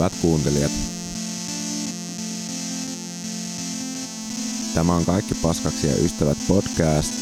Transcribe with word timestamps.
Hyvät 0.00 0.12
kuuntelijat, 0.22 0.72
tämä 4.74 4.94
on 4.94 5.04
Kaikki 5.04 5.34
paskaksi 5.34 5.86
ja 5.86 5.96
ystävät 5.96 6.38
podcast. 6.48 7.14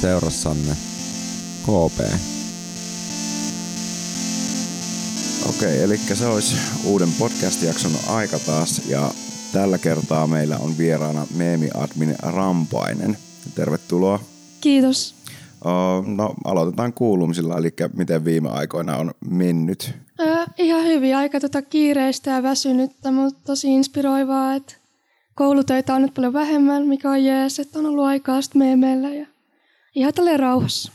Seurassanne 0.00 0.76
KP. 1.62 2.00
Okei, 5.48 5.82
eli 5.82 5.96
se 5.96 6.26
olisi 6.26 6.56
uuden 6.84 7.12
podcast-jakson 7.18 7.92
aika 8.08 8.38
taas 8.38 8.82
ja 8.88 9.10
tällä 9.52 9.78
kertaa 9.78 10.26
meillä 10.26 10.58
on 10.58 10.78
vieraana 10.78 11.26
meemi-admin 11.34 12.16
Rampainen. 12.22 13.18
Tervetuloa. 13.54 14.20
Kiitos. 14.60 15.14
No 16.06 16.34
aloitetaan 16.44 16.92
kuulumisilla, 16.92 17.58
eli 17.58 17.74
miten 17.96 18.24
viime 18.24 18.48
aikoina 18.48 18.96
on 18.96 19.14
mennyt? 19.30 20.05
Ihan 20.58 20.84
hyvin, 20.84 21.16
aika 21.16 21.40
tota 21.40 21.62
kiireistä 21.62 22.30
ja 22.30 22.42
väsynyttä, 22.42 23.10
mutta 23.10 23.40
tosi 23.46 23.74
inspiroivaa, 23.74 24.54
että 24.54 24.74
koulutöitä 25.34 25.94
on 25.94 26.02
nyt 26.02 26.14
paljon 26.14 26.32
vähemmän, 26.32 26.86
mikä 26.86 27.10
on 27.10 27.24
jees, 27.24 27.58
että 27.58 27.78
on 27.78 27.86
ollut 27.86 28.04
aikaa 28.04 28.42
sitten 28.42 28.78
meillä 28.78 29.08
ja 29.08 29.26
ihan 29.94 30.14
tälleen 30.14 30.40
rauhassa. 30.40 30.92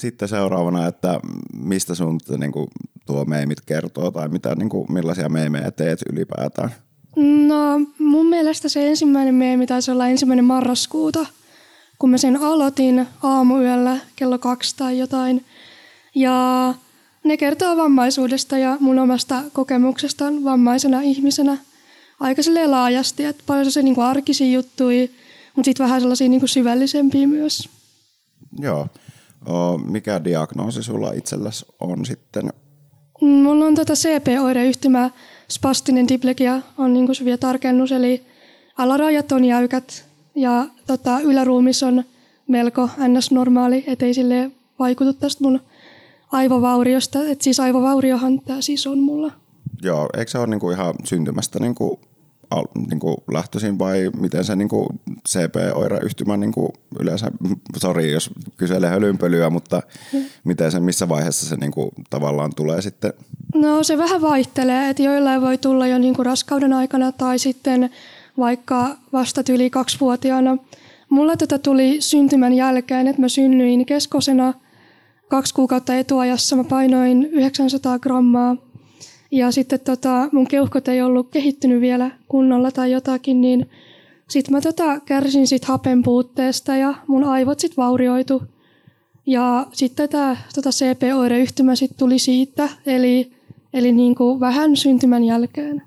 Sitten 0.00 0.28
seuraavana, 0.28 0.86
että 0.86 1.20
mistä 1.52 1.94
sun 1.94 2.20
niin 2.38 2.52
kuin, 2.52 2.66
tuo 3.06 3.24
meemit 3.24 3.60
kertoo 3.60 4.10
tai 4.10 4.28
mitä, 4.28 4.54
niin 4.54 4.68
kuin, 4.68 4.92
millaisia 4.92 5.28
meemejä 5.28 5.70
teet 5.70 5.98
ylipäätään? 6.12 6.70
No 7.46 7.80
mun 7.98 8.26
mielestä 8.26 8.68
se 8.68 8.88
ensimmäinen 8.88 9.34
meemi 9.34 9.66
taisi 9.66 9.90
olla 9.90 10.08
ensimmäinen 10.08 10.44
marraskuuta, 10.44 11.26
kun 11.98 12.10
mä 12.10 12.18
sen 12.18 12.36
aloitin 12.36 13.06
aamuyöllä 13.22 13.96
kello 14.16 14.38
kaksi 14.38 14.76
tai 14.76 14.98
jotain. 14.98 15.44
Ja 16.14 16.74
ne 17.24 17.36
kertoo 17.36 17.76
vammaisuudesta 17.76 18.58
ja 18.58 18.76
mun 18.80 18.98
omasta 18.98 19.42
kokemuksesta 19.52 20.24
vammaisena 20.44 21.00
ihmisenä 21.00 21.58
aika 22.20 22.42
laajasti, 22.66 23.24
että 23.24 23.42
paljon 23.46 23.72
se 23.72 23.82
niin 23.82 23.94
kuin 23.94 24.04
arkisia 24.04 24.46
juttuja, 24.46 25.08
mutta 25.56 25.64
sitten 25.64 25.84
vähän 25.84 26.00
sellaisia 26.00 26.28
niin 26.28 26.40
kuin 26.40 26.48
syvällisempiä 26.48 27.26
myös. 27.26 27.68
Joo. 28.58 28.86
O, 29.48 29.78
mikä 29.78 30.24
diagnoosi 30.24 30.82
sulla 30.82 31.12
itselläsi 31.12 31.66
on 31.80 32.06
sitten? 32.06 32.52
Mulla 33.20 33.64
on 33.64 33.74
tota 33.74 33.94
CP-oireyhtymä, 33.94 35.10
spastinen 35.48 36.08
diplegia 36.08 36.60
on 36.78 36.92
niin 36.92 37.06
kuin 37.06 37.16
vielä 37.24 37.38
tarkennus, 37.38 37.92
eli 37.92 38.22
alarajat 38.78 39.32
on 39.32 39.44
jäykät 39.44 40.04
ja 40.34 40.66
tota, 40.86 41.20
yläruumis 41.20 41.82
on 41.82 42.04
melko 42.48 42.90
ns-normaali, 43.08 43.84
ettei 43.86 44.14
sille 44.14 44.50
vaikutu 44.78 45.12
tästä 45.12 45.44
mun 45.44 45.60
aivovauriosta. 46.34 47.18
Et 47.28 47.40
siis 47.40 47.60
aivovauriohan 47.60 48.40
tämä 48.40 48.60
siis 48.60 48.86
on 48.86 48.98
mulla. 48.98 49.32
Joo, 49.82 50.08
eikö 50.18 50.30
se 50.30 50.38
ole 50.38 50.46
niinku 50.46 50.70
ihan 50.70 50.94
syntymästä 51.04 51.58
niinku, 51.58 52.00
al, 52.50 52.64
niinku 52.90 53.24
lähtöisin 53.32 53.78
vai 53.78 54.10
miten 54.20 54.44
se 54.44 54.56
niinku 54.56 54.88
CP-oireyhtymä 55.28 56.36
niinku 56.36 56.72
yleensä, 57.00 57.30
sori 57.76 58.12
jos 58.12 58.30
kyselee 58.56 58.90
hölynpölyä, 58.90 59.50
mutta 59.50 59.82
hmm. 60.12 60.24
miten 60.44 60.72
se, 60.72 60.80
missä 60.80 61.08
vaiheessa 61.08 61.46
se 61.46 61.56
niinku 61.56 61.92
tavallaan 62.10 62.54
tulee 62.56 62.82
sitten? 62.82 63.12
No 63.54 63.82
se 63.82 63.98
vähän 63.98 64.20
vaihtelee, 64.20 64.90
että 64.90 65.02
joillain 65.02 65.40
voi 65.40 65.58
tulla 65.58 65.86
jo 65.86 65.98
niinku 65.98 66.24
raskauden 66.24 66.72
aikana 66.72 67.12
tai 67.12 67.38
sitten 67.38 67.90
vaikka 68.38 68.96
vasta 69.12 69.42
yli 69.50 69.70
kaksivuotiaana. 69.70 70.56
Mulla 71.08 71.36
tätä 71.36 71.58
tuli 71.58 71.96
syntymän 72.00 72.52
jälkeen, 72.52 73.06
että 73.06 73.22
mä 73.22 73.28
synnyin 73.28 73.86
keskosena 73.86 74.54
kaksi 75.28 75.54
kuukautta 75.54 75.96
etuajassa. 75.96 76.56
Mä 76.56 76.64
painoin 76.64 77.24
900 77.24 77.98
grammaa 77.98 78.56
ja 79.30 79.50
sitten 79.50 79.80
tota, 79.80 80.28
mun 80.32 80.46
keuhkot 80.46 80.88
ei 80.88 81.02
ollut 81.02 81.30
kehittynyt 81.30 81.80
vielä 81.80 82.10
kunnolla 82.28 82.70
tai 82.70 82.92
jotakin, 82.92 83.40
niin 83.40 83.70
sitten 84.28 84.54
mä 84.54 84.60
tota, 84.60 85.00
kärsin 85.00 85.46
sit 85.46 85.64
hapen 85.64 86.02
puutteesta 86.02 86.76
ja 86.76 86.94
mun 87.06 87.24
aivot 87.24 87.60
sitten 87.60 87.76
vaurioitu. 87.76 88.42
Ja 89.26 89.66
sitten 89.72 90.08
tämä 90.08 90.36
tota 90.54 90.70
CP-oireyhtymä 90.70 91.76
sitten 91.76 91.98
tuli 91.98 92.18
siitä, 92.18 92.68
eli, 92.86 93.32
eli 93.72 93.92
niin 93.92 94.14
kuin 94.14 94.40
vähän 94.40 94.76
syntymän 94.76 95.24
jälkeen. 95.24 95.82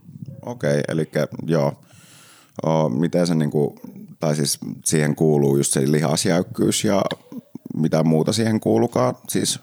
Okei, 0.45 0.81
eli 0.87 1.09
joo. 1.47 1.73
O, 2.65 2.89
miten 2.89 3.27
se 3.27 3.35
niinku, 3.35 3.75
tai 4.19 4.35
siis 4.35 4.59
siihen 4.85 5.15
kuuluu 5.15 5.57
just 5.57 5.73
se 5.73 5.91
lihasjäykkyys 5.91 6.83
ja 6.83 7.01
mitä 7.77 8.03
muuta 8.03 8.33
siihen 8.33 8.59
kuulukaan? 8.59 9.15
Siis... 9.29 9.59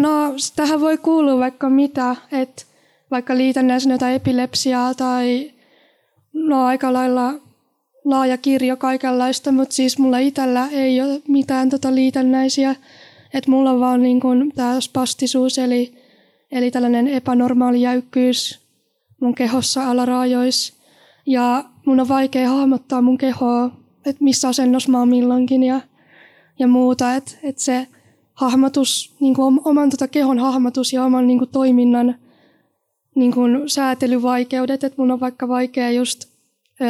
No, 0.00 0.34
tähän 0.56 0.80
voi 0.80 0.98
kuulua 0.98 1.38
vaikka 1.38 1.70
mitä, 1.70 2.16
että 2.32 2.62
vaikka 3.10 3.36
liitännäisenä 3.36 3.94
jotain 3.94 4.14
epilepsiaa 4.14 4.94
tai 4.94 5.52
no 6.32 6.64
aika 6.64 6.92
lailla 6.92 7.34
laaja 8.04 8.38
kirjo 8.38 8.76
kaikenlaista, 8.76 9.52
mutta 9.52 9.74
siis 9.74 9.98
mulla 9.98 10.18
itsellä 10.18 10.68
ei 10.68 11.00
ole 11.00 11.22
mitään 11.28 11.70
tota 11.70 11.94
liitännäisiä, 11.94 12.76
että 13.34 13.50
mulla 13.50 13.70
on 13.70 13.80
vaan 13.80 14.02
niin 14.02 14.20
tämä 14.54 14.80
spastisuus 14.80 15.58
eli, 15.58 15.94
eli 16.52 16.70
tällainen 16.70 17.08
epänormaali 17.08 17.82
jäykkyys 17.82 18.60
mun 19.20 19.34
kehossa 19.34 19.90
alaraajoissa 19.90 20.74
ja 21.26 21.64
mun 21.86 22.00
on 22.00 22.08
vaikea 22.08 22.48
hahmottaa 22.48 23.02
mun 23.02 23.18
kehoa, 23.18 23.70
että 24.06 24.24
missä 24.24 24.48
asennossa 24.48 24.90
mä 24.90 24.98
oon 24.98 25.08
milloinkin 25.08 25.62
ja, 25.62 25.80
ja 26.58 26.68
muuta. 26.68 27.14
Että 27.14 27.32
et 27.42 27.58
se 27.58 27.86
hahmotus, 28.32 29.16
niin 29.20 29.34
kuin 29.34 29.60
oman 29.64 29.90
tota 29.90 30.08
kehon 30.08 30.38
hahmotus 30.38 30.92
ja 30.92 31.04
oman 31.04 31.26
niin 31.26 31.38
kuin 31.38 31.50
toiminnan 31.50 32.14
niin 33.14 33.32
kuin 33.32 33.68
säätelyvaikeudet, 33.68 34.84
että 34.84 35.02
mun 35.02 35.10
on 35.10 35.20
vaikka 35.20 35.48
vaikea 35.48 35.90
just 35.90 36.24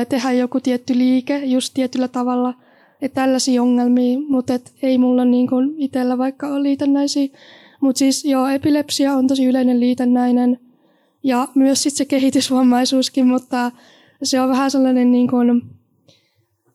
tehdä 0.08 0.32
joku 0.32 0.60
tietty 0.60 0.98
liike 0.98 1.44
just 1.44 1.74
tietyllä 1.74 2.08
tavalla, 2.08 2.54
että 3.02 3.20
tällaisia 3.20 3.62
ongelmia, 3.62 4.18
mutta 4.28 4.54
et 4.54 4.72
ei 4.82 4.98
mulla 4.98 5.24
niin 5.24 5.46
kuin 5.46 5.74
itsellä 5.78 6.18
vaikka 6.18 6.48
ole 6.48 6.62
liitännäisiä. 6.62 7.28
Mutta 7.80 7.98
siis 7.98 8.24
joo, 8.24 8.46
epilepsia 8.46 9.14
on 9.14 9.26
tosi 9.26 9.44
yleinen 9.44 9.80
liitännäinen 9.80 10.60
ja 11.22 11.48
myös 11.54 11.82
sitten 11.82 11.98
se 11.98 12.04
kehitysvammaisuuskin, 12.04 13.26
mutta 13.26 13.72
se 14.22 14.40
on 14.40 14.48
vähän 14.48 14.70
sellainen 14.70 15.12
niin 15.12 15.28
kuin 15.28 15.62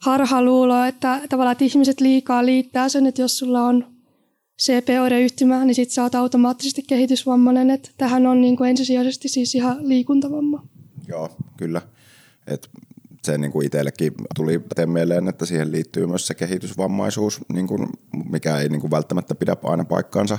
harhaluulo, 0.02 0.84
että 0.84 1.22
tavallaan 1.30 1.52
että 1.52 1.66
ihmiset 1.66 2.02
liikaa 2.02 2.46
liittää 2.46 2.90
sen, 2.90 3.06
että 3.06 3.22
jos 3.22 3.38
sulla 3.38 3.62
on 3.62 3.86
CP-oireyhtymä, 4.62 5.66
niin 5.66 5.76
sitten 5.76 5.94
sä 5.94 6.04
oot 6.04 6.16
automaattisesti 6.16 6.84
kehitysvammainen. 6.88 7.70
Että 7.70 7.90
tähän 7.98 8.28
on 8.28 8.42
niin 8.42 8.58
kuin 8.58 8.70
ensisijaisesti 8.70 9.28
siis 9.28 9.56
ihan 9.56 9.90
liikuntavamma. 9.90 10.64
Joo, 11.08 11.30
kyllä. 11.58 11.82
Et 12.48 12.70
se 13.24 13.38
niin 13.38 13.52
kuin 13.52 13.66
itsellekin 13.66 14.14
tuli 14.36 14.62
mieleen, 14.86 15.28
että 15.28 15.46
siihen 15.46 15.72
liittyy 15.72 16.08
myös 16.08 16.28
se 16.28 16.34
kehitysvammaisuus, 16.34 17.42
niin 17.54 17.68
kuin, 17.68 17.88
mikä 18.30 18.58
ei 18.58 18.70
niin 18.70 18.82
kuin 18.82 18.92
välttämättä 18.92 19.36
pidä 19.36 19.56
aina 19.64 19.84
paikkaansa. 19.84 20.38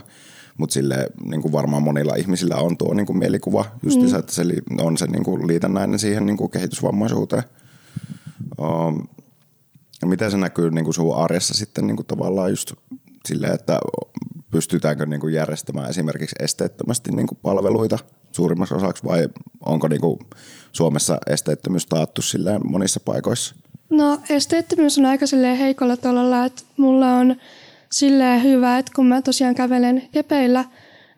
Mutta 0.58 0.74
sille 0.74 1.08
niin 1.24 1.42
kuin 1.42 1.52
varmaan 1.52 1.82
monilla 1.82 2.14
ihmisillä 2.14 2.56
on 2.56 2.76
tuo 2.76 2.94
niin 2.94 3.06
kuin 3.06 3.18
mielikuva, 3.18 3.64
just 3.82 4.00
mm. 4.00 4.18
että 4.18 4.32
se 4.32 4.42
on 4.80 4.96
se 4.96 5.06
niin 5.06 5.24
kuin 5.24 5.46
liitännäinen 5.46 5.98
siihen 5.98 6.26
niin 6.26 6.36
kuin 6.36 6.50
kehitysvammaisuuteen. 6.50 7.42
Um, 8.60 9.08
miten 10.06 10.30
se 10.30 10.36
näkyy 10.36 10.70
niin 10.70 10.84
kuin 10.84 10.94
sun 10.94 11.16
arjessa 11.16 11.54
sitten 11.54 11.86
niin 11.86 11.96
kuin 11.96 12.06
tavallaan 12.06 12.50
just 12.50 12.72
silleen, 13.28 13.54
että 13.54 13.78
pystytäänkö 14.50 15.06
niin 15.06 15.20
kuin 15.20 15.34
järjestämään 15.34 15.90
esimerkiksi 15.90 16.36
esteettömästi 16.40 17.10
niin 17.10 17.26
kuin 17.26 17.38
palveluita 17.42 17.98
suurimmaksi 18.32 18.74
osaksi 18.74 19.04
vai 19.04 19.28
onko 19.66 19.88
niin 19.88 20.00
kuin 20.00 20.18
Suomessa 20.72 21.18
esteettömyys 21.26 21.86
taattu 21.86 22.22
silleen 22.22 22.60
monissa 22.64 23.00
paikoissa? 23.00 23.54
No 23.90 24.20
esteettömyys 24.30 24.98
on 24.98 25.06
aika 25.06 25.26
silleen 25.26 25.56
heikolla 25.56 25.96
tolalla, 25.96 26.44
että 26.44 26.62
mulla 26.76 27.16
on 27.16 27.36
silleen 27.90 28.42
hyvä, 28.42 28.78
että 28.78 28.92
kun 28.96 29.06
mä 29.06 29.22
tosiaan 29.22 29.54
kävelen 29.54 30.08
kepeillä, 30.12 30.64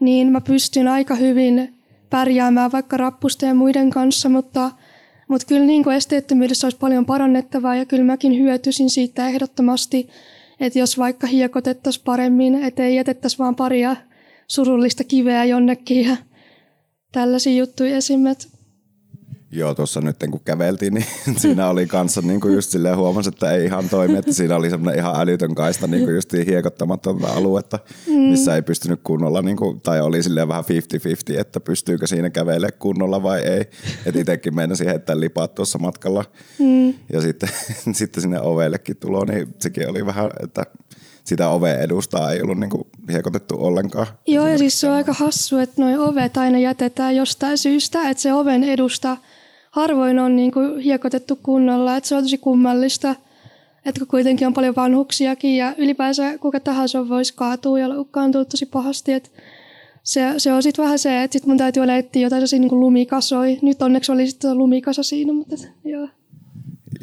niin 0.00 0.32
mä 0.32 0.40
pystyn 0.40 0.88
aika 0.88 1.14
hyvin 1.14 1.75
pärjäämään 2.10 2.72
vaikka 2.72 2.96
rappusten 2.96 3.48
ja 3.48 3.54
muiden 3.54 3.90
kanssa, 3.90 4.28
mutta, 4.28 4.70
mutta 5.28 5.46
kyllä 5.46 5.66
niin 5.66 5.84
kuin 5.84 5.96
esteettömyydessä 5.96 6.66
olisi 6.66 6.78
paljon 6.78 7.06
parannettavaa 7.06 7.76
ja 7.76 7.84
kyllä 7.86 8.04
mäkin 8.04 8.38
hyötyisin 8.38 8.90
siitä 8.90 9.28
ehdottomasti, 9.28 10.08
että 10.60 10.78
jos 10.78 10.98
vaikka 10.98 11.26
hiekotettaisiin 11.26 12.04
paremmin, 12.04 12.64
ettei 12.64 12.96
jätettäisi 12.96 13.38
vaan 13.38 13.56
paria 13.56 13.96
surullista 14.48 15.04
kiveä 15.04 15.44
jonnekin 15.44 16.06
ja 16.06 16.16
tällaisia 17.12 17.52
juttuja 17.52 17.96
esimerkiksi. 17.96 18.53
Joo, 19.54 19.74
tuossa 19.74 20.00
nyt 20.00 20.16
kun 20.30 20.40
käveltiin, 20.44 20.94
niin 20.94 21.06
siinä 21.36 21.68
oli 21.68 21.86
kanssa 21.86 22.20
niin 22.20 22.40
kuin 22.40 22.54
just 22.54 22.70
silleen 22.70 22.96
huomasi, 22.96 23.28
että 23.28 23.50
ei 23.50 23.64
ihan 23.64 23.88
toimi, 23.88 24.18
että 24.18 24.32
siinä 24.32 24.56
oli 24.56 24.70
semmoinen 24.70 24.98
ihan 24.98 25.20
älytön 25.20 25.54
kaista 25.54 25.86
niin 25.86 26.04
kuin 26.04 26.14
just 26.14 26.32
hiekottamatonta 26.46 27.26
aluetta, 27.28 27.78
mm. 28.06 28.12
missä 28.14 28.54
ei 28.54 28.62
pystynyt 28.62 29.00
kunnolla, 29.04 29.42
niin 29.42 29.56
kuin, 29.56 29.80
tai 29.80 30.00
oli 30.00 30.22
silleen 30.22 30.48
vähän 30.48 30.64
50-50, 31.34 31.40
että 31.40 31.60
pystyykö 31.60 32.06
siinä 32.06 32.30
kävelemään 32.30 32.78
kunnolla 32.78 33.22
vai 33.22 33.40
ei. 33.40 33.60
Että 34.06 34.20
itsekin 34.20 34.54
meinasi 34.54 34.86
heittää 34.86 35.20
lipaat 35.20 35.54
tuossa 35.54 35.78
matkalla. 35.78 36.24
Mm. 36.58 36.94
Ja 37.12 37.20
sitten, 37.20 37.48
sitten 37.92 38.22
sinne 38.22 38.40
ovellekin 38.40 38.96
tulo, 38.96 39.24
niin 39.24 39.54
sekin 39.58 39.90
oli 39.90 40.06
vähän, 40.06 40.30
että 40.42 40.66
sitä 41.24 41.48
oven 41.48 41.80
edustaa 41.80 42.32
ei 42.32 42.42
ollut 42.42 42.58
niinku 42.58 42.86
hiekotettu 43.12 43.56
ollenkaan. 43.58 44.06
Joo, 44.26 44.46
ja 44.46 44.58
siis 44.58 44.80
se 44.80 44.88
on 44.88 44.94
aika 44.94 45.12
hassu, 45.12 45.58
että 45.58 45.82
nuo 45.82 46.08
ovet 46.08 46.36
aina 46.36 46.58
jätetään 46.58 47.16
jostain 47.16 47.58
syystä, 47.58 48.10
että 48.10 48.22
se 48.22 48.34
oven 48.34 48.64
edusta 48.64 49.16
harvoin 49.74 50.18
on 50.18 50.36
niinku 50.36 50.60
hiekotettu 50.84 51.38
kunnolla, 51.42 51.96
että 51.96 52.08
se 52.08 52.14
on 52.14 52.22
tosi 52.22 52.38
kummallista, 52.38 53.14
että 53.84 53.98
kun 53.98 54.08
kuitenkin 54.08 54.46
on 54.46 54.54
paljon 54.54 54.76
vanhuksiakin 54.76 55.56
ja 55.56 55.74
ylipäänsä 55.78 56.38
kuka 56.38 56.60
tahansa 56.60 57.08
voisi 57.08 57.34
kaatua 57.36 57.78
ja 57.78 57.88
loukkaantua 57.88 58.44
tosi 58.44 58.66
pahasti, 58.66 59.12
että 59.12 59.30
se, 60.02 60.34
se 60.38 60.52
on 60.52 60.62
sitten 60.62 60.84
vähän 60.84 60.98
se, 60.98 61.22
että 61.22 61.32
sit 61.32 61.46
mun 61.46 61.58
täytyy 61.58 61.82
olla 61.82 61.96
etsiä 61.96 62.22
jotain 62.22 62.40
sellaisia 62.40 62.58
niin 62.58 62.80
lumikasoi. 62.80 63.58
Nyt 63.62 63.82
onneksi 63.82 64.12
oli 64.12 64.26
sitten 64.26 64.58
lumikasa 64.58 65.02
siinä, 65.02 65.32
mutta 65.32 65.56
joo. 65.84 66.08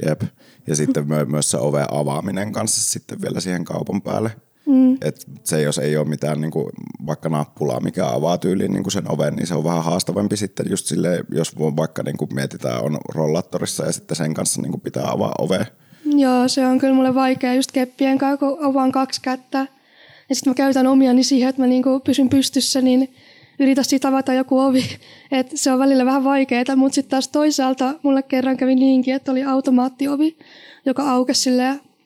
Jep. 0.08 0.22
Ja 0.68 0.76
sitten 0.76 1.08
myös 1.28 1.52
se 1.52 1.58
oven 1.58 1.86
avaaminen 1.92 2.52
kanssa 2.52 2.92
sitten 2.92 3.22
vielä 3.22 3.40
siihen 3.40 3.66
kaupan 3.66 4.02
päälle. 4.02 4.32
Mm. 4.66 4.98
Et 5.02 5.28
se, 5.44 5.62
jos 5.62 5.78
ei 5.78 5.98
ole 5.98 6.08
mitään 6.08 6.42
niin 6.42 6.52
kuin, 6.52 6.70
vaikka 7.06 7.30
nappulaa, 7.30 7.80
mikä 7.80 8.08
avaa 8.08 8.38
tyyliin 8.38 8.74
niin 8.74 8.84
kuin 8.84 8.94
sen 8.94 9.12
oven, 9.12 9.36
niin 9.36 9.48
se 9.48 9.56
on 9.56 9.64
vähän 9.64 9.84
haastavampi 9.84 10.38
sitten 10.38 10.66
just 10.70 10.86
sille, 10.86 11.24
jos 11.32 11.56
vaikka 11.60 12.04
niin 12.04 12.18
kuin 12.18 12.36
mietitään 12.36 12.84
on 12.84 12.98
rollattorissa 13.16 13.86
ja 13.86 13.92
sitten 13.92 14.18
sen 14.18 14.34
kanssa 14.34 14.62
niin 14.62 14.72
kuin 14.72 14.82
pitää 14.82 15.12
avaa 15.12 15.36
ove. 15.40 15.68
Joo, 16.06 16.48
se 16.48 16.66
on 16.66 16.80
kyllä 16.80 16.94
mulle 16.94 17.16
vaikea 17.16 17.54
just 17.54 17.72
keppien 17.72 18.18
kanssa, 18.18 18.38
kun 18.38 18.58
avaan 18.62 18.92
kaksi 18.92 19.22
kättä. 19.22 19.68
Ja 20.30 20.36
sitten 20.36 20.52
mä 20.52 20.56
käytän 20.56 20.88
omiani 20.88 21.24
siihen, 21.24 21.50
että 21.50 21.62
mä 21.62 21.68
niinku 21.68 22.00
pysyn 22.00 22.30
pystyssä, 22.30 22.82
niin 22.82 23.14
yritä 23.60 23.84
siitä 23.84 24.08
avata 24.08 24.34
joku 24.34 24.60
ovi. 24.60 24.86
Et 25.32 25.52
se 25.56 25.72
on 25.72 25.80
välillä 25.80 26.06
vähän 26.06 26.24
vaikeaa, 26.24 26.76
mutta 26.76 26.96
sitten 26.96 27.12
taas 27.12 27.28
toisaalta 27.28 27.94
mulle 28.04 28.24
kerran 28.24 28.58
kävi 28.58 28.76
niinkin, 28.76 29.16
että 29.16 29.32
oli 29.32 29.44
automaattiovi, 29.44 30.38
joka 30.86 31.12
aukesi 31.12 31.50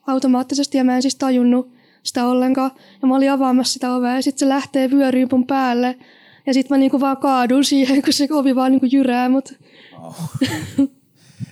automaattisesti 0.07 0.77
ja 0.77 0.83
mä 0.83 0.95
en 0.95 1.01
siis 1.01 1.15
tajunnut 1.15 1.75
sitä 2.05 2.27
ollenkaan. 2.27 2.71
Ja 3.01 3.07
mä 3.07 3.15
olin 3.15 3.31
avaamassa 3.31 3.73
sitä 3.73 3.95
ovea 3.95 4.15
ja 4.15 4.21
sitten 4.21 4.39
se 4.39 4.49
lähtee 4.49 4.91
vyöryyn 4.91 5.27
mun 5.31 5.47
päälle. 5.47 5.97
Ja 6.45 6.53
sitten 6.53 6.75
mä 6.75 6.79
niinku 6.79 6.99
vaan 6.99 7.17
kaadun 7.17 7.63
siihen, 7.63 8.01
kun 8.03 8.13
se 8.13 8.27
ovi 8.31 8.55
vaan 8.55 8.71
niinku 8.71 8.87
jyrää 8.91 9.29
mut. 9.29 9.53
Oh. 10.01 10.29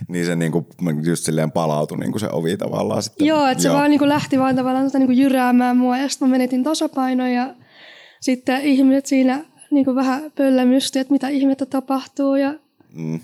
niin 0.07 0.25
se 0.25 0.35
niinku 0.35 0.67
just 1.03 1.23
silleen 1.23 1.51
palautui 1.51 1.97
niinku 1.97 2.19
se 2.19 2.29
ovi 2.31 2.57
tavallaan 2.57 3.03
sitten. 3.03 3.27
Joo, 3.27 3.47
että 3.47 3.61
se 3.61 3.69
vaan 3.69 3.89
niinku 3.89 4.07
lähti 4.07 4.39
vaan 4.39 4.55
tavallaan 4.55 4.85
sitä 4.85 4.99
niinku 4.99 5.13
jyräämään 5.13 5.77
mua 5.77 5.97
ja 5.97 6.09
sitten 6.09 6.27
mä 6.27 6.31
menetin 6.31 6.63
tasapainoa 6.63 7.27
ja 7.27 7.55
sitten 8.21 8.61
ihmiset 8.61 9.05
siinä 9.05 9.45
niinku 9.71 9.95
vähän 9.95 10.31
pöllämysty, 10.35 10.99
että 10.99 11.13
mitä 11.13 11.27
ihmettä 11.27 11.65
tapahtuu 11.65 12.35
ja 12.35 12.53
mm. 12.93 13.19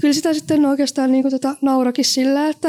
kyllä 0.00 0.14
sitä 0.14 0.34
sitten 0.34 0.66
oikeastaan 0.66 1.12
niinku 1.12 1.30
tota 1.30 1.54
naurakin 1.62 2.04
sillä, 2.04 2.48
että 2.48 2.68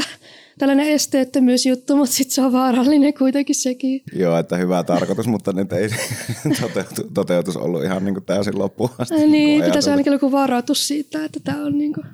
tällainen 0.57 0.89
esteettömyysjuttu, 0.89 1.95
mutta 1.95 2.15
sitten 2.15 2.35
se 2.35 2.41
on 2.41 2.51
vaarallinen 2.51 3.13
kuitenkin 3.13 3.55
sekin. 3.55 4.01
Joo, 4.13 4.37
että 4.37 4.57
hyvä 4.57 4.83
tarkoitus, 4.83 5.27
mutta 5.27 5.53
nyt 5.53 5.73
ei 5.73 5.89
toteutu, 6.61 7.11
toteutus 7.13 7.57
ollut 7.57 7.83
ihan 7.83 8.05
niin 8.05 8.15
kuin 8.15 8.25
täysin 8.25 8.59
loppuun 8.59 8.89
asti. 8.97 9.15
Niin, 9.15 9.31
niin 9.31 9.63
pitäisi 9.63 9.89
ainakin 9.89 10.13
joku 10.13 10.31
varoitus 10.31 10.87
siitä, 10.87 11.25
että 11.25 11.39
tämä 11.43 11.65
on 11.65 11.77
niin 11.77 11.93
kuin... 11.93 12.05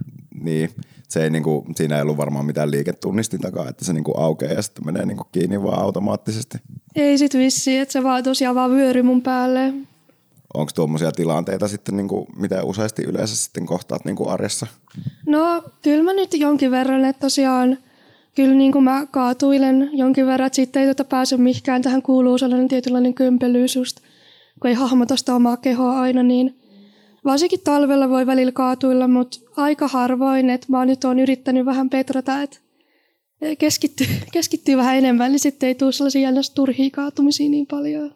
Niin, 0.41 0.69
se 1.09 1.23
ei 1.23 1.29
niinku, 1.29 1.65
siinä 1.75 1.95
ei 1.95 2.01
ollut 2.01 2.17
varmaan 2.17 2.45
mitään 2.45 2.71
liiketunnistin 2.71 3.41
takaa, 3.41 3.69
että 3.69 3.85
se 3.85 3.93
niinku 3.93 4.13
aukeaa 4.17 4.53
ja 4.53 4.61
sitten 4.61 4.85
menee 4.85 5.05
niinku 5.05 5.23
kiinni 5.31 5.63
vaan 5.63 5.81
automaattisesti. 5.81 6.57
Ei 6.95 7.17
sit 7.17 7.33
vissiin, 7.33 7.81
että 7.81 7.93
se 7.93 8.03
vaan 8.03 8.23
tosiaan 8.23 8.55
vaan 8.55 8.71
vyöry 8.71 9.03
mun 9.03 9.21
päälle. 9.21 9.73
Onko 10.53 10.71
tuommoisia 10.75 11.11
tilanteita 11.11 11.67
sitten, 11.67 11.97
niinku, 11.97 12.27
mitä 12.35 12.63
useasti 12.63 13.03
yleensä 13.03 13.35
sitten 13.35 13.65
kohtaat 13.65 14.05
niinku 14.05 14.29
arjessa? 14.29 14.67
No 15.25 15.63
kyllä 15.81 16.03
mä 16.03 16.13
nyt 16.13 16.33
jonkin 16.33 16.71
verran, 16.71 17.05
että 17.05 17.19
tosiaan 17.19 17.77
kyllä 18.35 18.55
niin 18.55 18.71
kuin 18.71 18.83
mä 18.83 19.07
kaatuilen 19.11 19.89
jonkin 19.93 20.25
verran, 20.25 20.47
että 20.47 20.55
sitten 20.55 20.81
ei 20.81 20.87
tota 20.87 21.03
pääse 21.03 21.37
mihinkään. 21.37 21.81
Tähän 21.81 22.01
kuuluu 22.01 22.37
sellainen 22.37 22.67
tietynlainen 22.67 23.13
kömpelyys 23.13 23.75
just, 23.75 23.99
kun 24.61 24.69
ei 24.69 24.75
hahmota 24.75 25.17
sitä 25.17 25.35
omaa 25.35 25.57
kehoa 25.57 25.99
aina, 25.99 26.23
niin 26.23 26.59
varsinkin 27.25 27.59
talvella 27.63 28.09
voi 28.09 28.25
välillä 28.25 28.51
kaatuilla, 28.51 29.07
mutta 29.07 29.39
aika 29.57 29.87
harvoin, 29.87 30.49
että 30.49 30.67
mä 30.69 30.85
nyt 30.85 31.03
oon 31.03 31.19
yrittänyt 31.19 31.65
vähän 31.65 31.89
petrata, 31.89 32.41
että 32.41 32.57
keskittyy, 33.59 34.07
keskittyy 34.33 34.77
vähän 34.77 34.97
enemmän, 34.97 35.31
niin 35.31 35.39
sitten 35.39 35.67
ei 35.67 35.75
tule 35.75 35.91
sellaisia 35.91 36.29
turhia 36.55 36.89
kaatumisia 36.89 37.49
niin 37.49 37.67
paljon. 37.67 38.15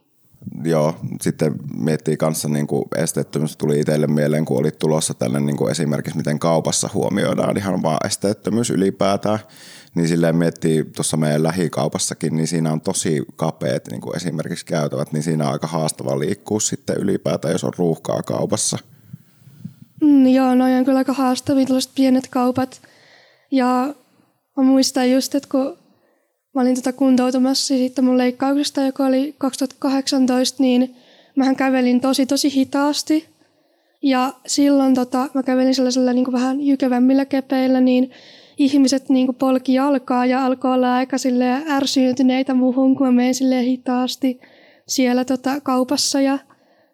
Joo, 0.63 0.95
sitten 1.21 1.55
miettii 1.77 2.17
kanssa 2.17 2.49
niin 2.49 2.67
kuin 2.67 2.83
esteettömyys 2.97 3.57
tuli 3.57 3.79
itselle 3.79 4.07
mieleen, 4.07 4.45
kun 4.45 4.59
oli 4.59 4.71
tulossa 4.71 5.13
tällainen 5.13 5.45
niin 5.45 5.57
kuin 5.57 5.71
esimerkiksi, 5.71 6.17
miten 6.17 6.39
kaupassa 6.39 6.89
huomioidaan 6.93 7.57
ihan 7.57 7.83
vaan 7.83 8.05
esteettömyys 8.05 8.69
ylipäätään. 8.69 9.39
Niin 9.97 10.07
silleen 10.07 10.35
miettii 10.35 10.83
tuossa 10.95 11.17
meidän 11.17 11.44
lähikaupassakin, 11.44 12.35
niin 12.35 12.47
siinä 12.47 12.71
on 12.71 12.81
tosi 12.81 13.25
kapeat 13.35 13.88
niin 13.91 14.01
kuin 14.01 14.17
esimerkiksi 14.17 14.65
käytävät, 14.65 15.11
niin 15.11 15.23
siinä 15.23 15.45
on 15.45 15.51
aika 15.51 15.67
haastava 15.67 16.19
liikkua 16.19 16.59
sitten 16.59 16.97
ylipäätään, 16.97 17.51
jos 17.51 17.63
on 17.63 17.73
ruuhkaa 17.77 18.23
kaupassa. 18.23 18.77
Mm, 20.01 20.27
joo, 20.27 20.55
no 20.55 20.65
on 20.77 20.85
kyllä 20.85 20.97
aika 20.97 21.13
haastavia 21.13 21.65
tällaiset 21.65 21.91
pienet 21.95 22.27
kaupat. 22.29 22.81
Ja 23.51 23.94
mä 24.57 24.63
muistan 24.63 25.11
just, 25.11 25.35
että 25.35 25.49
kun 25.49 25.77
mä 26.55 26.61
olin 26.61 26.75
tota 26.75 26.94
kuntoutumassa 26.94 27.67
sitten 27.67 28.05
mun 28.05 28.17
leikkauksesta, 28.17 28.81
joka 28.81 29.05
oli 29.05 29.35
2018, 29.38 30.63
niin 30.63 30.95
mähän 31.35 31.55
kävelin 31.55 32.01
tosi 32.01 32.25
tosi 32.25 32.55
hitaasti. 32.55 33.25
Ja 34.01 34.33
silloin 34.47 34.95
tota, 34.95 35.29
mä 35.33 35.44
kävelin 35.44 35.75
sellaisella 35.75 36.13
niin 36.13 36.31
vähän 36.31 36.61
jykevämmillä 36.61 37.25
kepeillä, 37.25 37.81
niin 37.81 38.11
ihmiset 38.57 39.09
niin 39.09 39.36
polki 39.36 39.74
jalkaa 39.74 40.25
ja 40.25 40.45
alkoi 40.45 40.74
olla 40.74 40.95
aika 40.95 41.18
ärsyyntyneitä 41.69 42.54
muuhun, 42.54 42.95
kun 42.95 43.07
mä 43.07 43.12
menin 43.12 43.65
hitaasti 43.65 44.39
siellä 44.88 45.25
tota, 45.25 45.62
kaupassa 45.62 46.21
ja 46.21 46.39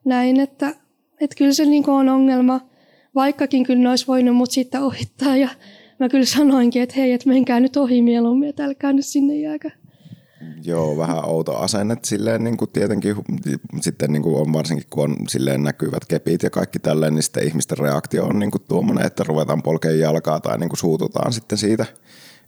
näin, 0.05 0.39
että, 0.39 0.75
että 1.21 1.35
kyllä 1.37 1.53
se 1.53 1.65
niin 1.65 1.89
on 1.89 2.09
ongelma, 2.09 2.61
vaikkakin 3.15 3.63
kyllä 3.63 3.83
ne 3.83 3.89
olisi 3.89 4.07
voinut 4.07 4.35
mut 4.35 4.51
sitten 4.51 4.81
ohittaa 4.81 5.37
ja 5.37 5.49
mä 5.99 6.09
kyllä 6.09 6.25
sanoinkin, 6.25 6.81
että 6.81 6.95
hei, 6.97 7.11
että 7.11 7.29
menkää 7.29 7.59
nyt 7.59 7.77
ohi 7.77 8.01
mieluummin, 8.01 8.49
että 8.49 8.65
älkää 8.65 8.93
nyt 8.93 9.05
sinne 9.05 9.35
jääkä. 9.35 9.71
Joo, 10.63 10.97
vähän 10.97 11.25
outo 11.25 11.57
asenne 11.57 11.97
silleen 12.03 12.43
niin 12.43 12.57
kuin 12.57 12.71
tietenkin 12.71 13.15
sitten 13.81 14.13
niin 14.13 14.23
kuin 14.23 14.35
on 14.35 14.53
varsinkin 14.53 14.87
kun 14.89 15.03
on 15.03 15.15
silleen 15.27 15.63
näkyvät 15.63 16.05
kepit 16.05 16.43
ja 16.43 16.49
kaikki 16.49 16.79
tälleen, 16.79 17.15
niin 17.15 17.23
sitten 17.23 17.47
ihmisten 17.47 17.77
reaktio 17.77 18.25
on 18.25 18.39
niin 18.39 18.51
kuin 18.51 18.61
tuommoinen, 18.67 19.05
että 19.05 19.23
ruvetaan 19.27 19.63
polkeen 19.63 19.99
jalkaa 19.99 20.39
tai 20.39 20.57
niin 20.57 20.69
kuin 20.69 20.79
suututaan 20.79 21.33
sitten 21.33 21.57
siitä. 21.57 21.85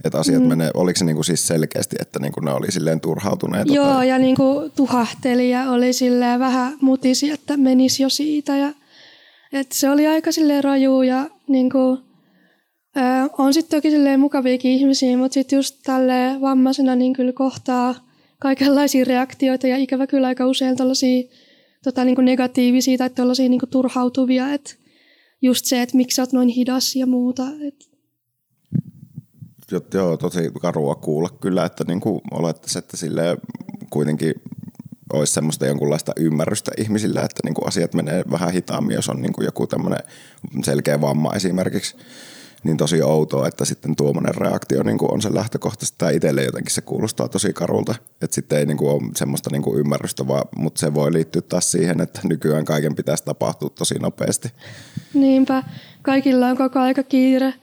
Että 0.03 0.19
asiat 0.19 0.41
mm. 0.41 0.49
menee, 0.49 0.71
oliko 0.73 0.97
se 0.97 1.05
niin 1.05 1.15
kuin 1.15 1.25
siis 1.25 1.47
selkeästi, 1.47 1.95
että 1.99 2.19
niin 2.19 2.31
kuin 2.31 2.45
ne 2.45 2.51
oli 2.51 2.71
silleen 2.71 2.99
turhautuneita? 2.99 3.73
Joo, 3.73 3.93
tai... 3.93 4.09
ja 4.09 4.17
niin 4.17 4.35
kuin 4.35 4.71
tuhahteli 4.75 5.49
ja 5.49 5.71
oli 5.71 5.93
silleen 5.93 6.39
vähän 6.39 6.77
mutisi, 6.81 7.31
että 7.31 7.57
menisi 7.57 8.03
jo 8.03 8.09
siitä. 8.09 8.57
Ja, 8.57 8.73
että 9.53 9.75
se 9.75 9.89
oli 9.89 10.07
aika 10.07 10.31
silleen 10.31 10.63
raju 10.63 11.01
ja 11.01 11.29
niin 11.47 11.69
kuin, 11.69 11.99
On 13.37 13.53
sitten 13.53 13.81
toki 13.81 14.17
mukaviakin 14.17 14.71
ihmisiä, 14.71 15.17
mutta 15.17 15.33
sitten 15.33 15.57
just 15.57 15.75
tälle 15.83 16.41
vammaisena 16.41 16.95
niin 16.95 17.13
kyllä 17.13 17.33
kohtaa 17.33 17.95
kaikenlaisia 18.39 19.05
reaktioita 19.05 19.67
ja 19.67 19.77
ikävä 19.77 20.07
kyllä 20.07 20.27
aika 20.27 20.47
usein 20.47 20.77
tällaisia 20.77 21.23
tota, 21.83 22.05
niin 22.05 22.15
kuin 22.15 22.25
negatiivisia 22.25 22.97
tai 22.97 23.09
tällaisia 23.09 23.49
niin 23.49 23.59
kuin 23.59 23.69
turhautuvia, 23.69 24.53
että 24.53 24.71
just 25.41 25.65
se, 25.65 25.81
että 25.81 25.97
miksi 25.97 26.15
sä 26.15 26.21
oot 26.21 26.33
noin 26.33 26.49
hidas 26.49 26.95
ja 26.95 27.05
muuta. 27.05 27.43
Et. 27.67 27.75
Joo, 29.93 30.17
tosi 30.17 30.51
karua 30.61 30.95
kuulla 30.95 31.29
kyllä, 31.29 31.65
että 31.65 31.83
niin 31.87 31.99
kuin 31.99 32.21
olettaisiin, 32.31 32.83
että 32.83 32.97
sille 32.97 33.37
kuitenkin 33.89 34.33
olisi 35.13 35.33
semmoista 35.33 35.65
jonkunlaista 35.65 36.11
ymmärrystä 36.17 36.71
ihmisillä, 36.77 37.21
että 37.21 37.39
niin 37.43 37.53
kuin 37.53 37.67
asiat 37.67 37.93
menee 37.93 38.23
vähän 38.31 38.53
hitaammin, 38.53 38.95
jos 38.95 39.09
on 39.09 39.21
niin 39.21 39.33
kuin 39.33 39.45
joku 39.45 39.67
tämmöinen 39.67 39.99
selkeä 40.63 41.01
vamma 41.01 41.33
esimerkiksi 41.33 41.97
niin 42.65 42.77
tosi 42.77 43.01
outoa, 43.01 43.47
että 43.47 43.65
sitten 43.65 43.95
tuommoinen 43.95 44.35
reaktio 44.35 44.83
niin 44.83 44.97
kuin 44.97 45.13
on 45.13 45.21
se 45.21 45.33
lähtökohtaisesti. 45.33 45.95
Tai 45.97 46.15
itselle 46.15 46.43
jotenkin 46.43 46.73
se 46.73 46.81
kuulostaa 46.81 47.27
tosi 47.27 47.53
karulta, 47.53 47.95
että 48.21 48.35
sitten 48.35 48.59
ei 48.59 48.65
niin 48.65 48.77
kuin 48.77 48.91
ole 48.91 49.01
semmoista 49.15 49.49
niin 49.51 49.61
kuin 49.61 49.79
ymmärrystä, 49.79 50.27
vaan, 50.27 50.45
mutta 50.55 50.79
se 50.79 50.93
voi 50.93 51.13
liittyä 51.13 51.41
taas 51.41 51.71
siihen, 51.71 52.01
että 52.01 52.21
nykyään 52.23 52.65
kaiken 52.65 52.95
pitäisi 52.95 53.25
tapahtua 53.25 53.69
tosi 53.69 53.95
nopeasti. 53.99 54.51
Niinpä, 55.13 55.63
kaikilla 56.01 56.47
on 56.47 56.57
koko 56.57 56.79
aika 56.79 57.03
kiire. 57.03 57.53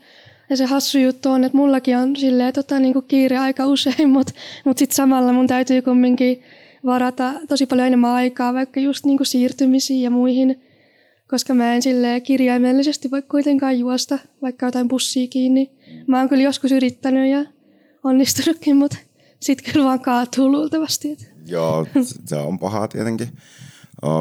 Ja 0.51 0.57
se 0.57 0.65
hassu 0.65 0.99
juttu 0.99 1.31
on, 1.31 1.45
että 1.45 1.59
mullakin 1.59 1.97
on 1.97 2.17
silleen, 2.17 2.53
tota, 2.53 2.79
niin 2.79 2.93
kuin 2.93 3.05
kiire 3.09 3.39
aika 3.39 3.67
usein, 3.67 4.11
mutta 4.11 4.33
mut 4.65 4.79
sitten 4.79 4.97
samalla 4.97 5.33
mun 5.33 5.47
täytyy 5.47 5.83
kumminkin 5.83 6.43
varata 6.85 7.33
tosi 7.49 7.67
paljon 7.67 7.87
enemmän 7.87 8.11
aikaa 8.11 8.55
vaikka 8.55 8.81
just 8.81 9.05
niin 9.05 9.17
kuin 9.17 9.27
siirtymisiin 9.27 10.03
ja 10.03 10.11
muihin– 10.11 10.63
koska 11.33 11.55
mä 11.55 11.75
en 11.75 11.83
sille 11.83 12.21
kirjaimellisesti 12.21 13.11
voi 13.11 13.23
kuitenkaan 13.23 13.79
juosta 13.79 14.19
vaikka 14.43 14.67
jotain 14.67 14.89
bussia 14.89 15.27
kiinni. 15.29 15.71
Mä 16.07 16.19
oon 16.19 16.29
kyllä 16.29 16.43
joskus 16.43 16.73
yrittänyt 16.73 17.31
ja 17.31 17.45
onnistunutkin, 18.05 18.77
mutta 18.77 18.97
sitten 19.41 19.73
kyllä 19.73 19.87
vaan 19.87 20.01
kaatuu 20.01 20.53
luultavasti. 20.53 21.17
Joo, 21.47 21.87
se 22.27 22.37
on 22.37 22.59
paha 22.59 22.89
tietenkin. 22.89 23.29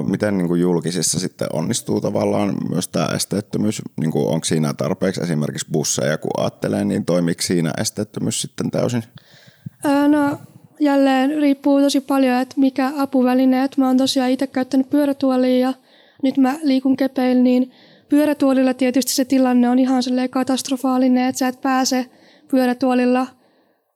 Miten 0.07 0.37
niin 0.37 0.47
kuin 0.47 0.61
julkisissa 0.61 1.19
sitten 1.19 1.47
onnistuu 1.53 2.01
tavallaan 2.01 2.55
myös 2.69 2.87
tämä 2.87 3.05
esteettömyys? 3.15 3.81
Niin 3.99 4.11
kuin 4.11 4.27
onko 4.27 4.45
siinä 4.45 4.73
tarpeeksi 4.73 5.21
esimerkiksi 5.21 5.67
busseja, 5.71 6.17
kun 6.17 6.31
ajattelee, 6.37 6.85
niin 6.85 7.05
toimiko 7.05 7.41
siinä 7.41 7.73
esteettömyys 7.77 8.41
sitten 8.41 8.71
täysin? 8.71 9.03
Öö, 9.85 10.07
no 10.07 10.37
jälleen 10.79 11.37
riippuu 11.37 11.81
tosi 11.81 12.01
paljon, 12.01 12.37
että 12.37 12.55
mikä 12.57 12.91
apuväline. 12.97 13.63
Että 13.63 13.81
mä 13.81 13.87
oon 13.87 13.97
tosiaan 13.97 14.31
itse 14.31 14.47
käyttänyt 14.47 14.89
pyörätuolia 14.89 15.59
ja 15.59 15.73
nyt 16.23 16.37
mä 16.37 16.59
liikun 16.63 16.97
kepeillä, 16.97 17.43
niin 17.43 17.71
pyörätuolilla 18.09 18.73
tietysti 18.73 19.13
se 19.13 19.25
tilanne 19.25 19.69
on 19.69 19.79
ihan 19.79 20.03
katastrofaalinen, 20.29 21.29
että 21.29 21.39
sä 21.39 21.47
et 21.47 21.61
pääse 21.61 22.05
pyörätuolilla 22.51 23.27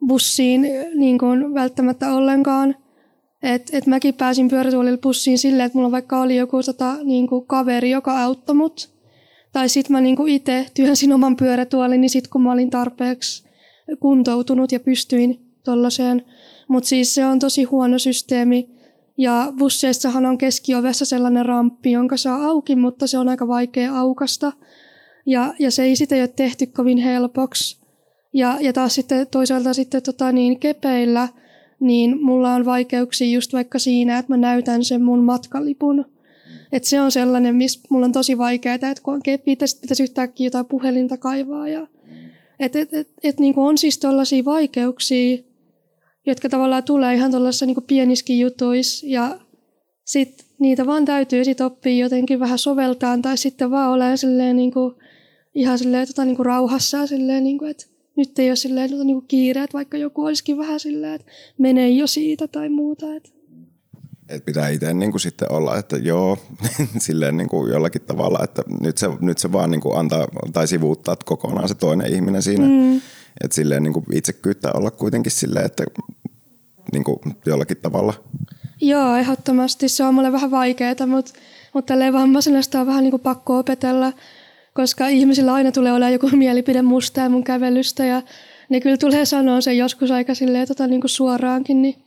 bussiin 0.08 0.68
niin 0.96 1.18
kuin 1.18 1.54
välttämättä 1.54 2.14
ollenkaan. 2.14 2.76
Et, 3.44 3.70
et 3.74 3.88
mäkin 3.88 4.14
pääsin 4.14 4.48
pyörätuolilla 4.48 4.98
bussiin 4.98 5.38
silleen, 5.38 5.66
että 5.66 5.78
mulla 5.78 5.92
vaikka 5.92 6.22
oli 6.22 6.36
joku 6.36 6.64
tota, 6.64 6.96
niin 7.04 7.28
kuin 7.28 7.46
kaveri, 7.48 7.90
joka 7.90 8.24
auttoi 8.24 8.56
mut. 8.56 8.96
Tai 9.54 9.70
sitten 9.70 9.94
mä 9.94 10.02
niin 10.02 10.28
itse 10.28 10.66
työnsin 10.74 11.14
oman 11.14 11.36
pyörätuolin, 11.36 12.02
niin 12.02 12.10
sitten 12.10 12.30
kun 12.30 12.42
mä 12.42 12.52
olin 12.52 12.70
tarpeeksi 12.70 13.46
kuntoutunut 14.00 14.72
ja 14.72 14.80
pystyin 14.80 15.40
tollaiseen. 15.64 16.26
Mutta 16.68 16.88
siis 16.90 17.16
se 17.16 17.26
on 17.26 17.40
tosi 17.40 17.64
huono 17.64 18.00
systeemi. 18.00 18.75
Ja 19.18 19.54
busseissahan 19.58 20.26
on 20.26 20.38
keskiovessa 20.38 21.06
sellainen 21.06 21.46
ramppi, 21.46 21.92
jonka 21.92 22.18
saa 22.18 22.46
auki, 22.46 22.76
mutta 22.76 23.08
se 23.08 23.18
on 23.18 23.30
aika 23.30 23.48
vaikea 23.48 24.00
aukasta. 24.00 24.52
Ja, 25.26 25.54
ja 25.60 25.72
se 25.72 25.84
ei 25.84 25.96
sitä 25.96 26.16
ole 26.16 26.28
tehty 26.28 26.66
kovin 26.66 26.98
helpoksi. 26.98 27.86
Ja, 28.34 28.58
ja 28.62 28.74
taas 28.74 28.96
sitten 28.96 29.28
toisaalta 29.28 29.74
sitten 29.74 30.04
tota 30.04 30.32
niin, 30.32 30.60
kepeillä, 30.60 31.28
niin 31.80 32.24
mulla 32.24 32.54
on 32.54 32.66
vaikeuksia 32.66 33.34
just 33.34 33.54
vaikka 33.54 33.80
siinä, 33.80 34.18
että 34.18 34.34
mä 34.34 34.38
näytän 34.38 34.84
sen 34.84 35.04
mun 35.04 35.24
matkalipun. 35.24 36.06
Et 36.72 36.84
se 36.84 37.02
on 37.02 37.12
sellainen, 37.12 37.56
missä 37.56 37.80
mulla 37.90 38.06
on 38.06 38.12
tosi 38.12 38.38
vaikeaa, 38.38 38.76
että 38.76 39.04
kun 39.04 39.14
on 39.14 39.22
keppi, 39.24 39.52
pitäisi 39.52 40.04
yhtäkkiä 40.04 40.48
jotain 40.48 40.66
puhelinta 40.66 41.18
kaivaa. 41.18 41.68
Ja, 41.68 41.88
et, 42.60 42.76
et, 42.76 42.94
et, 42.94 43.10
et, 43.24 43.40
niin 43.40 43.54
on 43.58 43.78
siis 43.78 43.98
tällaisia 43.98 44.46
vaikeuksia, 44.46 45.44
jotka 46.26 46.50
tavallaan 46.50 46.84
tulee 46.84 47.16
ihan 47.16 47.32
tuollaisissa 47.32 47.66
niin 47.66 47.84
pieniskin 47.88 48.40
jutuissa 48.40 49.08
ja 49.10 49.40
sit 50.06 50.46
niitä 50.60 50.86
vaan 50.86 51.06
täytyy 51.06 51.46
sit 51.46 51.62
oppia 51.62 52.04
jotenkin 52.06 52.40
vähän 52.40 52.60
soveltaan 52.60 53.22
tai 53.22 53.38
sitten 53.38 53.72
vaan 53.72 53.92
olemaan 53.92 54.18
silleen 54.18 54.56
niin 54.56 54.72
kuin, 54.72 54.96
ihan 55.56 55.80
silleen, 55.80 56.08
tota, 56.08 56.26
niin 56.26 56.36
kuin 56.36 56.46
rauhassa 56.46 57.08
silleen, 57.08 57.44
niin 57.44 57.58
kuin, 57.58 57.72
että 57.72 57.86
nyt 58.18 58.40
ei 58.40 58.50
ole 58.50 58.56
silleen 58.56 58.90
tota, 58.90 59.04
niin 59.04 59.16
kuin 59.16 59.28
kiire, 59.28 59.64
että 59.64 59.78
vaikka 59.78 59.98
joku 59.98 60.26
olisikin 60.26 60.58
vähän 60.58 60.80
silleen, 60.80 61.14
että 61.14 61.32
menee 61.58 61.90
jo 61.90 62.08
siitä 62.08 62.48
tai 62.48 62.70
muuta. 62.70 63.16
Että. 63.16 63.30
Et 64.30 64.46
pitää 64.46 64.70
itse 64.70 64.94
niin 64.94 65.12
kuin 65.12 65.22
sitten 65.22 65.52
olla, 65.52 65.78
että 65.78 65.98
joo, 65.98 66.38
silleen 66.98 67.38
niin 67.38 67.50
kuin 67.50 67.72
jollakin 67.72 68.02
tavalla, 68.02 68.40
että 68.44 68.64
nyt 68.82 68.98
se, 68.98 69.08
nyt 69.20 69.38
se 69.38 69.52
vaan 69.52 69.72
niin 69.72 69.82
kuin 69.82 69.98
antaa 69.98 70.28
tai 70.54 70.68
sivuuttaa 70.68 71.16
kokonaan 71.26 71.68
se 71.68 71.76
toinen 71.76 72.14
ihminen 72.14 72.42
siinä. 72.42 72.66
Mm. 72.68 73.02
Että 73.44 73.56
silleen 73.56 73.84
niin 73.84 73.94
kuin 73.94 74.06
itsekyyttä 74.14 74.72
olla 74.74 74.92
kuitenkin 74.92 75.32
silleen, 75.32 75.66
että 75.66 75.84
niin 76.94 77.04
kuin 77.04 77.20
jollakin 77.46 77.78
tavalla. 77.78 78.14
Joo, 78.82 79.16
ehdottomasti. 79.16 79.90
Se 79.90 80.04
on 80.04 80.14
mulle 80.14 80.32
vähän 80.32 80.52
vaikeaa, 80.52 81.08
mutta, 81.08 81.34
mutta 81.74 81.94
tälleen 81.94 82.14
vammaisena 82.14 82.62
sitä 82.62 82.82
on 82.82 82.88
vähän 82.88 83.04
niin 83.04 83.12
kuin 83.12 83.22
pakko 83.22 83.60
opetella, 83.60 84.14
koska 84.74 85.08
ihmisillä 85.08 85.54
aina 85.54 85.72
tulee 85.72 85.94
olla 85.94 86.10
joku 86.10 86.30
mielipide 86.38 86.82
musta 86.82 87.20
ja 87.22 87.30
mun 87.30 87.44
kävelystä 87.44 88.06
ja 88.06 88.22
ne 88.70 88.82
kyllä 88.82 88.98
tulee 88.98 89.26
sanoa 89.26 89.62
sen 89.62 89.78
joskus 89.78 90.12
aika 90.12 90.36
silleen, 90.36 90.68
tota, 90.68 90.88
niin 90.88 91.02
kuin 91.02 91.10
suoraankin, 91.10 91.82
niin 91.82 92.06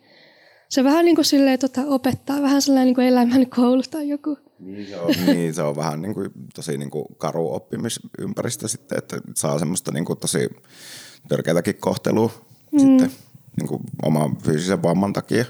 se 0.69 0.85
vähän 0.85 1.05
niin 1.05 1.15
kuin 1.15 1.25
silleen, 1.25 1.59
tota, 1.59 1.81
opettaa 1.87 2.43
vähän 2.43 2.63
sellainen 2.63 2.87
niin 2.87 2.95
kuin 2.95 3.07
elämän 3.07 3.51
koulu 3.51 3.83
tai 3.91 4.09
joku. 4.09 4.39
Niin 4.59 4.87
se 4.87 4.97
on, 5.01 5.15
niin, 5.27 5.55
se 5.55 5.63
on 5.63 5.77
vähän 5.77 6.03
niin 6.03 6.15
kuin, 6.15 6.31
tosi 6.55 6.79
niin 6.79 6.91
kuin 6.91 7.05
karu 7.19 7.55
oppimisympäristö 7.55 8.69
sitten, 8.69 8.99
että 8.99 9.21
saa 9.35 9.59
semmoista 9.59 9.93
niin 9.93 10.05
kuin 10.05 10.19
tosi 10.19 10.49
törkeitäkin 11.29 11.75
kohtelua 11.75 12.31
mm. 12.73 12.79
sitten 12.79 13.11
niin 13.57 13.69
kuin 13.69 13.83
oman 14.03 14.37
fyysisen 14.37 14.83
vamman 14.83 15.13
takia. 15.13 15.45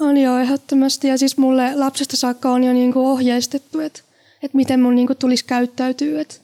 On 0.00 0.16
joo, 0.16 0.38
ehdottomasti. 0.38 1.08
Ja 1.08 1.18
siis 1.18 1.38
mulle 1.38 1.74
lapsesta 1.74 2.16
saakka 2.16 2.50
on 2.50 2.64
jo 2.64 2.72
niin 2.72 2.92
kuin 2.92 3.06
ohjeistettu, 3.06 3.80
että, 3.80 4.00
että 4.42 4.56
miten 4.56 4.80
mun 4.80 4.94
niin 4.94 5.06
kuin 5.06 5.16
tulisi 5.16 5.44
käyttäytyä. 5.44 6.20
Että, 6.20 6.34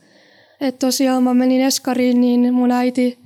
että 0.61 0.87
tosiaan 0.87 1.23
mä 1.23 1.35
menin 1.35 1.61
Eskariin, 1.61 2.21
niin 2.21 2.55
mun 2.55 2.71
äiti 2.71 3.19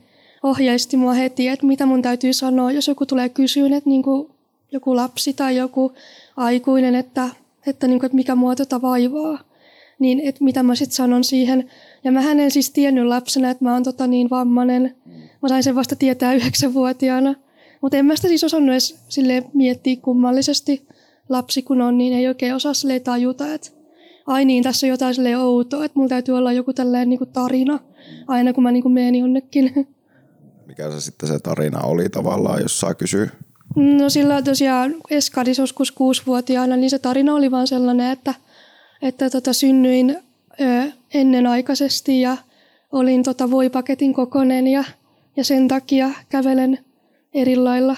ohjeisti 0.43 0.97
mua 0.97 1.13
heti, 1.13 1.49
että 1.49 1.67
mitä 1.67 1.87
mun 1.87 2.03
täytyy 2.03 2.33
sanoa, 2.33 2.73
jos 2.73 2.89
joku 2.89 3.07
tulee 3.07 3.29
kysyyn, 3.29 3.73
että 3.73 3.91
niin 3.91 4.03
kuin 4.03 4.31
joku 4.73 4.97
lapsi 4.97 5.33
tai 5.33 5.57
joku 5.57 5.93
aikuinen, 6.37 6.95
että, 6.95 7.29
että, 7.67 7.87
niin 7.87 7.99
kuin, 7.99 8.07
että 8.07 8.17
mikä 8.17 8.35
mua 8.35 8.57
tota 8.57 8.83
vaivaa, 8.83 9.39
niin 9.99 10.21
että 10.21 10.45
mitä 10.45 10.63
mä 10.63 10.75
sitten 10.75 10.97
sanon 10.97 11.25
siihen. 11.25 11.71
Ja 12.05 12.13
mä 12.13 12.31
en 12.31 12.51
siis 12.51 12.71
tiennyt 12.71 13.07
lapsena, 13.07 13.51
että 13.51 13.65
mä 13.65 13.73
oon 13.73 13.83
tota 13.83 14.07
niin 14.07 14.31
vammainen. 14.31 14.97
Mä 15.43 15.49
sain 15.49 15.63
sen 15.63 15.75
vasta 15.75 15.97
tietää 15.97 16.35
yhdeksänvuotiaana. 16.35 17.35
Mutta 17.81 17.97
en 17.97 18.07
mä 18.07 18.17
sitä 18.17 18.29
siis 18.29 18.45
osannut 18.45 18.73
edes 18.73 19.01
miettiä 19.55 19.97
kummallisesti. 20.03 20.87
Lapsi 21.29 21.63
kun 21.63 21.83
on, 21.83 21.99
niin 21.99 22.13
ei 22.13 22.29
oikein 22.29 22.55
osaa 22.55 22.75
sille 22.75 23.01
tajuta, 23.01 23.55
että 23.55 23.71
ai 24.27 24.45
niin, 24.45 24.65
tässä 24.65 24.87
on 24.87 24.91
jotain 24.91 25.15
sille 25.15 25.37
outoa, 25.37 25.85
että 25.85 25.99
mulla 25.99 26.09
täytyy 26.09 26.37
olla 26.37 26.53
joku 26.53 26.73
tällainen 26.73 27.09
niin 27.09 27.19
kuin 27.19 27.33
tarina 27.33 27.79
aina 28.29 28.53
kun 28.53 28.63
mä 28.63 28.73
niin 28.73 28.83
kuin 28.83 28.93
menen 28.93 29.15
jonnekin. 29.15 29.73
Mikä 30.67 30.91
se 30.91 31.01
sitten 31.01 31.29
se 31.29 31.39
tarina 31.39 31.81
oli 31.81 32.09
tavallaan, 32.09 32.63
jos 32.63 32.81
saa 32.81 32.95
kysyä? 32.95 33.31
No 33.77 34.11
sillä 34.11 34.43
tosiaan 34.43 34.95
Eskadis 35.11 35.59
joskus 35.59 35.93
kuusivuotiaana, 35.93 36.77
niin 36.77 36.91
se 36.91 36.99
tarina 36.99 37.35
oli 37.35 37.51
vaan 37.51 37.67
sellainen, 37.67 38.11
että, 38.11 38.35
että 39.03 39.31
tota, 39.31 39.53
synnyin 39.53 40.19
ö, 40.61 40.93
ennenaikaisesti 41.15 42.21
ja 42.21 42.37
olin 42.93 43.23
tota 43.23 43.51
voipaketin 43.51 44.15
kokonen 44.15 44.67
ja, 44.67 44.85
ja 45.37 45.45
sen 45.45 45.69
takia 45.69 46.11
kävelen 46.29 46.79
eri 47.35 47.57
lailla. 47.57 47.97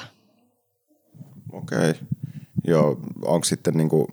Okei. 1.52 1.90
Okay. 1.90 1.94
Joo, 2.64 3.00
onko 3.24 3.44
sitten, 3.44 3.74
niin 3.74 3.88
kuin, 3.88 4.06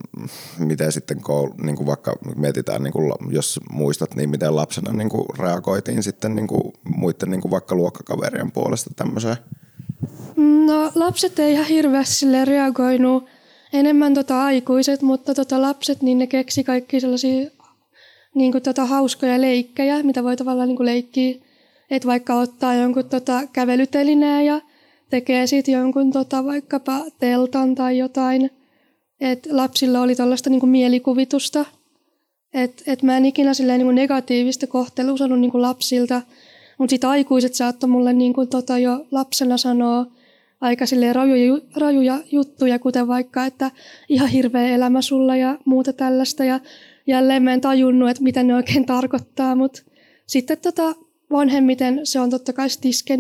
miten 0.60 0.92
sitten 0.92 1.22
koulu, 1.22 1.54
niin 1.64 1.76
kuin 1.76 1.88
vaikka 1.88 2.16
mietitään, 2.36 2.84
niin 2.84 2.94
kuin, 2.94 3.14
jos 3.30 3.60
muistat, 3.72 4.16
niin 4.16 4.30
miten 4.30 4.56
lapsena 4.56 4.94
niin 4.94 5.10
kuin 5.10 5.26
reagoitiin 5.40 6.04
sitten 6.04 6.36
niin 6.36 6.48
kuin, 6.48 6.74
muiden 6.96 7.32
niin 7.32 7.42
kuin 7.42 7.52
vaikka 7.52 7.76
luokkakaverien 7.76 8.52
puolesta 8.52 8.90
tämmöiseen? 8.96 9.38
No 10.66 10.92
lapset 10.96 11.40
ei 11.40 11.54
ihan 11.54 11.66
hirveästi 11.66 12.26
reagoinut, 12.46 13.26
enemmän 13.74 14.14
tota 14.14 14.44
aikuiset, 14.44 15.02
mutta 15.02 15.36
tota 15.36 15.62
lapset, 15.62 16.02
niin 16.02 16.18
ne 16.18 16.28
keksi 16.28 16.64
kaikki 16.64 17.00
sellaisia 17.00 17.50
niin 18.40 18.52
kuin 18.52 18.64
tota 18.64 18.86
hauskoja 18.86 19.42
leikkejä, 19.42 20.04
mitä 20.04 20.24
voi 20.24 20.38
tavallaan 20.38 20.68
niin 20.68 20.78
kuin 20.78 20.86
leikkiä. 20.86 21.36
Että 21.92 22.08
vaikka 22.08 22.34
ottaa 22.34 22.76
jonkun 22.76 23.06
tota 23.06 23.42
kävelytelineen 23.54 24.46
ja 24.46 24.62
tekee 25.10 25.48
sitten 25.48 25.74
jonkun 25.74 26.12
tota 26.12 26.46
vaikkapa 26.46 27.06
teltan 27.20 27.76
tai 27.76 27.98
jotain. 27.98 28.52
Että 29.22 29.50
lapsilla 29.52 30.02
oli 30.02 30.16
tällaista 30.16 30.50
niin 30.50 30.70
mielikuvitusta. 30.70 31.66
Että 32.54 32.84
et 32.88 33.04
mä 33.04 33.18
en 33.18 33.26
ikinä 33.26 33.54
silleen 33.54 33.80
niin 33.80 33.88
kuin 33.88 33.96
negatiivista 33.96 34.68
kohtelua 34.68 35.18
saanut 35.18 35.40
niin 35.40 35.52
lapsilta. 35.54 36.22
Mutta 36.78 36.92
sitten 36.92 37.10
aikuiset 37.10 37.54
saattoi 37.54 37.90
mulle 37.90 38.14
niin 38.14 38.34
kuin 38.34 38.48
tota 38.48 38.78
jo 38.78 39.06
lapsena 39.12 39.58
sanoa 39.58 40.06
aika 40.62 40.86
rajuja, 41.14 41.62
rajuja 41.76 42.20
juttuja, 42.32 42.80
kuten 42.80 43.08
vaikka, 43.08 43.46
että 43.46 43.72
ihan 44.10 44.30
hirveä 44.30 44.76
elämä 44.76 45.02
sulla 45.02 45.36
ja 45.36 45.58
muuta 45.66 45.94
tällaista. 45.94 46.44
Ja 46.44 46.60
jälleen 47.10 47.44
mä 47.44 47.54
en 47.54 47.62
tajunnut, 47.62 48.10
että 48.10 48.24
mitä 48.24 48.44
ne 48.44 48.56
oikein 48.56 48.86
tarkoittaa, 48.86 49.56
mutta 49.56 49.82
sitten 50.28 50.58
tota, 50.58 50.96
vanhemmiten 51.32 52.00
se 52.04 52.20
on 52.20 52.30
totta 52.30 52.54
kai 52.54 52.68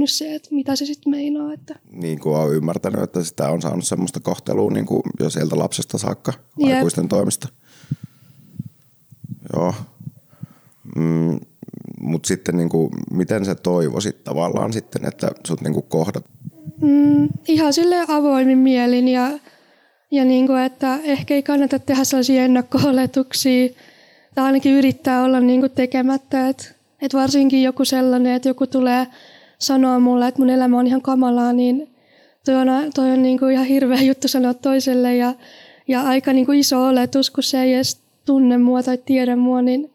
se, 0.05 0.36
että 0.36 0.50
mitä 0.51 0.75
se 0.75 0.86
sitten 0.86 1.12
meinaa. 1.12 1.53
Että. 1.53 1.79
Niin 1.91 2.19
kuin 2.19 2.38
on 2.38 2.55
ymmärtänyt, 2.55 3.01
että 3.01 3.24
sitä 3.24 3.50
on 3.50 3.62
saanut 3.62 3.88
semmoista 3.88 4.19
kohtelua 4.19 4.72
niin 4.72 4.86
kuin 4.86 5.01
jo 5.19 5.29
sieltä 5.29 5.58
lapsesta 5.58 5.98
saakka 5.98 6.34
Jep. 6.60 6.75
aikuisten 6.77 7.08
toimista. 7.08 7.48
Joo. 9.53 9.74
Mm, 10.96 11.39
Mutta 12.01 12.27
sitten 12.27 12.58
niin 12.58 12.69
kuin, 12.69 12.89
miten 13.12 13.46
sä 13.46 13.55
toivoisit 13.55 14.24
tavallaan 14.24 14.74
sitten, 14.74 15.05
että 15.05 15.31
sut 15.48 15.62
niin 15.62 15.74
kuin 15.74 15.86
kohdat? 15.89 16.25
Mm, 16.81 17.29
ihan 17.48 17.74
sille 17.74 18.05
avoimin 18.08 18.58
mielin 18.58 19.08
ja, 19.08 19.31
ja 20.12 20.25
niin 20.25 20.48
kuin, 20.48 20.60
että 20.62 21.00
ehkä 21.04 21.34
ei 21.34 21.44
kannata 21.44 21.80
tehdä 21.80 22.04
sellaisia 22.04 22.46
ennakko-oletuksia 22.46 23.70
tai 24.36 24.46
ainakin 24.46 24.74
yrittää 24.74 25.24
olla 25.24 25.39
niin 25.39 25.60
kuin 25.60 25.72
tekemättä. 25.72 26.50
Että 26.50 26.66
et 27.01 27.13
varsinkin 27.13 27.63
joku 27.63 27.86
sellainen, 27.86 28.34
että 28.34 28.50
joku 28.50 28.68
tulee 28.68 29.08
sanoa 29.60 30.00
mulle, 30.00 30.28
että 30.28 30.42
mun 30.42 30.50
elämä 30.50 30.80
on 30.80 30.88
ihan 30.88 31.01
kamalaa, 31.01 31.54
niin 31.54 31.96
toi 32.46 32.56
on, 32.56 32.68
toi 32.96 33.12
on 33.12 33.22
niin 33.22 33.39
kuin 33.39 33.54
ihan 33.54 33.66
hirveä 33.66 34.01
juttu 34.01 34.28
sanoa 34.28 34.54
toiselle 34.54 35.16
ja, 35.16 35.34
ja 35.88 36.01
aika 36.01 36.34
niin 36.34 36.46
kuin 36.46 36.60
iso 36.60 36.88
oletus, 36.88 37.32
kun 37.32 37.44
se 37.44 37.62
ei 37.62 37.74
edes 37.74 38.01
tunne 38.25 38.58
mua 38.58 38.84
tai 38.84 38.98
tiedä 38.98 39.36
mua, 39.36 39.62
niin 39.62 39.94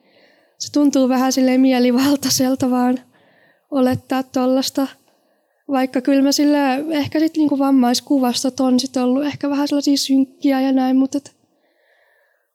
se 0.58 0.72
tuntuu 0.72 1.08
vähän 1.08 1.32
silleen 1.32 1.60
mielivaltaiselta 1.60 2.70
vaan 2.70 2.98
olettaa 3.70 4.22
tuollaista. 4.22 4.86
Vaikka 5.68 6.00
kyllä 6.00 6.22
mä 6.22 6.32
sille 6.32 6.84
ehkä 6.90 7.20
sitten 7.20 7.40
niinku 7.40 7.58
vammaiskuvastot 7.58 8.60
on 8.60 8.80
sit 8.80 8.96
ollut 8.96 9.24
ehkä 9.24 9.50
vähän 9.50 9.68
sellaisia 9.68 9.96
synkkiä 9.96 10.60
ja 10.60 10.72
näin, 10.72 10.96
mutta 10.96 11.18
et, 11.18 11.36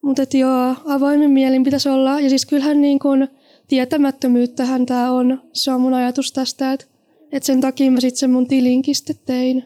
mutta 0.01 0.21
et 0.21 0.33
joo, 0.33 0.75
avoimin 0.85 1.31
mielin 1.31 1.63
pitäisi 1.63 1.89
olla. 1.89 2.19
Ja 2.19 2.29
siis 2.29 2.45
kyllähän 2.45 2.81
niin 2.81 2.99
kuin, 2.99 3.27
tietämättömyyttähän 3.67 4.85
tämä 4.85 5.11
on. 5.11 5.41
Se 5.53 5.71
on 5.71 5.81
mun 5.81 5.93
ajatus 5.93 6.31
tästä, 6.31 6.73
että, 6.73 6.85
että 7.31 7.47
sen 7.47 7.61
takia 7.61 7.91
mä 7.91 7.99
sitten 7.99 8.19
sen 8.19 8.31
mun 8.31 8.47
tilinkin 8.47 8.95
tein. 9.25 9.63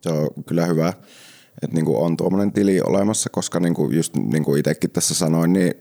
Se 0.00 0.10
on 0.10 0.44
kyllä 0.46 0.66
hyvä, 0.66 0.92
että 1.64 1.74
niin 1.76 1.84
kuin 1.84 1.98
on 1.98 2.16
tuommoinen 2.16 2.52
tili 2.52 2.80
olemassa, 2.80 3.30
koska 3.30 3.60
niin 3.60 3.74
kuin 3.74 3.96
just 3.96 4.16
niin 4.16 4.44
kuin 4.44 4.60
itsekin 4.60 4.90
tässä 4.90 5.14
sanoin, 5.14 5.52
niin 5.52 5.74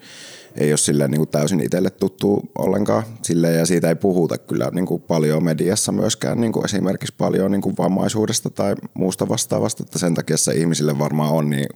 ei 0.55 0.71
ole 0.71 0.77
silleen 0.77 1.11
niin 1.11 1.19
kuin 1.19 1.29
täysin 1.29 1.59
itselle 1.59 1.89
tuttu 1.89 2.41
ollenkaan. 2.57 3.03
Silleen, 3.21 3.59
ja 3.59 3.65
siitä 3.65 3.89
ei 3.89 3.95
puhuta 3.95 4.37
kyllä 4.37 4.69
niin 4.71 4.85
kuin 4.85 5.01
paljon 5.01 5.43
mediassa 5.43 5.91
myöskään 5.91 6.41
niin 6.41 6.53
kuin 6.53 6.65
esimerkiksi 6.65 7.13
paljon 7.17 7.51
niin 7.51 7.61
kuin 7.61 7.77
vammaisuudesta 7.77 8.49
tai 8.49 8.75
muusta 8.93 9.29
vastaavasta, 9.29 9.83
että 9.83 9.99
sen 9.99 10.13
takia 10.13 10.37
se 10.37 10.53
ihmisille 10.53 10.99
varmaan 10.99 11.31
on 11.31 11.49
niin 11.49 11.69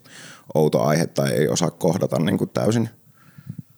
outo 0.56 0.82
aihe 0.82 1.08
tai 1.08 1.32
ei 1.32 1.48
osaa 1.48 1.72
kohdata 1.72 2.20
niin 2.20 2.38
kuin 2.38 2.50
täysin. 2.50 2.90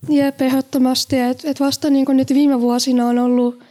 Jep, 0.10 0.42
ehdottomasti. 0.42 1.20
Et, 1.20 1.46
et 1.46 1.60
vasta 1.60 1.90
niin 1.90 2.06
nyt 2.10 2.30
viime 2.30 2.62
vuosina 2.62 3.08
on 3.08 3.20
ollut 3.20 3.64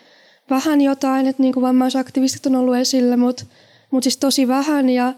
vähän 0.50 0.80
jotain, 0.80 1.26
että 1.26 1.42
niin 1.42 1.54
vammaisaktivistit 1.60 2.46
on 2.46 2.56
ollut 2.56 2.76
esillä, 2.76 3.16
mutta 3.16 3.44
mut 3.90 4.02
siis 4.02 4.16
tosi 4.16 4.48
vähän 4.48 4.88
ja 4.88 5.14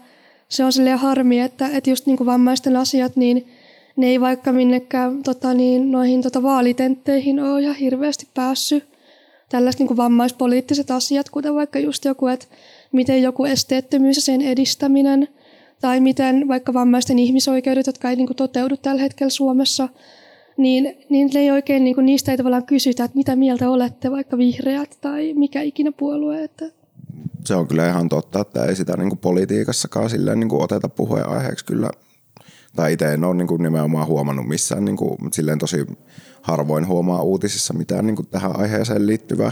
se 0.51 0.63
on 0.63 0.73
silleen 0.73 0.97
harmi, 0.97 1.39
että, 1.39 1.67
että 1.73 1.89
just 1.89 2.05
niin 2.05 2.25
vammaisten 2.25 2.77
asiat, 2.77 3.15
niin 3.15 3.47
ne 3.95 4.07
ei 4.07 4.21
vaikka 4.21 4.51
minnekään 4.51 5.23
tota 5.23 5.53
niin, 5.53 5.91
noihin 5.91 6.21
tota 6.21 6.43
vaalitentteihin 6.43 7.39
ole 7.39 7.61
ihan 7.61 7.75
hirveästi 7.75 8.27
päässyt. 8.33 8.83
Tällaiset 9.49 9.79
niin 9.79 9.97
vammaispoliittiset 9.97 10.91
asiat, 10.91 11.29
kuten 11.29 11.55
vaikka 11.55 11.79
just 11.79 12.05
joku, 12.05 12.27
että 12.27 12.45
miten 12.91 13.21
joku 13.21 13.45
esteettömyys 13.45 14.17
ja 14.17 14.21
sen 14.21 14.41
edistäminen, 14.41 15.27
tai 15.81 15.99
miten 15.99 16.47
vaikka 16.47 16.73
vammaisten 16.73 17.19
ihmisoikeudet, 17.19 17.87
jotka 17.87 18.09
ei 18.09 18.15
niin 18.15 18.27
kuin 18.27 18.37
toteudu 18.37 18.77
tällä 18.77 19.01
hetkellä 19.01 19.29
Suomessa, 19.29 19.89
niin, 20.57 20.97
niin 21.09 21.37
ei 21.37 21.51
oikein, 21.51 21.83
niin 21.83 21.95
kuin, 21.95 22.05
niistä 22.05 22.31
ei 22.31 22.37
tavallaan 22.37 22.65
kysytä, 22.65 23.03
että 23.03 23.17
mitä 23.17 23.35
mieltä 23.35 23.69
olette, 23.69 24.11
vaikka 24.11 24.37
vihreät 24.37 24.97
tai 25.01 25.33
mikä 25.33 25.61
ikinä 25.61 25.91
puolue. 25.91 26.43
Että. 26.43 26.80
Se 27.45 27.55
on 27.55 27.67
kyllä 27.67 27.89
ihan 27.89 28.09
totta, 28.09 28.39
että 28.39 28.65
ei 28.65 28.75
sitä 28.75 28.97
niin 28.97 29.09
kuin 29.09 29.19
politiikassakaan 29.19 30.09
silleen 30.09 30.39
niin 30.39 30.49
kuin 30.49 30.63
oteta 30.63 30.89
puheenaiheeksi 30.89 31.65
kyllä 31.65 31.89
tai 32.75 32.93
itse 32.93 33.13
en 33.13 33.23
ole 33.23 33.35
niin 33.35 33.47
kuin 33.47 33.63
nimenomaan 33.63 34.07
huomannut 34.07 34.47
missään, 34.47 34.85
niin 34.85 34.97
kuin, 34.97 35.17
silleen 35.33 35.59
tosi 35.59 35.85
harvoin 36.41 36.87
huomaa 36.87 37.21
uutisissa 37.21 37.73
mitään 37.73 38.05
niin 38.05 38.15
kuin 38.15 38.27
tähän 38.27 38.59
aiheeseen 38.59 39.07
liittyvää. 39.07 39.51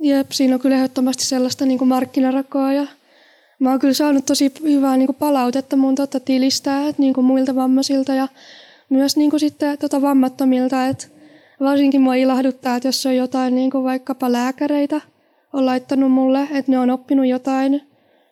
Jep, 0.00 0.30
siinä 0.30 0.54
on 0.54 0.60
kyllä 0.60 0.76
ehdottomasti 0.76 1.24
sellaista 1.24 1.66
niin 1.66 1.78
kuin 1.78 1.88
markkinarakoa 1.88 2.72
ja 2.72 2.86
mä 3.58 3.70
oon 3.70 3.78
kyllä 3.78 3.94
saanut 3.94 4.26
tosi 4.26 4.52
hyvää 4.62 4.96
niin 4.96 5.06
kuin 5.06 5.16
palautetta 5.16 5.76
mun 5.76 5.94
tota 5.94 6.20
tilistä, 6.20 6.88
että 6.88 7.02
niin 7.02 7.14
kuin 7.14 7.24
muilta 7.24 7.54
vammaisilta 7.54 8.14
ja 8.14 8.28
myös 8.90 9.16
niin 9.16 9.30
kuin 9.30 9.40
sitten 9.40 9.78
tota 9.78 10.02
vammattomilta, 10.02 10.86
että 10.86 11.06
varsinkin 11.60 12.02
mua 12.02 12.14
ilahduttaa, 12.14 12.76
että 12.76 12.88
jos 12.88 13.06
on 13.06 13.16
jotain 13.16 13.54
niin 13.54 13.70
kuin 13.70 13.84
vaikkapa 13.84 14.32
lääkäreitä 14.32 15.00
on 15.56 15.66
laittanut 15.66 16.12
mulle, 16.12 16.48
että 16.52 16.72
ne 16.72 16.78
on 16.78 16.90
oppinut 16.90 17.26
jotain 17.26 17.82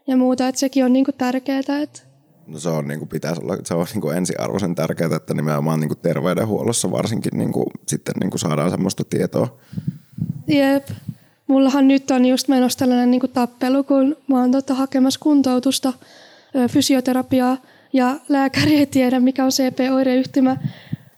ja 0.06 0.16
muuta, 0.16 0.48
että 0.48 0.58
sekin 0.58 0.84
on 0.84 0.92
niin 0.92 1.04
kuin 1.04 1.14
tärkeää, 1.18 1.58
että 1.82 2.00
No 2.46 2.58
se 2.58 2.68
on, 2.68 2.88
niin 2.88 2.98
kuin 2.98 3.08
pitäisi 3.08 3.42
olla, 3.42 3.56
se 3.64 3.74
on 3.74 3.86
niin 3.92 4.00
kuin 4.00 4.16
ensiarvoisen 4.16 4.74
tärkeää, 4.74 5.16
että 5.16 5.34
nimenomaan 5.34 5.80
niin 5.80 5.88
kuin 5.88 5.98
terveydenhuollossa 5.98 6.90
varsinkin 6.90 7.38
niin 7.38 7.52
kuin, 7.52 7.66
sitten 7.86 8.14
niin 8.20 8.30
kuin 8.30 8.40
saadaan 8.40 8.70
semmoista 8.70 9.04
tietoa. 9.10 9.58
Jep. 10.46 10.88
Mullahan 11.46 11.88
nyt 11.88 12.10
on 12.10 12.26
just 12.26 12.48
menossa 12.48 12.78
tällainen 12.78 13.10
niin 13.10 13.20
kuin 13.20 13.32
tappelu, 13.32 13.84
kun 13.84 14.16
mä 14.26 14.40
oon 14.40 14.52
tota 14.52 14.74
hakemassa 14.74 15.20
kuntoutusta, 15.20 15.92
fysioterapiaa 16.70 17.56
ja 17.92 18.16
lääkäri 18.28 18.76
ei 18.76 18.86
tiedä, 18.86 19.20
mikä 19.20 19.44
on 19.44 19.50
CP-oireyhtymä. 19.50 20.56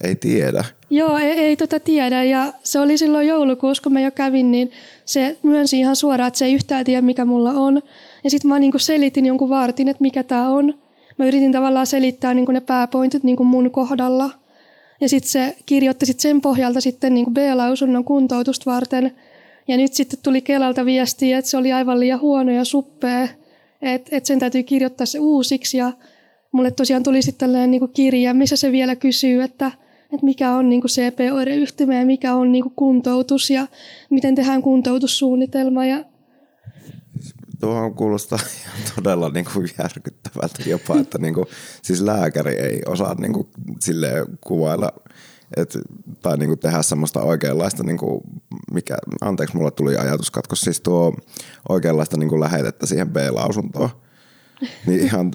Ei 0.05 0.17
tiedä. 0.17 0.65
Joo, 0.91 1.19
ei, 1.19 1.31
ei 1.31 1.57
tota 1.57 1.81
tiedä. 1.81 2.25
Ja 2.25 2.53
se 2.63 2.81
oli 2.81 2.99
silloin 2.99 3.27
joulukuussa, 3.27 3.83
kun 3.83 3.93
mä 3.93 4.01
jo 4.01 4.11
kävin, 4.11 4.51
niin 4.51 4.71
se 5.05 5.37
myönsi 5.43 5.79
ihan 5.79 5.97
suoraan, 5.97 6.29
että 6.29 6.39
se 6.39 6.45
ei 6.45 6.55
yhtään 6.55 6.85
tiedä, 6.85 7.03
mikä 7.03 7.25
mulla 7.25 7.51
on. 7.51 7.83
Ja 8.25 8.31
sitten 8.31 8.49
mä 8.49 8.59
niin 8.59 8.73
selitin 8.77 9.27
jonkun 9.27 9.49
vartin, 9.49 9.89
että 9.89 10.03
mikä 10.03 10.23
tämä 10.23 10.49
on 10.49 10.75
mä 11.19 11.27
yritin 11.27 11.53
tavallaan 11.53 11.87
selittää 11.87 12.35
niin 12.35 12.47
ne 12.49 12.61
pääpointit 12.61 13.25
niin 13.25 13.47
mun 13.47 13.71
kohdalla. 13.71 14.31
Ja 15.01 15.09
sitten 15.09 15.31
se 15.31 15.57
kirjoitti 15.67 16.07
sit 16.07 16.21
sen 16.21 16.41
pohjalta 16.41 16.81
sitten 16.81 17.15
niin 17.15 17.35
B-lausunnon 17.35 18.05
kuntoutusta 18.05 18.71
varten. 18.71 19.13
Ja 19.69 19.77
nyt 19.77 19.95
sitten 19.95 20.19
tuli 20.23 20.41
Kelalta 20.41 20.85
viestiä, 20.85 21.39
että 21.39 21.51
se 21.51 21.57
oli 21.57 21.73
aivan 21.73 22.01
liian 22.01 22.21
huono 22.21 22.53
ja 22.53 22.65
suppea, 22.65 23.29
että 23.83 24.17
et 24.17 24.27
sen 24.27 24.39
täytyy 24.39 24.63
kirjoittaa 24.63 25.07
se 25.07 25.19
uusiksi. 25.19 25.79
Ja 25.79 25.93
mulle 26.53 26.71
tosiaan 26.71 27.03
tuli 27.03 27.23
sitten 27.23 27.49
tällainen 27.49 27.71
niin 27.71 27.93
kirja, 27.95 28.35
missä 28.35 28.57
se 28.57 28.73
vielä 28.73 28.97
kysyy, 28.97 29.43
että, 29.43 29.73
että 30.13 30.27
mikä 30.27 30.53
on 30.53 30.69
niin 30.69 30.83
CP-oireyhtymä 30.83 31.95
ja 31.95 32.07
mikä 32.07 32.35
on 32.35 32.53
niin 32.53 32.65
kuntoutus 32.77 33.51
ja 33.51 33.67
miten 34.11 34.35
tehdään 34.35 34.63
kuntoutussuunnitelma. 34.63 35.87
Ja 35.87 36.05
tuohon 37.61 37.95
kuulostaa 37.95 38.39
todella 38.97 39.29
niin 39.29 39.47
kuin 39.53 39.69
järkyttävältä 39.79 40.63
jopa, 40.67 41.01
että 41.01 41.19
niin 41.19 41.35
kuin, 41.35 41.47
siis 41.83 42.01
lääkäri 42.01 42.55
ei 42.55 42.83
osaa 42.87 43.15
niin 43.15 43.33
kuin, 43.33 43.49
kuvailla 44.41 44.93
et, 45.57 45.79
tai 46.23 46.37
niin 46.37 46.49
kuin 46.49 46.59
tehdä 46.59 46.83
semmoista 46.83 47.23
oikeanlaista, 47.23 47.83
niin 47.83 47.99
kuin, 47.99 48.21
mikä, 48.73 48.97
anteeksi 49.21 49.57
mulle 49.57 49.71
tuli 49.71 49.97
ajatuskatkos, 49.97 50.61
siis 50.61 50.81
tuo 50.81 51.17
oikeanlaista 51.69 52.17
niin 52.17 52.29
kuin 52.29 52.41
lähetettä 52.41 52.87
siihen 52.87 53.11
B-lausuntoon. 53.11 53.91
Niin 54.87 55.01
ihan 55.01 55.31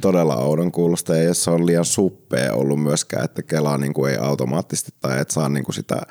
todella 0.00 0.36
oudon 0.36 0.72
kuulosta 0.72 1.16
ja 1.16 1.22
jos 1.22 1.44
se 1.44 1.50
on 1.50 1.66
liian 1.66 1.84
suppea 1.84 2.54
ollut 2.54 2.82
myöskään, 2.82 3.24
että 3.24 3.42
Kela 3.42 3.78
niin 3.78 3.94
kuin 3.94 4.12
ei 4.12 4.18
automaattisesti 4.18 4.92
tai 5.00 5.20
et 5.20 5.30
saa 5.30 5.48
niin 5.48 5.64
kuin 5.64 5.74
sitä 5.74 6.02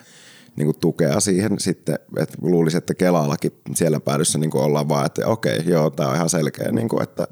niin 0.56 0.66
kuin 0.66 0.80
tukea 0.80 1.20
siihen 1.20 1.60
sitten, 1.60 2.00
että 2.18 2.38
luulisin, 2.42 2.78
että 2.78 2.94
Kelallakin 2.94 3.52
siellä 3.76 4.00
päädyssä 4.00 4.40
niin 4.40 4.52
kuin 4.52 4.64
ollaan 4.64 4.90
vaan, 4.90 5.06
että 5.06 5.28
okei, 5.28 5.60
joo, 5.66 5.90
tämä 5.90 6.10
on 6.10 6.16
ihan 6.16 6.30
selkeä, 6.30 6.72
niin 6.72 6.90
kuin, 6.90 7.04
että 7.04 7.28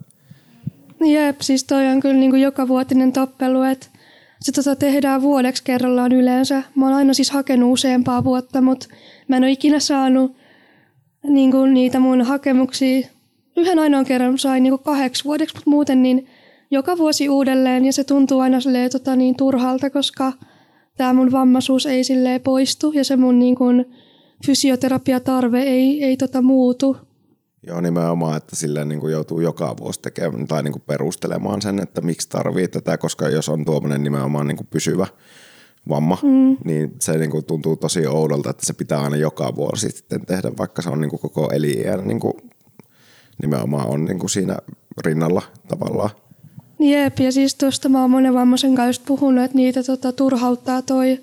Jep, 1.05 1.41
siis 1.41 1.63
toi 1.63 1.87
on 1.87 1.99
kyllä 1.99 2.15
niin 2.15 2.31
kuin 2.31 2.41
joka 2.41 2.67
vuotinen 2.67 3.13
tappelu, 3.13 3.61
että 3.61 3.87
se 4.41 4.51
tota 4.51 4.75
tehdään 4.75 5.21
vuodeksi 5.21 5.63
kerrallaan 5.63 6.11
yleensä. 6.11 6.63
Mä 6.75 6.85
oon 6.85 6.95
aina 6.95 7.13
siis 7.13 7.31
hakenut 7.31 7.73
useampaa 7.73 8.23
vuotta, 8.23 8.61
mutta 8.61 8.87
mä 9.27 9.37
en 9.37 9.43
ole 9.43 9.51
ikinä 9.51 9.79
saanut 9.79 10.35
niin 11.23 11.51
kuin 11.51 11.73
niitä 11.73 11.99
mun 11.99 12.21
hakemuksia. 12.21 13.07
Yhden 13.57 13.79
ainoan 13.79 14.05
kerran 14.05 14.37
sain 14.37 14.63
niin 14.63 14.71
kuin 14.71 14.83
kahdeksi 14.83 15.23
vuodeksi, 15.23 15.55
mutta 15.55 15.69
muuten 15.69 16.03
niin 16.03 16.27
joka 16.71 16.97
vuosi 16.97 17.29
uudelleen 17.29 17.85
ja 17.85 17.93
se 17.93 18.03
tuntuu 18.03 18.39
aina 18.39 18.59
silleen, 18.59 18.91
tota, 18.91 19.15
niin 19.15 19.35
turhalta, 19.35 19.89
koska– 19.89 20.33
tämä 20.97 21.13
mun 21.13 21.31
vammaisuus 21.31 21.85
ei 21.85 22.03
silleen 22.03 22.41
poistu 22.41 22.91
ja 22.91 23.03
se 23.03 23.15
mun 23.15 23.39
niin 23.39 23.55
kun, 23.55 23.85
fysioterapiatarve 24.45 25.61
ei, 25.61 26.03
ei 26.03 26.17
tota 26.17 26.41
muutu. 26.41 26.97
Joo, 27.67 27.81
nimenomaan, 27.81 28.37
että 28.37 28.55
silleen 28.55 28.87
niin 28.87 28.99
kuin 28.99 29.13
joutuu 29.13 29.39
joka 29.39 29.75
vuosi 29.79 30.01
tekemään 30.01 30.47
tai 30.47 30.63
niin 30.63 30.71
kuin 30.71 30.83
perustelemaan 30.87 31.61
sen, 31.61 31.79
että 31.79 32.01
miksi 32.01 32.29
tarvii 32.29 32.67
tätä, 32.67 32.97
koska 32.97 33.29
jos 33.29 33.49
on 33.49 33.65
tuommoinen 33.65 34.03
nimenomaan 34.03 34.47
niin 34.47 34.57
kuin 34.57 34.67
pysyvä 34.67 35.07
vamma, 35.89 36.17
mm. 36.23 36.57
niin 36.65 36.95
se 36.99 37.17
niin 37.17 37.31
kuin 37.31 37.45
tuntuu 37.45 37.75
tosi 37.75 38.07
oudolta, 38.07 38.49
että 38.49 38.65
se 38.65 38.73
pitää 38.73 39.01
aina 39.01 39.15
joka 39.15 39.55
vuosi 39.55 39.89
sitten 39.89 40.25
tehdä, 40.25 40.51
vaikka 40.57 40.81
se 40.81 40.89
on 40.89 41.01
niin 41.01 41.09
kuin 41.09 41.19
koko 41.19 41.49
eliniän 41.51 42.07
niin 42.07 42.19
kuin 42.19 42.33
nimenomaan 43.41 43.87
on 43.87 44.05
niin 44.05 44.19
kuin 44.19 44.29
siinä 44.29 44.57
rinnalla 45.05 45.41
tavallaan. 45.67 46.09
Jep, 46.79 47.19
ja 47.19 47.31
siis 47.31 47.55
tuosta 47.55 47.89
mä 47.89 48.01
oon 48.01 48.11
monen 48.11 48.33
vammaisen 48.33 48.75
kanssa 48.75 49.01
puhunut, 49.05 49.43
että 49.43 49.57
niitä 49.57 49.83
tota, 49.83 50.11
turhauttaa 50.11 50.81
toi. 50.81 51.19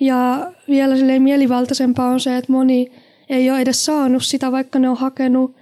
Ja 0.00 0.52
vielä 0.68 0.96
silleen 0.96 1.22
mielivaltaisempaa 1.22 2.10
on 2.10 2.20
se, 2.20 2.36
että 2.36 2.52
moni 2.52 2.92
ei 3.28 3.50
ole 3.50 3.60
edes 3.60 3.84
saanut 3.84 4.22
sitä, 4.24 4.52
vaikka 4.52 4.78
ne 4.78 4.88
on 4.88 4.96
hakenut, 4.96 5.56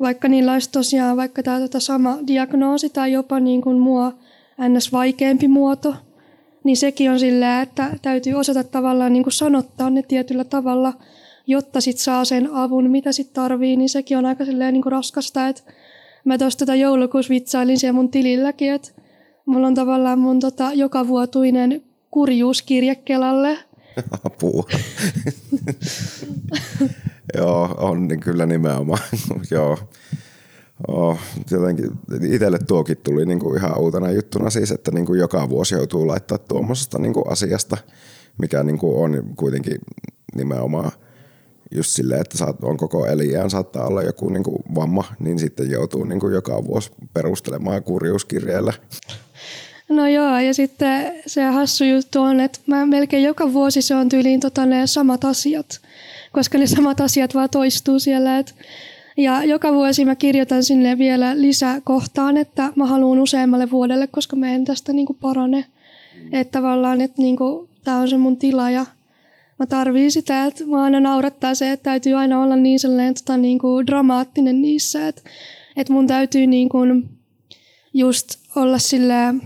vaikka 0.00 0.28
niillä 0.28 0.52
olisi 0.52 0.70
tosiaan 0.72 1.16
vaikka 1.16 1.42
tämä 1.42 1.60
tota 1.60 1.80
sama 1.80 2.18
diagnoosi 2.26 2.90
tai 2.90 3.12
jopa 3.12 3.40
niin 3.40 3.62
kuin 3.62 3.78
mua 3.78 4.12
ns. 4.68 4.92
vaikeampi 4.92 5.48
muoto, 5.48 5.94
niin 6.64 6.76
sekin 6.76 7.10
on 7.10 7.18
silleen, 7.18 7.62
että 7.62 7.90
täytyy 8.02 8.34
osata 8.34 8.64
tavallaan 8.64 9.12
niin 9.12 9.22
kuin 9.22 9.32
sanottaa 9.32 9.90
ne 9.90 10.02
tietyllä 10.02 10.44
tavalla, 10.44 10.92
jotta 11.46 11.80
sit 11.80 11.98
saa 11.98 12.24
sen 12.24 12.48
avun, 12.52 12.90
mitä 12.90 13.12
sit 13.12 13.32
tarvii, 13.32 13.76
niin 13.76 13.88
sekin 13.88 14.18
on 14.18 14.26
aika 14.26 14.44
silleen 14.44 14.72
niin 14.72 14.82
kuin 14.82 14.92
raskasta, 14.92 15.48
että 15.48 15.62
mä 16.24 16.38
tuossa 16.38 16.58
tota 16.58 16.74
joulukuussa 16.74 17.30
vitsailin 17.30 17.78
siellä 17.78 17.92
mun 17.92 18.10
tililläkin, 18.10 18.72
että 18.72 18.90
mulla 19.46 19.66
on 19.66 19.74
tavallaan 19.74 20.18
mun 20.18 20.40
tota 20.40 20.70
vuotuinen 21.08 21.82
kurjuuskirje 22.10 22.94
Kelalle. 22.94 23.58
Apua. 24.24 24.64
Joo, 27.36 27.74
on 27.78 28.08
niin 28.08 28.20
kyllä 28.20 28.46
nimenomaan. 28.46 29.02
Joo. 29.50 29.78
Oh, 30.88 31.18
jotenkin 31.50 31.90
itselle 32.22 32.58
tuokin 32.58 32.96
tuli 32.96 33.26
niin 33.26 33.38
kuin 33.38 33.58
ihan 33.58 33.78
uutena 33.78 34.10
juttuna 34.10 34.50
siis, 34.50 34.70
että 34.70 34.90
niin 34.90 35.06
kuin 35.06 35.20
joka 35.20 35.48
vuosi 35.48 35.74
joutuu 35.74 36.06
laittaa 36.06 36.38
tuommoisesta 36.38 36.98
niin 36.98 37.14
asiasta, 37.28 37.76
mikä 38.38 38.62
niin 38.62 38.78
kuin 38.78 38.96
on 38.96 39.24
kuitenkin 39.36 39.78
nimenomaan– 40.34 40.92
just 41.70 41.90
silleen, 41.90 42.20
että 42.20 42.38
saat, 42.38 42.56
on 42.62 42.76
koko 42.76 43.06
eliään 43.06 43.50
saattaa 43.50 43.86
olla 43.86 44.02
joku 44.02 44.28
niin 44.28 44.42
kuin 44.42 44.62
vamma, 44.74 45.04
niin 45.18 45.38
sitten 45.38 45.70
joutuu 45.70 46.04
niin 46.04 46.20
kuin 46.20 46.34
joka 46.34 46.64
vuosi 46.64 46.90
perustelemaan 47.14 47.82
kurjuuskirjeellä. 47.82 48.72
No 49.88 50.06
joo, 50.08 50.38
ja 50.38 50.54
sitten 50.54 51.12
se 51.26 51.44
hassu 51.44 51.84
juttu 51.84 52.20
on, 52.20 52.40
että 52.40 52.58
mä 52.66 52.86
melkein 52.86 53.22
joka 53.22 53.52
vuosi 53.52 53.82
se 53.82 53.94
on 53.94 54.08
tyyliin 54.08 54.40
tota 54.40 54.66
ne 54.66 54.86
samat 54.86 55.24
asiat, 55.24 55.80
koska 56.32 56.58
ne 56.58 56.66
samat 56.66 57.00
asiat 57.00 57.34
vaan 57.34 57.50
toistuu 57.50 57.98
siellä. 57.98 58.38
Et, 58.38 58.54
Ja 59.16 59.44
joka 59.44 59.72
vuosi 59.72 60.04
mä 60.04 60.16
kirjoitan 60.16 60.64
sinne 60.64 60.98
vielä 60.98 61.40
lisäkohtaan, 61.40 62.36
että 62.36 62.72
mä 62.76 62.86
haluan 62.86 63.18
useammalle 63.18 63.70
vuodelle, 63.70 64.06
koska 64.06 64.36
mä 64.36 64.50
en 64.50 64.64
tästä 64.64 64.92
niinku 64.92 65.14
parane. 65.14 65.64
Että 66.32 66.58
tavallaan, 66.58 67.00
että 67.00 67.22
niinku, 67.22 67.68
tämä 67.84 68.00
on 68.00 68.08
se 68.08 68.16
mun 68.16 68.36
tila 68.36 68.70
ja 68.70 68.86
mä 69.60 69.66
tarviin 69.66 70.12
sitä, 70.12 70.44
että 70.44 70.66
mä 70.66 70.82
aina 70.82 71.00
naurattaa 71.00 71.54
se, 71.54 71.72
että 71.72 71.84
täytyy 71.84 72.14
aina 72.14 72.42
olla 72.42 72.56
niin 72.56 72.80
sellainen 72.80 73.14
tota, 73.14 73.36
niinku, 73.36 73.86
dramaattinen 73.86 74.62
niissä, 74.62 75.08
että, 75.08 75.22
että 75.76 75.92
mun 75.92 76.06
täytyy 76.06 76.46
niinku, 76.46 76.78
just 77.94 78.38
olla 78.56 78.78
silleen, 78.78 79.42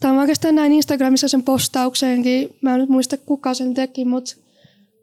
Tämä 0.00 0.14
on 0.14 0.20
oikeastaan 0.20 0.54
näin 0.54 0.72
Instagramissa 0.72 1.28
sen 1.28 1.42
postaukseenkin. 1.42 2.56
Mä 2.62 2.74
en 2.74 2.80
nyt 2.80 2.88
muista 2.88 3.16
kuka 3.16 3.54
sen 3.54 3.74
teki, 3.74 4.04
mutta 4.04 4.36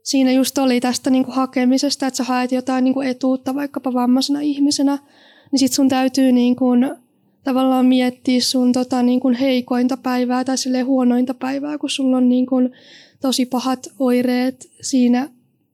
siinä 0.03 0.31
just 0.31 0.57
oli 0.57 0.79
tästä 0.79 1.09
niinku 1.09 1.31
hakemisesta, 1.31 2.07
että 2.07 2.17
sä 2.17 2.23
haet 2.23 2.51
jotain 2.51 2.83
niinku 2.83 3.01
etuutta 3.01 3.55
vaikkapa 3.55 3.93
vammaisena 3.93 4.39
ihmisenä, 4.39 4.97
niin 5.51 5.59
sit 5.59 5.73
sun 5.73 5.89
täytyy 5.89 6.31
niinku 6.31 6.65
tavallaan 7.43 7.85
miettiä 7.85 8.41
sun 8.41 8.73
tota 8.73 9.03
niinku 9.03 9.33
heikointa 9.39 9.97
päivää 9.97 10.43
tai 10.43 10.57
sille 10.57 10.81
huonointa 10.81 11.33
päivää, 11.33 11.77
kun 11.77 11.89
sulla 11.89 12.17
on 12.17 12.29
niinku 12.29 12.55
tosi 13.21 13.45
pahat 13.45 13.87
oireet 13.99 14.69
siinä, 14.81 15.29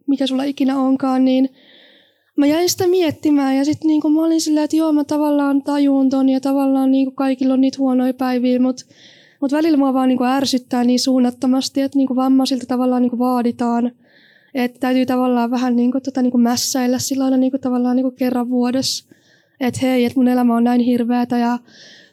mikä 0.07 0.27
sulla 0.27 0.43
ikinä 0.43 0.79
onkaan, 0.79 1.25
niin 1.25 1.49
mä 2.35 2.47
jäin 2.47 2.69
sitä 2.69 2.87
miettimään 2.87 3.57
ja 3.57 3.65
sitten 3.65 3.87
niinku 3.87 4.09
mä 4.09 4.25
olin 4.25 4.41
silleen, 4.41 4.63
että 4.63 4.75
joo 4.75 4.93
mä 4.93 5.03
tavallaan 5.03 5.61
tajuun 5.61 6.09
ton 6.09 6.29
ja 6.29 6.39
tavallaan 6.39 6.91
niinku 6.91 7.11
kaikilla 7.11 7.53
on 7.53 7.61
niitä 7.61 7.77
huonoja 7.77 8.13
päiviä, 8.13 8.59
mutta 8.59 8.85
mut 9.39 9.51
välillä 9.51 9.77
mua 9.77 9.93
vaan 9.93 10.09
niinku 10.09 10.23
ärsyttää 10.23 10.83
niin 10.83 10.99
suunnattomasti, 10.99 11.81
että 11.81 11.97
niinku 11.97 12.15
vammaisilta 12.15 12.65
tavallaan 12.65 13.01
niinku 13.01 13.19
vaaditaan– 13.19 13.91
että 14.53 14.79
täytyy 14.79 15.05
tavallaan 15.05 15.51
vähän 15.51 15.75
niin 15.75 15.91
kuin, 15.91 16.03
tota, 16.03 16.21
niin 16.21 16.31
kuin 16.31 16.41
mässäillä 16.41 16.99
sillä 16.99 17.21
lailla 17.21 17.37
niin 17.37 17.51
kuin, 17.51 17.61
tavallaan 17.61 17.95
niin 17.95 18.03
kuin 18.03 18.15
kerran 18.15 18.49
vuodessa. 18.49 19.05
Että 19.59 19.79
hei, 19.81 20.05
että 20.05 20.19
mun 20.19 20.27
elämä 20.27 20.55
on 20.55 20.63
näin 20.63 20.81
hirveätä 20.81 21.37
ja 21.37 21.59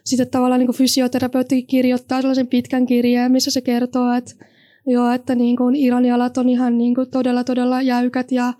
sitten 0.03 0.27
tavallaan 0.27 0.59
niin 0.59 0.73
fysioterapeutti 0.73 1.63
kirjoittaa 1.63 2.21
sellaisen 2.21 2.47
pitkän 2.47 2.85
kirjeen, 2.85 3.31
missä 3.31 3.51
se 3.51 3.61
kertoo, 3.61 4.13
että 4.13 4.45
joo, 4.87 5.11
että 5.11 5.35
niin 5.35 5.57
kuin 5.57 5.75
iranialat 5.75 6.37
on 6.37 6.49
ihan 6.49 6.77
niin 6.77 6.95
kuin 6.95 7.09
todella 7.09 7.43
todella 7.43 7.81
jäykät 7.81 8.31
ja 8.31 8.53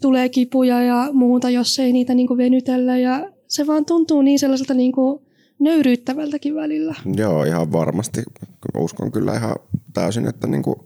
tulee 0.00 0.28
kipuja 0.28 0.82
ja 0.82 1.08
muuta, 1.12 1.50
jos 1.50 1.78
ei 1.78 1.92
niitä 1.92 2.14
niin 2.14 2.26
kuin 2.26 2.38
venytellä 2.38 2.98
ja 2.98 3.32
se 3.48 3.66
vaan 3.66 3.84
tuntuu 3.84 4.22
niin 4.22 4.38
sellaiselta 4.38 4.74
niin 4.74 4.92
kuin 4.92 5.20
nöyryyttävältäkin 5.58 6.54
välillä. 6.54 6.94
Joo, 7.16 7.44
ihan 7.44 7.72
varmasti. 7.72 8.22
Uskon 8.76 9.12
kyllä 9.12 9.34
ihan 9.34 9.56
täysin, 9.94 10.26
että 10.26 10.46
niin 10.46 10.62
kuin 10.62 10.76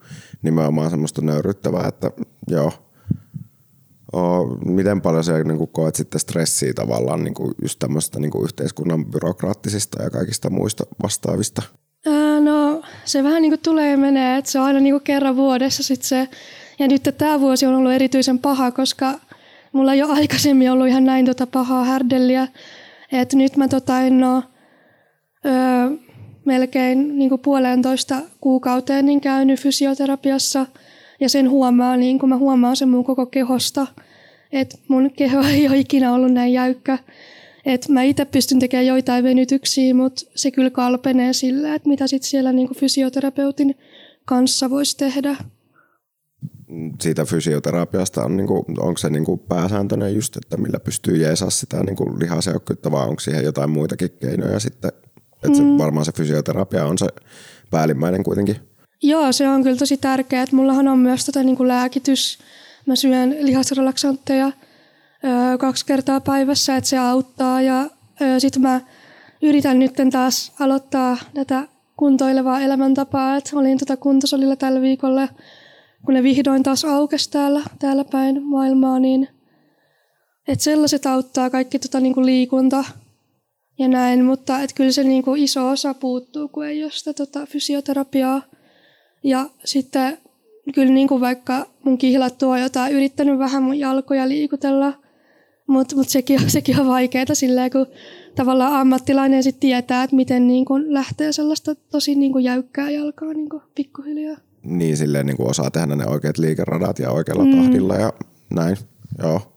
nimenomaan 0.43 0.91
semmoista 0.91 1.23
nöyryttävää, 1.23 1.89
että 1.89 2.11
joo. 2.49 2.73
O, 4.15 4.47
miten 4.65 5.01
paljon 5.01 5.25
sä 5.25 5.45
niin 5.45 5.59
kuin 5.59 5.71
koet 5.73 5.95
sitten 5.95 6.21
stressiä 6.21 6.75
tavallaan 6.75 7.25
niin 7.25 7.35
kuin 7.35 7.55
just 7.63 7.79
tämmöistä 7.79 8.21
niin 8.21 8.31
kuin 8.31 8.45
yhteiskunnan 8.45 9.07
byrokraattisista 9.07 10.03
ja 10.03 10.11
kaikista 10.11 10.51
muista 10.51 10.85
vastaavista? 11.03 11.63
Se 13.05 13.25
vähän 13.25 13.43
niin 13.43 13.51
kuin 13.51 13.61
tulee 13.61 13.91
ja 13.91 13.99
menee, 13.99 14.39
että 14.39 14.51
se 14.51 14.59
on 14.59 14.65
aina 14.67 14.81
niin 14.81 14.95
kuin 14.95 15.05
kerran 15.05 15.37
vuodessa 15.37 15.83
sit 15.83 16.03
se. 16.03 16.29
Ja 16.79 16.89
nyt 16.89 17.03
tämä 17.19 17.41
vuosi 17.41 17.67
on 17.67 17.75
ollut 17.75 17.93
erityisen 17.93 18.39
paha, 18.39 18.71
koska 18.71 19.21
mulla 19.73 19.93
ei 19.93 20.03
ole 20.03 20.13
aikaisemmin 20.13 20.71
ollut 20.71 20.89
ihan 20.89 21.05
näin 21.05 21.27
tota 21.27 21.47
pahaa 21.47 21.85
härdelliä. 21.85 22.49
Että 23.13 23.37
nyt 23.37 23.57
mä 23.57 23.69
tota 23.69 24.01
en 24.01 24.25
ole 24.25 24.43
öö, 25.47 25.91
melkein 26.45 27.19
niin 27.19 27.29
kuin 27.29 27.41
puolentoista 27.41 28.17
kuukauteen 28.41 29.07
niin 29.07 29.21
käynyt 29.21 29.61
fysioterapiassa 29.61 30.67
ja 31.21 31.29
sen 31.29 31.51
huomaa, 31.51 31.97
niin 31.97 32.19
kuin 32.19 32.31
mä 32.31 32.37
huomaan 32.37 32.77
sen 32.77 32.89
mun 32.89 33.05
koko 33.05 33.27
kehosta, 33.27 33.87
että 34.53 34.79
mun 34.89 35.11
keho 35.11 35.41
ei 35.43 35.69
ole 35.69 35.79
ikinä 35.79 36.13
ollut 36.13 36.33
näin 36.33 36.53
jäykkä. 36.53 36.99
Että 37.65 37.93
mä 37.93 38.03
itse 38.03 38.25
pystyn 38.25 38.59
tekemään 38.59 38.87
joitain 38.87 39.25
venytyksiä, 39.25 39.95
mutta 39.95 40.23
se 40.35 40.51
kyllä 40.51 40.71
kalpenee 40.71 41.33
sillä, 41.33 41.75
että 41.75 41.89
mitä 41.89 42.07
sitten 42.07 42.31
siellä 42.31 42.53
niin 42.53 42.69
kuin 42.69 42.79
fysioterapeutin 42.79 43.79
kanssa 44.25 44.71
voisi 44.71 44.97
tehdä. 44.97 45.37
Siitä 47.01 47.25
fysioterapiasta 47.25 48.25
on, 48.25 48.37
niin 48.37 48.47
kuin, 48.47 48.65
onko 48.81 48.99
se 48.99 49.11
niin 49.11 49.25
kuin 49.25 49.39
pääsääntöinen 49.39 50.15
just, 50.15 50.37
että 50.37 50.57
millä 50.57 50.81
pystyy 50.81 51.17
jeesaa 51.17 51.51
sitä 51.51 51.83
niin 51.83 51.97
kuin 51.97 52.19
lihaseukkyyttä 52.19 52.91
vai 52.91 53.09
onko 53.09 53.21
siihen 53.21 53.45
jotain 53.45 53.71
muitakin 53.71 54.11
keinoja 54.21 54.61
sitten 54.61 54.93
että 55.45 55.59
se, 55.59 55.63
mm. 55.63 55.79
varmaan 55.79 56.05
se 56.05 56.13
fysioterapia 56.13 56.85
on 56.85 56.99
se 56.99 57.07
päällimmäinen 57.71 58.23
kuitenkin. 58.23 58.57
Joo, 59.03 59.33
se 59.33 59.49
on 59.49 59.63
kyllä 59.63 59.77
tosi 59.77 59.97
tärkeää. 59.97 60.45
Mullahan 60.53 60.89
on 60.89 60.99
myös 60.99 61.27
tota, 61.27 61.43
niin 61.43 61.57
kuin 61.57 61.69
lääkitys. 61.69 62.39
Mä 62.87 62.97
syön 62.97 63.37
lihasrelaksantteja 63.41 64.53
kaksi 65.59 65.87
kertaa 65.87 66.21
päivässä, 66.21 66.77
että 66.77 66.91
se 66.91 66.99
auttaa. 66.99 67.63
Ja 67.63 67.87
sitten 68.39 68.63
mä 68.63 68.81
yritän 69.43 69.79
nyt 69.79 69.93
taas 70.13 70.53
aloittaa 70.61 71.17
tätä 71.35 71.69
kuntoilevaa 71.97 72.61
elämäntapaa. 72.61 73.37
Et 73.37 73.51
olin 73.55 73.79
tota 73.79 73.97
kuntosalilla 73.97 74.57
tällä 74.57 74.81
viikolla, 74.81 75.29
kun 76.07 76.15
ne 76.15 76.23
vihdoin 76.23 76.63
taas 76.63 76.85
aukesi 76.85 77.31
täällä, 77.31 77.63
täällä 77.79 78.05
päin 78.05 78.43
maailmaa, 78.43 78.99
niin 78.99 79.29
että 80.49 80.65
sellaiset 80.65 81.07
auttaa 81.07 81.51
kaikki 81.51 81.79
tota, 81.79 82.01
niin 82.01 82.15
kuin 82.15 82.27
liikunta– 82.27 82.85
ja 83.81 83.89
näin, 83.89 84.25
mutta 84.25 84.61
et 84.61 84.73
kyllä 84.73 84.93
se 84.93 85.05
niinku 85.05 85.35
iso 85.35 85.69
osa 85.69 85.95
puuttuu, 85.95 86.49
kun 86.49 86.67
ei 86.67 86.85
ole 86.85 86.93
sitä 86.93 87.13
tota 87.15 87.47
fysioterapiaa. 87.47 88.43
Ja 89.25 89.47
sitten 89.65 90.19
kyllä 90.75 90.93
niinku 90.93 91.21
vaikka 91.21 91.67
mun 91.85 91.99
kihlat 91.99 92.39
tuo 92.39 92.57
jotain, 92.57 92.95
yrittänyt 92.95 93.39
vähän 93.39 93.63
mun 93.63 93.79
jalkoja 93.79 94.29
liikutella, 94.29 94.93
mutta 95.71 95.97
mut 95.97 96.09
sekin, 96.09 96.43
on, 96.43 96.51
sekin 96.57 96.81
on 96.81 96.87
vaikeaa 96.87 97.25
silleen, 97.33 97.71
kun 97.71 97.87
tavallaan 98.35 98.73
ammattilainen 98.73 99.43
sitten 99.43 99.61
tietää, 99.61 100.03
että 100.03 100.17
miten 100.17 100.47
niinku 100.47 100.75
lähtee 100.87 101.33
sellaista 101.33 101.75
tosi 101.75 102.15
niinku 102.15 102.39
jäykkää 102.39 102.91
jalkaa 102.91 103.33
niinku 103.33 103.63
pikkuhiljaa. 103.75 104.37
Niin, 104.63 104.97
silleen 104.97 105.27
niin 105.27 105.37
kuin 105.37 105.51
osaa 105.51 105.71
tehdä 105.71 105.97
ne 105.97 106.07
oikeat 106.07 106.39
liikeradat 106.39 106.99
ja 106.99 107.11
oikealla 107.11 107.45
mm. 107.45 107.57
tahdilla 107.57 107.95
ja 107.95 108.13
näin. 108.51 108.77
Joo. 109.19 109.53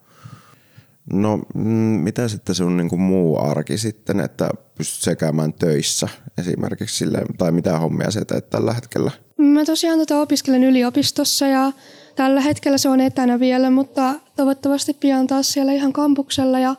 No 1.14 1.40
mm, 1.56 1.64
mitä 2.04 2.28
sitten 2.28 2.56
sun 2.56 2.78
niin 2.78 2.90
kuin 2.90 3.02
muu 3.02 3.40
arki 3.40 3.78
sitten, 3.78 4.20
että 4.20 4.50
pystyt 4.78 5.02
sekäämään 5.02 5.54
töissä 5.54 6.08
esimerkiksi 6.38 6.98
sille, 6.98 7.22
tai 7.38 7.52
mitä 7.52 7.80
hommia 7.80 8.12
sä 8.12 8.26
teet 8.26 8.50
tällä 8.50 8.74
hetkellä? 8.74 9.12
Mä 9.38 9.66
tosiaan 9.66 10.00
tota 10.00 10.22
opiskelen 10.22 10.64
yliopistossa 10.64 11.48
ja 11.48 11.72
tällä 12.16 12.42
hetkellä 12.42 12.78
se 12.78 12.90
on 12.90 13.02
etänä 13.02 13.40
vielä, 13.40 13.70
mutta 13.70 14.14
toivottavasti 14.36 14.94
pian 14.94 15.28
taas 15.28 15.52
siellä 15.52 15.74
ihan 15.74 15.94
kampuksella 15.94 16.60
ja 16.60 16.76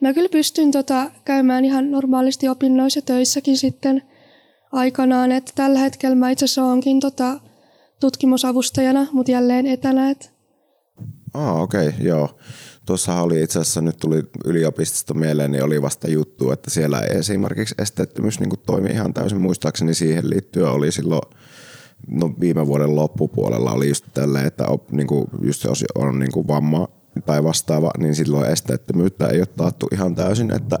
mä 0.00 0.12
kyllä 0.12 0.28
pystyn 0.28 0.70
tota 0.70 1.10
käymään 1.24 1.64
ihan 1.64 1.90
normaalisti 1.90 2.48
opinnoissa 2.48 3.02
töissäkin 3.02 3.56
sitten 3.56 4.02
aikanaan, 4.72 5.32
että 5.32 5.52
tällä 5.54 5.78
hetkellä 5.78 6.16
mä 6.16 6.30
itse 6.30 6.44
asiassa 6.44 6.64
oonkin 6.64 7.00
tota 7.00 7.40
tutkimusavustajana, 8.00 9.06
mutta 9.12 9.32
jälleen 9.32 9.66
etänä. 9.66 10.10
Et. 10.10 10.32
Ah, 11.34 11.60
okei, 11.60 11.88
okay, 11.88 12.06
joo. 12.06 12.38
Tuossa 12.86 13.20
oli 13.20 13.42
itse 13.42 13.58
asiassa, 13.58 13.80
nyt 13.80 13.96
tuli 13.96 14.22
yliopistosta 14.44 15.14
mieleen, 15.14 15.52
niin 15.52 15.64
oli 15.64 15.82
vasta 15.82 16.10
juttu, 16.10 16.50
että 16.50 16.70
siellä 16.70 17.00
ei 17.00 17.18
esimerkiksi 17.18 17.74
esteettömyys 17.78 18.40
niin 18.40 18.50
toimi 18.66 18.90
ihan 18.90 19.14
täysin. 19.14 19.40
Muistaakseni 19.40 19.94
siihen 19.94 20.30
liittyen 20.30 20.68
oli 20.68 20.92
silloin 20.92 21.22
no 22.08 22.34
viime 22.40 22.66
vuoden 22.66 22.96
loppupuolella 22.96 23.72
oli 23.72 23.88
just 23.88 24.04
tälleen, 24.14 24.46
että 24.46 24.66
op, 24.66 24.90
niin 24.90 25.06
kuin, 25.06 25.26
just 25.42 25.64
jos 25.64 25.84
on 25.94 26.18
niin 26.18 26.32
kuin 26.32 26.48
vamma 26.48 26.88
tai 27.26 27.44
vastaava, 27.44 27.90
niin 27.98 28.14
silloin 28.14 28.50
esteettömyyttä 28.50 29.28
ei 29.28 29.38
ole 29.38 29.46
taattu 29.46 29.88
ihan 29.92 30.14
täysin, 30.14 30.54
että 30.54 30.78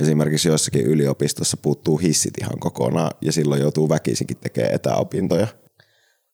esimerkiksi 0.00 0.48
joissakin 0.48 0.86
yliopistossa 0.86 1.56
puuttuu 1.56 1.96
hissit 1.96 2.38
ihan 2.38 2.58
kokonaan 2.58 3.10
ja 3.20 3.32
silloin 3.32 3.60
joutuu 3.60 3.88
väkisinkin 3.88 4.36
tekemään 4.36 4.74
etäopintoja. 4.74 5.46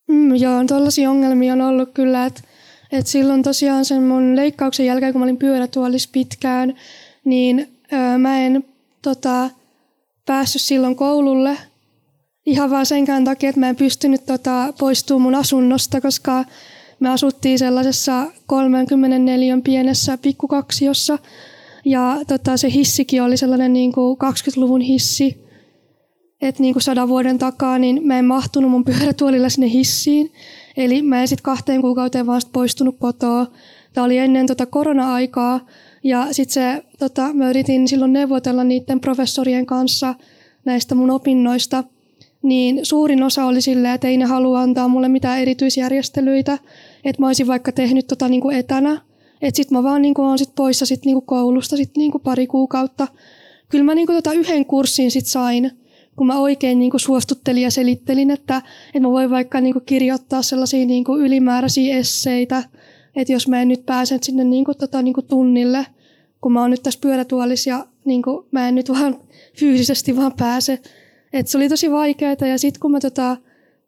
Mm, 0.08 0.34
joo, 0.34 0.64
tuollaisia 0.64 1.10
ongelmia 1.10 1.52
on 1.52 1.60
ollut 1.60 1.90
kyllä, 1.94 2.26
että 2.26 2.42
et 2.92 3.06
silloin 3.06 3.42
tosiaan 3.42 3.84
sen 3.84 4.02
mun 4.02 4.36
leikkauksen 4.36 4.86
jälkeen, 4.86 5.12
kun 5.12 5.20
mä 5.20 5.24
olin 5.24 5.36
pyörätuolissa 5.36 6.10
pitkään, 6.12 6.74
niin 7.24 7.78
öö, 7.92 8.18
mä 8.18 8.40
en 8.40 8.64
tota, 9.02 9.50
päässyt 10.26 10.62
silloin 10.62 10.96
koululle 10.96 11.56
ihan 12.46 12.70
vaan 12.70 12.86
senkään 12.86 13.24
takia, 13.24 13.48
että 13.48 13.60
mä 13.60 13.68
en 13.68 13.76
pystynyt 13.76 14.26
tota, 14.26 14.72
poistumaan 14.78 15.22
mun 15.22 15.34
asunnosta, 15.34 16.00
koska 16.00 16.44
me 17.00 17.08
asuttiin 17.08 17.58
sellaisessa 17.58 18.26
34 18.46 19.58
pienessä 19.64 20.18
pikkukaksiossa. 20.18 21.18
Ja 21.84 22.18
tota, 22.26 22.56
se 22.56 22.70
hissikin 22.70 23.22
oli 23.22 23.36
sellainen 23.36 23.72
niin 23.72 23.92
kuin 23.92 24.18
20-luvun 24.18 24.80
hissi, 24.80 25.46
että 26.42 26.62
niin 26.62 26.80
sadan 26.80 27.08
vuoden 27.08 27.38
takaa, 27.38 27.78
niin 27.78 28.06
mä 28.06 28.18
en 28.18 28.24
mahtunut 28.24 28.70
mun 28.70 28.84
pyörätuolilla 28.84 29.48
sinne 29.48 29.70
hissiin. 29.70 30.32
Eli 30.76 31.02
mä 31.02 31.20
en 31.20 31.28
sitten 31.28 31.44
kahteen 31.44 31.80
kuukauteen 31.80 32.26
vasta 32.26 32.50
poistunut 32.52 32.96
kotoa. 32.98 33.46
Tämä 33.92 34.04
oli 34.04 34.18
ennen 34.18 34.46
tota 34.46 34.66
korona-aikaa. 34.66 35.60
Ja 36.04 36.26
sitten 36.30 36.54
se, 36.54 36.82
tota, 36.98 37.32
mä 37.32 37.50
yritin 37.50 37.88
silloin 37.88 38.12
neuvotella 38.12 38.64
niiden 38.64 39.00
professorien 39.00 39.66
kanssa 39.66 40.14
näistä 40.64 40.94
mun 40.94 41.10
opinnoista. 41.10 41.84
Niin 42.46 42.80
suurin 42.82 43.22
osa 43.22 43.44
oli 43.44 43.60
silleen, 43.60 43.94
että 43.94 44.08
ei 44.08 44.16
ne 44.16 44.24
halua 44.24 44.60
antaa 44.60 44.88
mulle 44.88 45.08
mitään 45.08 45.40
erityisjärjestelyitä. 45.40 46.58
Että 47.04 47.22
mä 47.22 47.26
olisin 47.26 47.46
vaikka 47.46 47.72
tehnyt 47.72 48.06
tota 48.06 48.28
niinku 48.28 48.50
etänä. 48.50 49.00
Että 49.42 49.56
sitten 49.56 49.78
mä 49.78 49.82
vaan 49.82 50.02
niinku 50.02 50.22
oon 50.22 50.38
sit 50.38 50.54
poissa 50.54 50.86
sit 50.86 51.04
niinku 51.04 51.20
koulusta 51.20 51.76
sit 51.76 51.96
niinku 51.96 52.18
pari 52.18 52.46
kuukautta. 52.46 53.08
Kyllä 53.68 53.84
mä 53.84 53.94
niinku 53.94 54.12
tota 54.12 54.32
yhden 54.32 54.64
kurssin 54.64 55.10
sit 55.10 55.26
sain, 55.26 55.70
kun 56.16 56.26
mä 56.26 56.38
oikein 56.38 56.78
niinku 56.78 56.98
suostuttelin 56.98 57.62
ja 57.62 57.70
selittelin, 57.70 58.30
että, 58.30 58.62
että 58.86 59.00
mä 59.00 59.10
voin 59.10 59.30
vaikka 59.30 59.60
niinku 59.60 59.80
kirjoittaa 59.80 60.42
sellaisia 60.42 60.86
niinku 60.86 61.16
ylimääräisiä 61.16 61.96
esseitä, 61.96 62.64
että 63.16 63.32
jos 63.32 63.48
mä 63.48 63.62
en 63.62 63.68
nyt 63.68 63.86
pääse 63.86 64.18
sinne 64.22 64.44
niinku 64.44 64.74
tota 64.74 65.02
niinku 65.02 65.22
tunnille, 65.22 65.86
kun 66.40 66.52
mä 66.52 66.60
oon 66.60 66.70
nyt 66.70 66.82
tässä 66.82 67.00
pyörätuolissa 67.02 67.70
ja 67.70 67.86
niinku 68.04 68.46
mä 68.50 68.68
en 68.68 68.74
nyt 68.74 68.88
vaan 68.88 69.16
fyysisesti 69.58 70.16
vaan 70.16 70.32
pääse. 70.36 70.78
Et 71.38 71.46
se 71.46 71.58
oli 71.58 71.68
tosi 71.68 71.90
vaikeaa 71.90 72.36
ja 72.48 72.58
sitten 72.58 72.80
kun 72.80 72.90
mä 72.90 73.00
tota, 73.00 73.36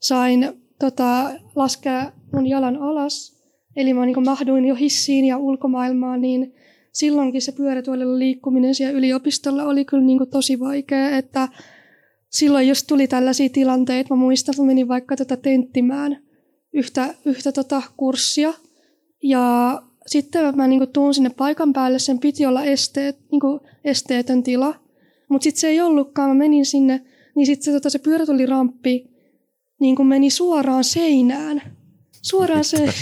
sain 0.01 0.49
tota, 0.79 1.31
laskea 1.57 2.13
mun 2.33 2.47
jalan 2.47 2.77
alas, 2.77 3.43
eli 3.77 3.95
mä 3.95 4.07
niin 4.07 4.25
mahduin 4.25 4.65
jo 4.65 4.75
hissiin 4.75 5.25
ja 5.25 5.39
ulkomaailmaan, 5.39 6.21
niin 6.21 6.55
silloinkin 6.93 7.43
se 7.43 7.53
pyörätuolilla 7.53 8.19
liikkuminen 8.19 8.75
siellä 8.75 8.99
yliopistolla 8.99 9.65
oli 9.65 9.85
kyllä 9.85 10.05
niin 10.05 10.19
kuin 10.19 10.31
tosi 10.31 10.61
vaikea, 10.61 11.17
että 11.17 11.49
silloin 12.31 12.69
jos 12.69 12.85
tuli 12.85 13.09
tällaisia 13.09 13.49
tilanteita, 13.49 14.15
mä 14.15 14.21
muistan, 14.21 14.53
että 14.53 14.63
mä 14.63 14.67
menin 14.67 14.89
vaikka 14.89 15.17
tota 15.17 15.37
tenttimään 15.37 16.19
yhtä, 16.73 17.15
yhtä 17.25 17.53
tota 17.53 17.83
kurssia 17.97 18.53
ja 19.23 19.83
sitten 20.07 20.57
mä 20.57 20.67
niin 20.67 20.89
tuun 20.93 21.15
sinne 21.15 21.31
paikan 21.31 21.73
päälle, 21.73 21.99
sen 21.99 22.19
piti 22.19 22.47
olla 22.47 22.65
esteet, 22.65 23.19
niin 23.33 23.61
esteetön 23.85 24.43
tila, 24.43 24.75
mutta 25.29 25.45
sitten 25.45 25.61
se 25.61 25.69
ei 25.69 25.81
ollutkaan, 25.81 26.29
mä 26.29 26.35
menin 26.35 26.67
sinne, 26.67 27.05
niin 27.38 27.46
sitten 27.46 27.64
se, 27.64 27.72
tota, 27.72 27.90
se 27.90 27.98
pyörätuliramppi 27.98 29.11
niin 29.81 29.96
kuin 29.96 30.07
meni 30.07 30.31
suoraan 30.31 30.85
seinään. 30.85 31.62
Suoraan 32.22 32.64
se. 32.64 32.77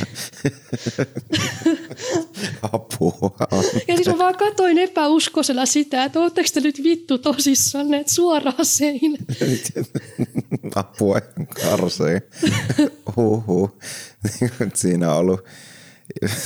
Apua. 2.72 3.36
Ja 3.88 3.96
siis 3.96 4.08
mä 4.08 4.18
vaan 4.18 4.36
katsoin 4.36 4.78
epäuskoisella 4.78 5.66
sitä, 5.66 6.04
että 6.04 6.20
ootteko 6.20 6.48
te 6.54 6.60
nyt 6.60 6.82
vittu 6.82 7.18
tosissaan, 7.18 7.94
että 7.94 8.12
suoraan 8.12 8.66
seinään. 8.66 9.24
Apua 10.74 11.20
karsei. 11.62 12.20
Huhhuh. 13.16 13.78
Siinä 14.74 15.12
on 15.12 15.18
ollut 15.18 15.40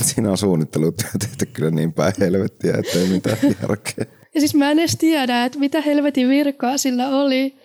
siinä 0.03 0.31
on 0.31 0.39
suunnittelutyö 0.39 1.09
tehty 1.19 1.47
kyllä 1.47 1.71
niin 1.71 1.93
päin 1.93 2.13
helvettiä, 2.19 2.75
että 2.79 2.99
ei 2.99 3.07
mitään 3.07 3.37
järkeä. 3.43 4.07
Ja 4.35 4.41
siis 4.41 4.55
mä 4.55 4.71
en 4.71 4.79
edes 4.79 4.97
tiedä, 4.97 5.45
että 5.45 5.59
mitä 5.59 5.81
helvetin 5.81 6.29
virkaa 6.29 6.79
sillä 6.79 7.09
oli. 7.09 7.60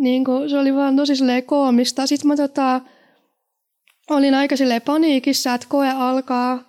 Niin 0.00 0.24
kuin, 0.24 0.50
se 0.50 0.58
oli 0.58 0.74
vaan 0.74 0.96
tosi 0.96 1.14
koomista. 1.46 2.06
Sitten 2.06 2.28
mä 2.28 2.36
tota, 2.36 2.80
olin 4.10 4.34
aika 4.34 4.54
paniikissa, 4.84 5.54
että 5.54 5.66
koe 5.70 5.90
alkaa 5.90 6.62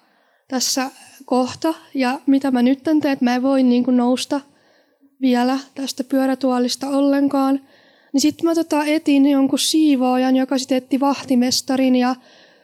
tässä 0.48 0.90
kohta. 1.26 1.74
Ja 1.94 2.20
mitä 2.26 2.52
mä 2.52 2.62
nyt 2.62 2.84
teen, 2.84 2.98
että 2.98 3.26
mä 3.26 3.36
en 3.36 3.44
voi 3.44 3.64
niin 3.64 3.84
kuin 3.84 3.98
nousta 3.98 4.42
vielä 5.22 5.60
tästä 5.76 6.04
pyörätuolista 6.04 6.88
ollenkaan. 6.88 7.60
Niin 8.14 8.22
sitten 8.22 8.46
mä 8.46 8.56
tota 8.56 8.86
etin 8.86 9.26
jonkun 9.26 9.60
siivoojan, 9.60 10.36
joka 10.36 10.58
sitten 10.58 10.78
etti 10.78 11.00
vahtimestarin 11.00 11.96
ja 11.96 12.16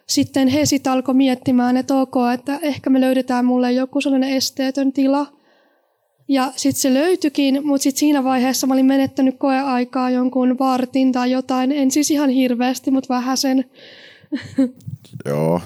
sitten 0.07 0.47
he 0.47 0.65
sitten 0.65 0.93
alkoi 0.93 1.15
miettimään, 1.15 1.77
että 1.77 1.95
ok, 1.95 2.15
että 2.33 2.59
ehkä 2.61 2.89
me 2.89 3.01
löydetään 3.01 3.45
mulle 3.45 3.71
joku 3.71 4.01
sellainen 4.01 4.29
esteetön 4.29 4.93
tila. 4.93 5.36
Ja 6.27 6.53
sitten 6.55 6.81
se 6.81 6.93
löytyikin, 6.93 7.67
mutta 7.67 7.83
sitten 7.83 7.99
siinä 7.99 8.23
vaiheessa 8.23 8.67
mä 8.67 8.73
olin 8.73 8.85
menettänyt 8.85 9.35
koeaikaa 9.37 10.09
jonkun 10.09 10.59
vartin 10.59 11.11
tai 11.11 11.31
jotain. 11.31 11.71
En 11.71 11.91
siis 11.91 12.11
ihan 12.11 12.29
hirveästi, 12.29 12.91
mutta 12.91 13.13
vähän 13.13 13.37
sen. 13.37 13.65
Joo. 15.25 15.61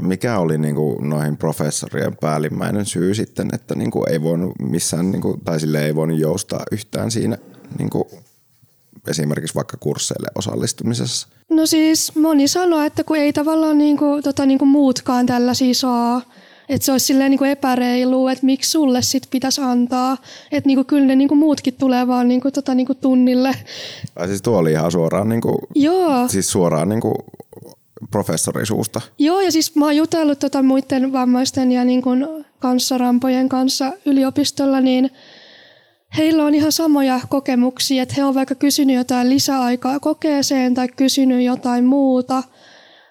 Mikä 0.00 0.38
oli 0.38 0.58
niinku 0.58 0.98
noihin 1.00 1.36
professorien 1.36 2.16
päällimmäinen 2.16 2.86
syy 2.86 3.14
sitten, 3.14 3.48
että 3.52 3.74
niinku 3.74 4.04
ei 4.04 4.22
voinut 4.22 4.52
missään, 4.58 5.10
niinku, 5.10 5.38
tai 5.44 5.60
sille 5.60 5.84
ei 5.84 5.94
voinut 5.94 6.18
joustaa 6.18 6.62
yhtään 6.72 7.10
siinä 7.10 7.38
niinku, 7.78 8.10
esimerkiksi 9.08 9.54
vaikka 9.54 9.76
kursseille 9.76 10.28
osallistumisessa? 10.34 11.28
No 11.50 11.66
siis 11.66 12.16
moni 12.16 12.48
sanoo, 12.48 12.80
että 12.80 13.04
kun 13.04 13.16
ei 13.16 13.32
tavallaan 13.32 13.78
niinku, 13.78 14.22
tota, 14.22 14.46
niinku 14.46 14.66
muutkaan 14.66 15.26
tällaisia 15.26 15.74
saa, 15.74 16.22
että 16.68 16.84
se 16.86 16.92
olisi 16.92 17.06
silleen 17.06 17.30
niinku 17.30 17.44
epäreilu, 17.44 18.28
että 18.28 18.46
miksi 18.46 18.70
sulle 18.70 19.02
sit 19.02 19.22
pitäisi 19.30 19.60
antaa. 19.60 20.16
Että 20.52 20.66
niinku, 20.66 20.84
kyllä 20.84 21.06
ne 21.06 21.16
niinku 21.16 21.34
muutkin 21.34 21.74
tulee 21.74 22.06
vaan 22.06 22.28
niinku, 22.28 22.50
tota, 22.50 22.74
niinku 22.74 22.94
tunnille. 22.94 23.54
Tai 24.14 24.28
siis 24.28 24.42
tuo 24.42 24.58
oli 24.58 24.72
ihan 24.72 24.92
suoraan, 24.92 25.28
niinku, 25.28 25.58
Joo. 25.74 26.28
siis 26.28 26.50
suoraan 26.50 26.88
niinku 26.88 27.14
professorisuusta. 28.10 29.00
Joo, 29.18 29.40
ja 29.40 29.52
siis 29.52 29.76
mä 29.76 29.84
oon 29.84 29.96
jutellut 29.96 30.38
tota 30.38 30.62
muiden 30.62 31.12
vammaisten 31.12 31.72
ja 31.72 31.84
niinku 31.84 32.10
kanssarampojen 32.58 33.48
kanssa 33.48 33.92
yliopistolla, 34.06 34.80
niin 34.80 35.10
heillä 36.16 36.44
on 36.44 36.54
ihan 36.54 36.72
samoja 36.72 37.20
kokemuksia, 37.28 38.02
että 38.02 38.14
he 38.16 38.24
on 38.24 38.34
vaikka 38.34 38.54
kysynyt 38.54 38.96
jotain 38.96 39.30
lisäaikaa 39.30 40.00
kokeeseen 40.00 40.74
tai 40.74 40.88
kysynyt 40.88 41.44
jotain 41.44 41.84
muuta, 41.84 42.42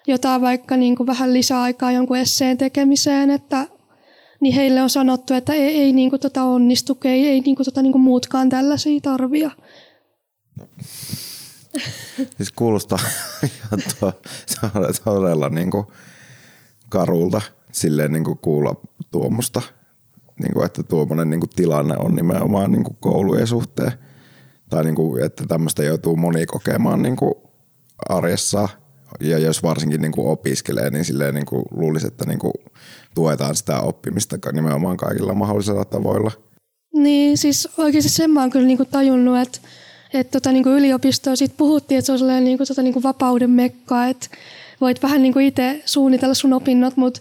jotain 0.06 0.40
vaikka 0.40 0.76
niin 0.76 0.96
kuin 0.96 1.06
vähän 1.06 1.32
lisäaikaa 1.32 1.92
jonkun 1.92 2.16
esseen 2.16 2.58
tekemiseen, 2.58 3.30
että 3.30 3.66
niin 4.40 4.54
heille 4.54 4.82
on 4.82 4.90
sanottu, 4.90 5.34
että 5.34 5.52
ei, 5.52 5.80
ei 5.80 5.92
niin 5.92 6.10
kuin 6.10 6.20
tota 6.20 6.42
onnistu, 6.42 6.98
ei, 7.04 7.26
ei 7.26 7.40
niin 7.40 7.56
kuin 7.56 7.64
tota 7.64 7.82
niin 7.82 7.92
kuin 7.92 8.02
muutkaan 8.02 8.48
tällaisia 8.48 9.00
tarvia. 9.00 9.50
Siis 12.36 12.52
kuulostaa 12.56 12.98
todella 15.04 15.48
niin 15.48 15.70
kuin 15.70 15.86
karulta 16.88 17.40
silleen 17.72 18.12
niin 18.12 18.24
kuin 18.24 18.38
kuulla 18.38 18.74
tuommoista 19.10 19.62
niin 20.42 20.52
kuin, 20.52 20.66
että 20.66 20.82
tuommoinen 20.82 21.30
niin 21.30 21.40
kuin 21.40 21.50
tilanne 21.50 21.96
on 21.98 22.14
nimenomaan 22.14 22.72
niin 22.72 22.84
kuin 22.84 22.96
koulujen 23.00 23.46
suhteen. 23.46 23.92
Tai 24.70 24.84
niin 24.84 24.94
kuin, 24.94 25.24
että 25.24 25.44
tämmöistä 25.48 25.82
joutuu 25.84 26.16
moni 26.16 26.46
kokemaan 26.46 27.02
niin 27.02 27.16
kuin 27.16 27.34
arjessa. 28.08 28.68
Ja 29.20 29.38
jos 29.38 29.62
varsinkin 29.62 30.00
niin 30.00 30.12
kuin 30.12 30.28
opiskelee, 30.28 30.90
niin 30.90 31.04
silleen 31.04 31.34
niin 31.34 31.46
kuin 31.46 31.62
luulisi, 31.70 32.06
että 32.06 32.24
niin 32.26 32.38
kuin 32.38 32.52
tuetaan 33.14 33.56
sitä 33.56 33.80
oppimista 33.80 34.36
nimenomaan 34.52 34.96
kaikilla 34.96 35.34
mahdollisilla 35.34 35.84
tavoilla. 35.84 36.30
Niin, 36.94 37.38
siis 37.38 37.68
oikeasti 37.78 38.10
sen 38.10 38.30
mä 38.30 38.40
oon 38.40 38.50
kyllä 38.50 38.66
niin 38.66 38.76
kuin 38.76 38.88
tajunnut, 38.88 39.38
että 39.38 39.58
että 40.14 40.40
tota, 40.40 40.52
niin 40.52 40.62
kuin 40.62 40.78
yliopistoa 40.78 41.36
siitä 41.36 41.54
puhuttiin, 41.58 41.98
että 41.98 42.18
se 42.18 42.24
on 42.24 42.44
niin 42.44 42.58
kuin, 42.58 42.68
tota, 42.68 42.82
niin 42.82 42.92
kuin 42.92 43.02
vapauden 43.02 43.50
mekka, 43.50 44.06
että 44.06 44.28
voit 44.80 45.02
vähän 45.02 45.22
niin 45.22 45.32
kuin 45.32 45.46
itse 45.46 45.82
suunnitella 45.84 46.34
sun 46.34 46.52
opinnot, 46.52 46.96
mutta 46.96 47.20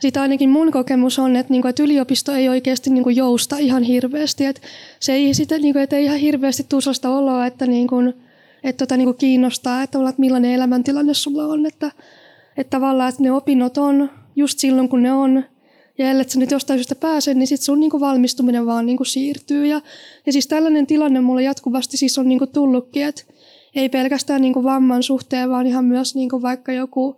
sitten 0.00 0.22
ainakin 0.22 0.50
mun 0.50 0.72
kokemus 0.72 1.18
on, 1.18 1.36
että, 1.36 1.52
niinku, 1.52 1.68
että 1.68 1.82
yliopisto 1.82 2.32
ei 2.32 2.48
oikeasti 2.48 2.90
niinku 2.90 3.10
jousta 3.10 3.56
ihan 3.56 3.82
hirveästi. 3.82 4.44
Että 4.44 4.62
se 5.00 5.12
ei, 5.12 5.34
sitä, 5.34 5.58
niinku, 5.58 5.78
että 5.78 5.96
ei 5.96 6.04
ihan 6.04 6.18
hirveästi 6.18 6.66
tule 6.68 6.82
sellaista 6.82 7.10
oloa, 7.10 7.46
että, 7.46 7.66
niinku, 7.66 7.96
että 8.68 8.86
tota, 8.86 8.96
niinku 8.96 9.12
kiinnostaa, 9.12 9.82
että, 9.82 9.98
että 9.98 10.20
millainen 10.20 10.52
elämäntilanne 10.52 11.14
sulla 11.14 11.44
on. 11.44 11.66
Että, 11.66 11.90
että 12.56 12.70
tavallaan 12.70 13.08
että 13.08 13.22
ne 13.22 13.32
opinnot 13.32 13.78
on 13.78 14.10
just 14.36 14.58
silloin, 14.58 14.88
kun 14.88 15.02
ne 15.02 15.12
on. 15.12 15.44
Ja 15.98 16.10
ellei 16.10 16.28
sä 16.28 16.38
nyt 16.38 16.50
jostain 16.50 16.78
syystä 16.78 16.94
pääse, 16.94 17.34
niin 17.34 17.46
sitten 17.46 17.64
sun 17.64 17.80
niinku 17.80 18.00
valmistuminen 18.00 18.66
vaan 18.66 18.86
niinku 18.86 19.04
siirtyy. 19.04 19.66
Ja, 19.66 19.80
ja 20.26 20.32
siis 20.32 20.46
tällainen 20.46 20.86
tilanne 20.86 21.20
mulle 21.20 21.42
jatkuvasti 21.42 21.96
siis 21.96 22.18
on 22.18 22.28
niinku 22.28 22.46
tullutkin, 22.46 23.04
että 23.04 23.22
ei 23.74 23.88
pelkästään 23.88 24.40
niinku 24.40 24.64
vamman 24.64 25.02
suhteen, 25.02 25.50
vaan 25.50 25.66
ihan 25.66 25.84
myös 25.84 26.14
niinku 26.14 26.42
vaikka 26.42 26.72
joku 26.72 27.16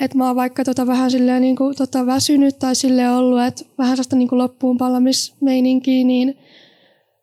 että 0.00 0.18
mä 0.18 0.26
oon 0.26 0.36
vaikka 0.36 0.64
tota 0.64 0.86
vähän 0.86 1.10
silleen 1.10 1.42
niin 1.42 1.56
kuin, 1.56 1.76
tota 1.76 2.06
väsynyt 2.06 2.58
tai 2.58 2.74
sille 2.74 3.10
ollut, 3.10 3.42
että 3.42 3.64
vähän 3.78 3.92
sellaista 3.92 4.16
niin 4.16 4.28
kuin 4.28 4.38
loppuun 4.38 4.78
palamismeininkiä, 4.78 6.04
niin, 6.04 6.38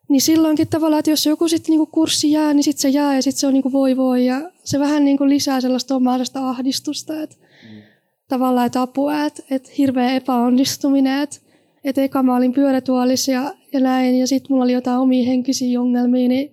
niin 0.08 0.20
silloinkin 0.20 0.68
tavallaan, 0.68 0.98
että 0.98 1.10
jos 1.10 1.26
joku 1.26 1.48
sitten 1.48 1.76
niin 1.76 1.86
kurssi 1.86 2.32
jää, 2.32 2.54
niin 2.54 2.64
sitten 2.64 2.82
se 2.82 2.88
jää 2.88 3.14
ja 3.14 3.22
sitten 3.22 3.40
se 3.40 3.46
on 3.46 3.52
niin 3.52 3.62
kuin 3.62 3.72
voi 3.72 3.96
voi 3.96 4.26
ja 4.26 4.50
se 4.64 4.78
vähän 4.78 5.04
niin 5.04 5.18
kuin 5.18 5.30
lisää 5.30 5.60
sellaista 5.60 5.96
omaa 5.96 6.18
ahdistusta, 6.34 7.22
että 7.22 7.36
mm. 7.70 7.82
tavallaan, 8.28 8.66
että 8.66 8.82
apua, 8.82 9.24
että, 9.24 9.42
että 9.50 9.70
hirveä 9.78 10.12
epäonnistuminen, 10.12 11.22
että, 11.22 11.36
että 11.84 12.02
eka 12.02 12.22
mä 12.22 12.36
olin 12.36 12.52
pyörätuolissa 12.52 13.32
ja, 13.32 13.54
ja 13.72 13.80
näin 13.80 14.18
ja 14.18 14.26
sitten 14.26 14.46
mulla 14.50 14.64
oli 14.64 14.72
jotain 14.72 14.98
omia 14.98 15.26
henkisiä 15.26 15.80
ongelmia, 15.80 16.28
niin 16.28 16.52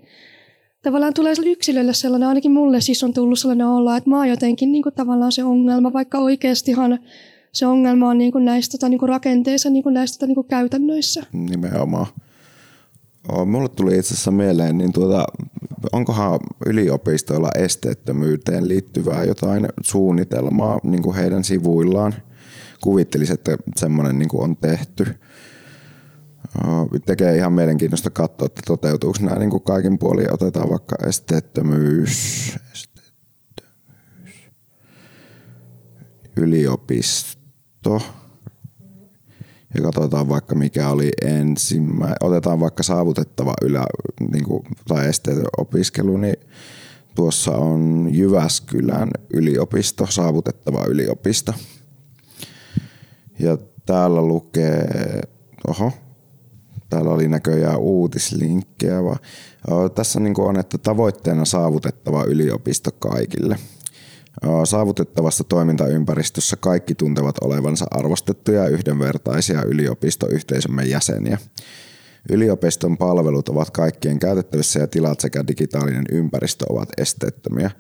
tavallaan 0.84 1.14
tulee 1.14 1.34
yksilölle 1.46 1.94
sellainen, 1.94 2.30
ainakin 2.30 2.52
mulle 2.52 2.82
siis 2.82 3.04
on 3.04 3.14
tullut 3.14 3.40
sellainen 3.40 3.68
olo, 3.68 3.96
että 3.96 4.10
mä 4.10 4.18
oon 4.18 4.30
jotenkin 4.30 4.72
niin 4.72 4.84
kuin 4.84 4.96
tavallaan 4.96 5.32
se 5.32 5.44
ongelma, 5.44 5.94
vaikka 5.94 6.20
oikeastihan 6.20 7.00
se 7.52 7.66
ongelma 7.66 8.10
on 8.10 8.18
niin 8.18 8.32
kuin 8.32 8.46
näissä 8.46 8.72
tota, 8.72 8.90
niin 8.90 9.00
kuin 9.00 9.10
rakenteissa, 9.10 9.70
niin 9.70 9.84
kuin 9.84 9.94
näissä 9.94 10.20
tota, 10.20 10.28
niin 10.28 10.36
kuin 10.36 10.48
käytännöissä. 10.48 11.24
Nimenomaan. 11.34 12.08
Mulle 13.46 13.70
tuli 13.70 13.98
itse 13.98 14.14
asiassa 14.14 14.32
mieleen, 14.32 14.78
niin 14.78 14.94
tuota, 14.94 15.26
onkohan 15.92 16.40
yliopistoilla 16.66 17.50
esteettömyyteen 17.56 18.68
liittyvää 18.68 19.24
jotain 19.24 19.68
suunnitelmaa 19.82 20.80
niin 20.84 21.02
kuin 21.02 21.16
heidän 21.16 21.44
sivuillaan? 21.44 22.14
Kuvittelisin, 22.82 23.34
että 23.34 23.58
semmoinen 23.76 24.20
niin 24.20 24.30
on 24.34 24.58
tehty 24.58 25.06
tekee 27.06 27.36
ihan 27.36 27.54
mielenkiintoista 27.54 28.10
katsoa, 28.10 28.46
että 28.46 28.62
toteutuuko 28.68 29.18
nämä 29.22 29.40
niin 29.40 29.50
kuin 29.50 29.64
kaikin 29.64 30.00
puolin. 30.00 30.34
Otetaan 30.34 30.70
vaikka 30.70 30.96
esteettömyys, 31.08 32.56
esteettömyys, 32.74 34.36
yliopisto, 36.38 38.02
Ja 39.76 39.82
katsotaan 39.82 40.30
vaikka 40.30 40.56
mikä 40.56 40.90
oli 40.90 41.12
ensimmäinen. 41.22 42.18
Otetaan 42.24 42.60
vaikka 42.60 42.84
saavutettava 42.84 43.54
ylä, 43.62 43.86
niin 44.32 44.44
kuin, 44.44 44.64
tai 44.88 45.08
esteetön 45.08 45.46
opiskelu, 45.58 46.18
niin 46.18 46.36
tuossa 47.16 47.52
on 47.52 48.10
Jyväskylän 48.12 49.10
yliopisto, 49.34 50.08
saavutettava 50.10 50.86
yliopisto. 50.88 51.54
Ja 53.40 53.58
täällä 53.86 54.22
lukee, 54.22 55.22
oho, 55.68 55.92
täällä 56.90 57.12
oli 57.12 57.28
näköjään 57.28 57.80
uutislinkkejä. 57.80 58.98
Tässä 59.96 60.20
niin 60.20 60.40
on, 60.40 60.60
että 60.60 60.78
tavoitteena 60.78 61.46
saavutettava 61.46 62.24
yliopisto 62.24 62.92
kaikille. 63.00 63.58
Saavutettavassa 64.64 65.44
toimintaympäristössä 65.44 66.56
kaikki 66.56 66.96
tuntevat 66.96 67.36
olevansa 67.42 67.86
arvostettuja 67.92 68.64
ja 68.64 68.70
yhdenvertaisia 68.70 69.64
yliopistoyhteisömme 69.64 70.84
jäseniä. 70.84 71.38
Yliopiston 72.30 72.98
palvelut 72.98 73.50
ovat 73.50 73.72
kaikkien 73.72 74.20
käytettävissä 74.20 74.80
ja 74.80 74.88
tilat 74.88 75.20
sekä 75.20 75.48
digitaalinen 75.48 76.06
ympäristö 76.12 76.66
ovat 76.70 76.90
esteettömiä. 76.98 77.72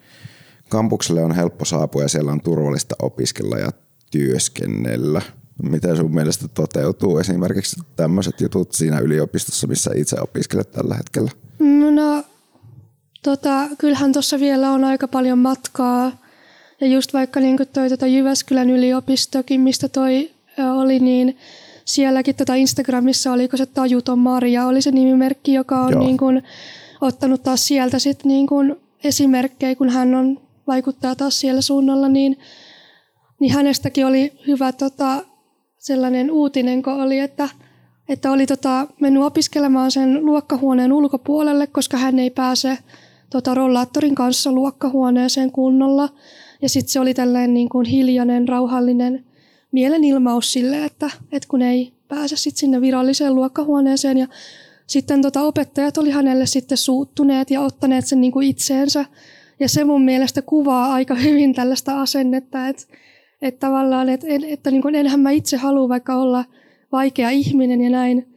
Kampukselle 0.69 1.23
on 1.23 1.35
helppo 1.35 1.65
saapua 1.65 2.01
ja 2.01 2.09
siellä 2.09 2.31
on 2.31 2.41
turvallista 2.41 2.95
opiskella 3.01 3.57
ja 3.57 3.69
työskennellä. 4.11 5.21
Miten 5.63 5.97
sun 5.97 6.15
mielestä 6.15 6.47
toteutuu 6.47 7.17
esimerkiksi 7.17 7.81
tämmöiset 7.95 8.41
jutut 8.41 8.71
siinä 8.71 8.99
yliopistossa, 8.99 9.67
missä 9.67 9.91
itse 9.95 10.21
opiskelet 10.21 10.71
tällä 10.71 10.95
hetkellä? 10.95 11.31
No, 11.91 12.23
tota, 13.23 13.67
kyllähän 13.77 14.13
tuossa 14.13 14.39
vielä 14.39 14.71
on 14.71 14.83
aika 14.83 15.07
paljon 15.07 15.37
matkaa. 15.37 16.22
Ja 16.81 16.87
just 16.87 17.13
vaikka 17.13 17.39
niin 17.39 17.57
toi 17.73 17.89
tota 17.89 18.07
Jyväskylän 18.07 18.69
yliopistokin, 18.69 19.61
mistä 19.61 19.89
toi 19.89 20.31
oli, 20.75 20.99
niin 20.99 21.37
sielläkin 21.85 22.35
tota 22.35 22.55
Instagramissa 22.55 23.31
oliko 23.31 23.57
se 23.57 23.65
Tajuton 23.65 24.19
Maria, 24.19 24.65
oli 24.65 24.81
se 24.81 24.91
nimimerkki, 24.91 25.53
joka 25.53 25.81
on 25.81 25.99
niin 25.99 26.17
kuin, 26.17 26.43
ottanut 27.01 27.43
taas 27.43 27.67
sieltä 27.67 27.99
sit 27.99 28.25
niin 28.25 28.47
kuin 28.47 28.75
esimerkkejä, 29.03 29.75
kun 29.75 29.89
hän 29.89 30.15
on 30.15 30.41
vaikuttaa 30.67 31.15
taas 31.15 31.39
siellä 31.39 31.61
suunnalla, 31.61 32.09
niin, 32.09 32.39
niin 33.39 33.53
hänestäkin 33.53 34.05
oli 34.05 34.31
hyvä 34.47 34.71
tota, 34.71 35.23
sellainen 35.77 36.31
uutinen, 36.31 36.83
kun 36.83 36.93
oli, 36.93 37.19
että, 37.19 37.49
että 38.09 38.31
oli 38.31 38.45
tota, 38.45 38.87
mennyt 38.99 39.23
opiskelemaan 39.23 39.91
sen 39.91 40.25
luokkahuoneen 40.25 40.93
ulkopuolelle, 40.93 41.67
koska 41.67 41.97
hän 41.97 42.19
ei 42.19 42.29
pääse 42.29 42.77
tota, 43.29 43.53
rollaattorin 43.53 44.15
kanssa 44.15 44.51
luokkahuoneeseen 44.51 45.51
kunnolla. 45.51 46.09
Ja 46.63 46.69
sitten 46.69 46.91
se 46.91 46.99
oli 46.99 47.13
tällainen 47.13 47.53
niin 47.53 47.69
kuin 47.69 47.85
hiljainen, 47.85 48.47
rauhallinen 48.47 49.25
mielenilmaus 49.71 50.53
sille, 50.53 50.85
että, 50.85 51.09
että 51.31 51.49
kun 51.49 51.61
ei 51.61 51.93
pääse 52.07 52.37
sit 52.37 52.57
sinne 52.57 52.81
viralliseen 52.81 53.35
luokkahuoneeseen. 53.35 54.17
Ja 54.17 54.27
sitten 54.87 55.21
tota, 55.21 55.41
opettajat 55.41 55.97
oli 55.97 56.09
hänelle 56.09 56.45
sitten 56.45 56.77
suuttuneet 56.77 57.51
ja 57.51 57.61
ottaneet 57.61 58.05
sen 58.05 58.21
niin 58.21 58.31
kuin 58.31 58.47
itseensä. 58.47 59.05
Ja 59.59 59.69
se 59.69 59.83
mun 59.83 60.01
mielestä 60.01 60.41
kuvaa 60.41 60.93
aika 60.93 61.15
hyvin 61.15 61.53
tällaista 61.53 62.01
asennetta, 62.01 62.67
että 62.67 62.83
että 63.41 63.67
tavallaan, 63.67 64.09
että, 64.09 64.27
että, 64.47 64.71
niin 64.71 64.81
kuin 64.81 64.95
enhän 64.95 65.19
mä 65.19 65.31
itse 65.31 65.57
halua 65.57 65.89
vaikka 65.89 66.15
olla 66.15 66.45
vaikea 66.91 67.29
ihminen 67.29 67.81
ja 67.81 67.89
näin. 67.89 68.27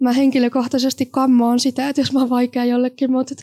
Mä 0.00 0.12
henkilökohtaisesti 0.12 1.06
kammoon 1.06 1.60
sitä, 1.60 1.88
että 1.88 2.00
jos 2.00 2.12
mä 2.12 2.20
oon 2.20 2.30
vaikea 2.30 2.64
jollekin, 2.64 3.12
mutta, 3.12 3.34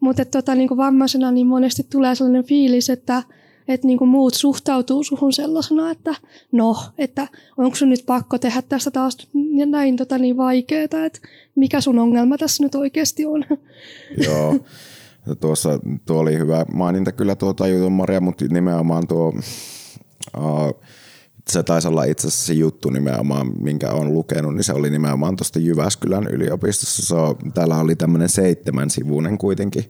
mutta 0.00 0.24
tota, 0.24 0.54
niin 0.54 0.68
kuin 0.68 0.78
vammaisena 0.78 1.30
niin 1.30 1.46
monesti 1.46 1.86
tulee 1.92 2.14
sellainen 2.14 2.44
fiilis, 2.44 2.90
että, 2.90 3.22
että 3.68 3.86
niin 3.86 3.98
kuin 3.98 4.08
muut 4.08 4.34
suhtautuu 4.34 5.04
suhun 5.04 5.32
sellaisena, 5.32 5.90
että 5.90 6.14
no, 6.52 6.76
että 6.98 7.28
onko 7.56 7.76
sun 7.76 7.88
nyt 7.88 8.02
pakko 8.06 8.38
tehdä 8.38 8.62
tästä 8.62 8.90
taas 8.90 9.28
näin 9.66 9.96
tota, 9.96 10.18
niin 10.18 10.36
vaikeaa, 10.36 10.82
että 10.82 11.20
mikä 11.54 11.80
sun 11.80 11.98
ongelma 11.98 12.38
tässä 12.38 12.62
nyt 12.62 12.74
oikeasti 12.74 13.26
on. 13.26 13.44
Joo, 14.26 14.56
tuossa 15.40 15.80
tuo 16.06 16.18
oli 16.18 16.38
hyvä 16.38 16.66
maininta 16.74 17.12
kyllä 17.12 17.34
tuo 17.34 17.52
tajuton 17.52 17.92
Maria, 17.92 18.20
mutta 18.20 18.44
nimenomaan 18.50 19.08
tuo 19.08 19.32
se 21.48 21.62
taisi 21.62 21.88
olla 21.88 22.04
itse 22.04 22.28
asiassa 22.28 22.46
se 22.46 22.52
juttu 22.52 22.90
nimenomaan, 22.90 23.52
minkä 23.62 23.90
olen 23.90 24.12
lukenut, 24.12 24.54
niin 24.54 24.64
se 24.64 24.72
oli 24.72 24.90
nimenomaan 24.90 25.36
tuosta 25.36 25.58
Jyväskylän 25.58 26.26
yliopistossa. 26.26 27.02
Se 27.02 27.14
täällä 27.54 27.78
oli 27.78 27.96
tämmöinen 27.96 28.28
seitsemän 28.28 28.90
sivuinen 28.90 29.38
kuitenkin, 29.38 29.84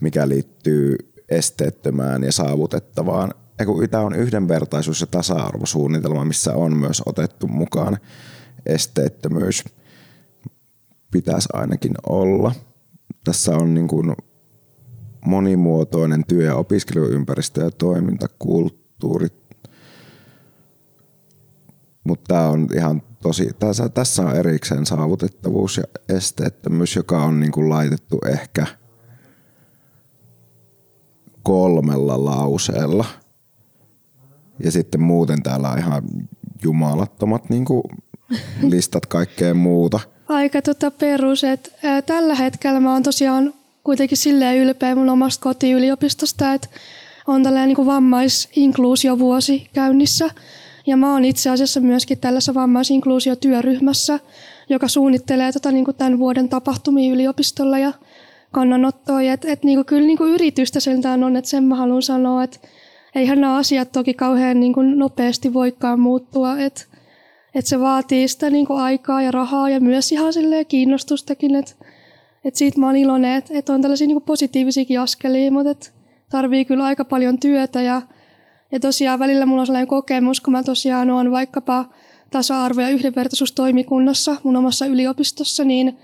mikä 0.00 0.28
liittyy 0.28 0.96
esteettömään 1.28 2.24
ja 2.24 2.32
saavutettavaan. 2.32 3.34
Tämä 3.90 4.02
on 4.02 4.14
yhdenvertaisuus- 4.14 5.00
ja 5.00 5.06
tasa-arvosuunnitelma, 5.06 6.24
missä 6.24 6.54
on 6.54 6.76
myös 6.76 7.02
otettu 7.06 7.48
mukaan 7.48 7.98
esteettömyys. 8.66 9.64
Pitäisi 11.10 11.48
ainakin 11.52 11.94
olla. 12.08 12.54
Tässä 13.24 13.56
on 13.56 13.74
niin 13.74 13.88
kuin 13.88 14.16
monimuotoinen 15.26 16.24
työ- 16.24 16.46
ja 16.46 16.54
opiskeluympäristö 16.54 17.64
ja 17.64 17.70
toimintakulttuuri 17.70 19.28
mutta 22.08 22.34
tämä 22.34 22.48
on 22.48 22.68
ihan 22.74 23.02
tosi, 23.22 23.50
tässä, 23.58 23.88
tässä 23.88 24.22
on 24.22 24.36
erikseen 24.36 24.86
saavutettavuus 24.86 25.76
ja 25.76 25.84
esteettömyys, 26.08 26.96
joka 26.96 27.22
on 27.22 27.40
niin 27.40 27.52
kuin 27.52 27.68
laitettu 27.68 28.18
ehkä 28.28 28.66
kolmella 31.48 32.24
lauseella. 32.24 33.04
Ja 34.64 34.72
sitten 34.72 35.02
muuten 35.02 35.42
täällä 35.42 35.70
on 35.70 35.78
ihan 35.78 36.02
jumalattomat 36.62 37.50
niin 37.50 37.64
kuin 37.64 37.82
listat 38.72 39.06
kaikkea 39.06 39.54
muuta. 39.54 40.00
Aika 40.28 40.62
tota 40.62 40.90
perus, 40.90 41.44
että 41.44 41.70
tällä 42.06 42.34
hetkellä 42.34 42.80
mä 42.80 42.92
oon 42.92 43.02
tosiaan 43.02 43.54
kuitenkin 43.84 44.18
silleen 44.18 44.58
ylpeä 44.58 44.94
mun 44.94 45.08
omasta 45.08 45.42
kotiyliopistosta, 45.42 46.54
että 46.54 46.68
on 47.26 47.42
tällainen 47.42 47.76
niin 47.76 47.86
vammaisinkluusiovuosi 47.86 49.70
käynnissä– 49.72 50.30
ja 50.88 50.96
mä 50.96 51.12
oon 51.12 51.24
itse 51.24 51.50
asiassa 51.50 51.80
myöskin 51.80 52.18
tällaisessa 52.18 52.54
vammaisinkluusiotyöryhmässä, 52.54 54.20
joka 54.68 54.88
suunnittelee 54.88 55.52
tota, 55.52 55.72
niin 55.72 55.84
kuin 55.84 55.96
tämän 55.96 56.18
vuoden 56.18 56.48
tapahtumia 56.48 57.12
yliopistolla 57.12 57.78
ja 57.78 57.92
kannanottoja. 58.52 59.32
Et, 59.32 59.44
et, 59.44 59.64
niin 59.64 59.76
kuin, 59.76 59.86
kyllä 59.86 60.06
niin 60.06 60.18
kuin 60.18 60.32
yritystä 60.32 60.80
sentään 60.80 61.24
on, 61.24 61.36
että 61.36 61.50
sen 61.50 61.64
mä 61.64 61.76
haluan 61.76 62.02
sanoa, 62.02 62.44
että 62.44 62.58
eihän 63.14 63.40
nämä 63.40 63.56
asiat 63.56 63.92
toki 63.92 64.14
kauhean 64.14 64.60
niin 64.60 64.72
kuin 64.72 64.98
nopeasti 64.98 65.54
voikaan 65.54 66.00
muuttua. 66.00 66.58
Että 66.58 66.84
et 67.54 67.66
se 67.66 67.80
vaatii 67.80 68.28
sitä 68.28 68.50
niin 68.50 68.66
kuin 68.66 68.80
aikaa 68.80 69.22
ja 69.22 69.30
rahaa 69.30 69.70
ja 69.70 69.80
myös 69.80 70.12
ihan 70.12 70.32
kiinnostustakin. 70.68 71.54
Että 71.54 71.72
et 72.44 72.56
siitä 72.56 72.80
mä 72.80 72.86
oon 72.86 72.96
iloinen, 72.96 73.36
että 73.36 73.50
et 73.54 73.68
on 73.68 73.82
tällaisia 73.82 74.06
niin 74.06 74.14
kuin 74.14 74.24
positiivisiakin 74.24 75.00
askelia, 75.00 75.52
mutta 75.52 75.70
et 75.70 75.92
tarvii 76.30 76.64
kyllä 76.64 76.84
aika 76.84 77.04
paljon 77.04 77.38
työtä 77.38 77.82
ja 77.82 78.02
ja 78.72 78.80
tosiaan 78.80 79.18
välillä 79.18 79.46
mulla 79.46 79.60
on 79.60 79.66
sellainen 79.66 79.88
kokemus, 79.88 80.40
kun 80.40 80.52
mä 80.52 80.62
tosiaan 80.62 81.10
olen 81.10 81.30
vaikkapa 81.30 81.84
tasa-arvo- 82.30 82.80
ja 82.80 82.88
yhdenvertaisuustoimikunnassa 82.88 84.36
mun 84.42 84.56
omassa 84.56 84.86
yliopistossa, 84.86 85.64
niin 85.64 85.98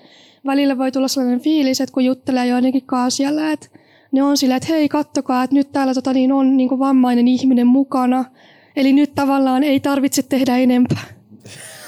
välillä 0.47 0.79
voi 0.79 0.93
tulla 0.93 1.09
sellainen 1.09 1.41
fiilis, 1.41 1.81
että 1.81 1.93
kun 1.93 2.05
juttelee 2.05 2.47
joidenkin 2.47 2.87
kanssa 2.87 3.17
siellä, 3.17 3.53
että 3.53 3.69
ne 4.13 4.23
on 4.23 4.37
silleen, 4.37 4.57
että 4.57 4.69
hei 4.69 4.89
kattokaa, 4.89 5.45
että 5.45 5.55
nyt 5.55 5.73
täällä 5.73 5.95
tota, 5.95 6.13
niin 6.13 6.33
on 6.33 6.57
niin 6.57 6.69
kuin 6.69 6.79
vammainen 6.79 7.29
ihminen 7.29 7.67
mukana. 7.67 8.25
Eli 8.77 8.93
nyt 8.93 9.15
tavallaan 9.15 9.63
ei 9.63 9.81
tarvitse 9.81 10.23
tehdä 10.23 10.57
enempää. 10.57 11.05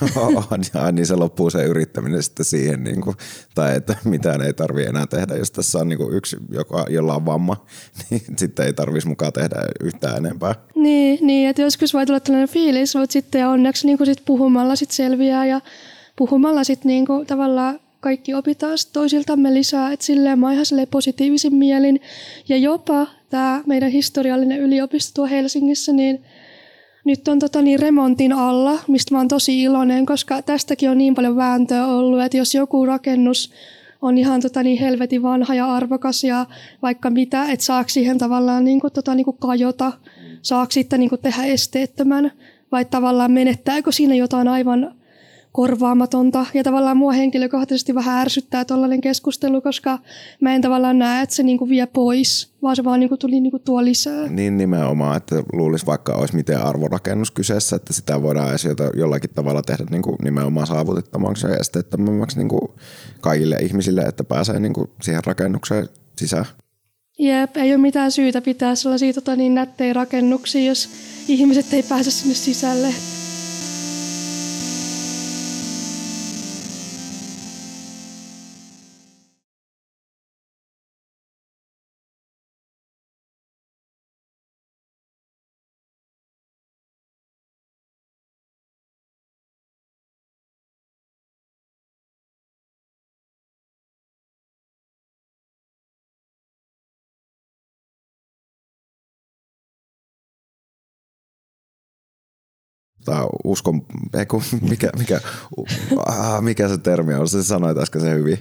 ja, 0.74 0.92
niin 0.92 1.06
se 1.06 1.16
loppuu 1.16 1.50
se 1.50 1.64
yrittäminen 1.64 2.22
sitten 2.22 2.44
siihen, 2.44 2.84
niin 2.84 3.00
kuin, 3.00 3.16
tai 3.54 3.76
että 3.76 3.96
mitään 4.04 4.42
ei 4.42 4.52
tarvi 4.52 4.84
enää 4.84 5.06
tehdä. 5.06 5.34
Jos 5.34 5.50
tässä 5.50 5.78
on 5.78 5.88
niin 5.88 5.98
kuin 5.98 6.14
yksi, 6.14 6.36
joka, 6.50 6.86
jolla 6.90 7.14
on 7.14 7.26
vamma, 7.26 7.66
niin 8.10 8.22
sitten 8.36 8.66
ei 8.66 8.72
tarvitsisi 8.72 9.08
mukaan 9.08 9.32
tehdä 9.32 9.56
yhtään 9.80 10.16
enempää. 10.16 10.54
Niin, 10.74 11.26
niin 11.26 11.48
että 11.48 11.62
joskus 11.62 11.94
voi 11.94 12.06
tulla 12.06 12.20
tällainen 12.20 12.48
fiilis, 12.48 12.96
mutta 12.96 13.12
sitten 13.12 13.48
onneksi 13.48 13.86
niin 13.86 13.98
kuin 13.98 14.06
sit 14.06 14.22
puhumalla 14.24 14.76
sit 14.76 14.90
selviää 14.90 15.46
ja 15.46 15.60
puhumalla 16.16 16.64
sitten 16.64 16.88
niin 16.88 17.06
kuin 17.06 17.26
tavallaan 17.26 17.80
kaikki 18.00 18.34
opitaan 18.34 18.78
toisiltamme 18.92 19.54
lisää, 19.54 19.92
että 19.92 20.06
silleen 20.06 20.38
mä 20.38 20.46
oon 20.46 20.54
ihan 20.54 20.86
positiivisin 20.90 21.54
mielin. 21.54 22.00
Ja 22.48 22.56
jopa 22.56 23.06
tämä 23.30 23.62
meidän 23.66 23.90
historiallinen 23.90 24.60
yliopisto 24.60 25.14
tuo 25.14 25.26
Helsingissä, 25.26 25.92
niin– 25.92 26.22
nyt 27.06 27.28
on 27.28 27.38
tota 27.38 27.62
niin 27.62 27.78
remontin 27.78 28.32
alla, 28.32 28.78
mistä 28.88 29.14
mä 29.14 29.18
oon 29.18 29.28
tosi 29.28 29.62
iloinen, 29.62 30.06
koska 30.06 30.42
tästäkin 30.42 30.90
on 30.90 30.98
niin 30.98 31.14
paljon 31.14 31.36
vääntöä 31.36 31.86
ollut, 31.86 32.20
että 32.20 32.36
jos 32.36 32.54
joku 32.54 32.86
rakennus 32.86 33.52
on 34.02 34.18
ihan 34.18 34.40
tota 34.40 34.62
niin 34.62 34.78
helvetin 34.78 35.22
vanha 35.22 35.54
ja 35.54 35.74
arvokas 35.74 36.24
ja 36.24 36.46
vaikka 36.82 37.10
mitä, 37.10 37.44
että 37.52 37.64
saako 37.64 37.88
siihen 37.88 38.18
tavallaan 38.18 38.64
niin 38.64 38.80
kuin, 38.80 38.92
tota 38.92 39.14
niin 39.14 39.24
kuin 39.24 39.36
kajota, 39.40 39.92
saako 40.42 40.70
sitten 40.70 41.00
niin 41.00 41.10
kuin 41.10 41.20
tehdä 41.20 41.44
esteettömän 41.44 42.32
vai 42.72 42.84
tavallaan 42.84 43.32
menettääkö 43.32 43.92
siinä 43.92 44.14
jotain 44.14 44.48
aivan 44.48 44.94
korvaamatonta. 45.56 46.46
Ja 46.54 46.64
tavallaan 46.64 46.96
mua 46.96 47.12
henkilökohtaisesti 47.12 47.94
vähän 47.94 48.18
ärsyttää 48.18 48.64
tuollainen 48.64 49.00
keskustelu, 49.00 49.60
koska 49.60 49.98
mä 50.40 50.54
en 50.54 50.62
tavallaan 50.62 50.98
näe, 50.98 51.22
että 51.22 51.34
se 51.34 51.42
niinku 51.42 51.68
vie 51.68 51.86
pois, 51.86 52.52
vaan 52.62 52.76
se 52.76 52.84
vaan 52.84 53.00
niinku 53.00 53.16
tuli 53.16 53.40
niinku 53.40 53.58
tuo 53.58 53.84
lisää. 53.84 54.28
Niin 54.28 54.56
nimenomaan, 54.56 55.16
että 55.16 55.42
luulisi 55.52 55.86
vaikka 55.86 56.14
olisi 56.14 56.36
miten 56.36 56.62
arvorakennus 56.62 57.30
kyseessä, 57.30 57.76
että 57.76 57.92
sitä 57.92 58.22
voidaan 58.22 58.50
edes 58.50 58.66
jollakin 58.96 59.30
tavalla 59.30 59.62
tehdä 59.62 59.84
niinku 59.90 60.16
nimenomaan 60.22 60.66
saavutettavaksi 60.66 61.46
ja 61.46 61.56
esteettömämmäksi 61.56 62.38
niinku 62.38 62.74
kaikille 63.20 63.56
ihmisille, 63.56 64.00
että 64.00 64.24
pääsee 64.24 64.60
niinku 64.60 64.90
siihen 65.02 65.24
rakennukseen 65.24 65.88
sisään. 66.18 66.44
Jep, 67.18 67.56
ei 67.56 67.70
ole 67.72 67.82
mitään 67.82 68.12
syytä 68.12 68.40
pitää 68.40 68.74
sellaisia 68.74 69.12
tota, 69.12 69.36
niin 69.36 69.54
nättejä 69.54 69.92
rakennuksia, 69.92 70.64
jos 70.64 70.88
ihmiset 71.28 71.72
ei 71.72 71.82
pääse 71.82 72.10
sinne 72.10 72.34
sisälle. 72.34 72.94
Tai 103.06 103.26
uskon, 103.44 103.82
eiku, 104.14 104.42
mikä, 104.70 104.90
mikä, 104.98 105.20
uh, 105.56 105.66
mikä 106.40 106.68
se 106.68 106.78
termi 106.78 107.14
on, 107.14 107.28
se 107.28 107.42
sanoit 107.42 107.78
äsken 107.78 108.00
se 108.00 108.14
hyvin. 108.14 108.38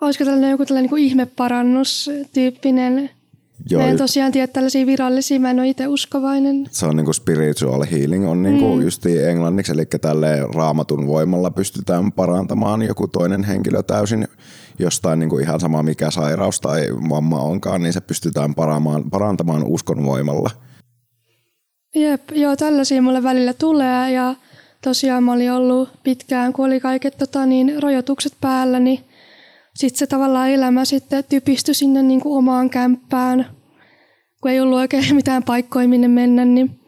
Olisiko 0.00 0.24
tällainen 0.24 0.50
joku 0.50 0.64
tällainen 0.64 0.90
niin 0.92 1.06
ihmeparannustyyppinen? 1.06 3.10
Joo, 3.70 3.82
mä 3.82 3.88
en 3.88 3.96
tosiaan 3.96 4.32
tiedä 4.32 4.46
tällaisia 4.46 4.86
virallisia, 4.86 5.40
mä 5.40 5.50
en 5.50 5.58
ole 5.58 5.68
itse 5.68 5.88
uskovainen. 5.88 6.66
Se 6.70 6.86
on 6.86 6.96
niinku 6.96 7.12
spiritual 7.12 7.84
healing, 7.92 8.28
on 8.28 8.42
niinku 8.42 8.76
mm. 8.76 8.82
justi 8.82 9.22
englanniksi, 9.22 9.72
eli 9.72 9.86
tälle 9.86 10.40
raamatun 10.54 11.06
voimalla 11.06 11.50
pystytään 11.50 12.12
parantamaan 12.12 12.82
joku 12.82 13.08
toinen 13.08 13.44
henkilö 13.44 13.82
täysin 13.82 14.28
jostain 14.78 15.18
niinku 15.18 15.38
ihan 15.38 15.60
sama 15.60 15.82
mikä 15.82 16.10
sairaus 16.10 16.60
tai 16.60 16.88
vamma 17.08 17.40
onkaan, 17.40 17.82
niin 17.82 17.92
se 17.92 18.00
pystytään 18.00 18.54
parantamaan, 18.54 19.10
parantamaan 19.10 19.64
uskon 19.64 20.04
voimalla– 20.04 20.50
Jep, 21.96 22.30
joo, 22.34 22.56
tällaisia 22.56 23.02
mulle 23.02 23.22
välillä 23.22 23.52
tulee 23.52 24.12
ja 24.12 24.34
tosiaan 24.84 25.24
mä 25.24 25.32
olin 25.32 25.52
ollut 25.52 25.88
pitkään, 26.02 26.52
kun 26.52 26.66
oli 26.66 26.80
kaiket 26.80 27.18
tota, 27.18 27.46
niin, 27.46 27.82
rajoitukset 27.82 28.32
päällä, 28.40 28.80
niin 28.80 29.04
sitten 29.74 29.98
se 29.98 30.06
tavallaan 30.06 30.50
elämä 30.50 30.84
sitten 30.84 31.24
typistyi 31.28 31.74
sinne 31.74 32.02
niin 32.02 32.20
kuin 32.20 32.38
omaan 32.38 32.70
kämppään, 32.70 33.46
kun 34.40 34.50
ei 34.50 34.60
ollut 34.60 34.78
oikein 34.78 35.14
mitään 35.16 35.42
paikkoja 35.42 35.88
minne 35.88 36.08
mennä, 36.08 36.44
niin 36.44 36.80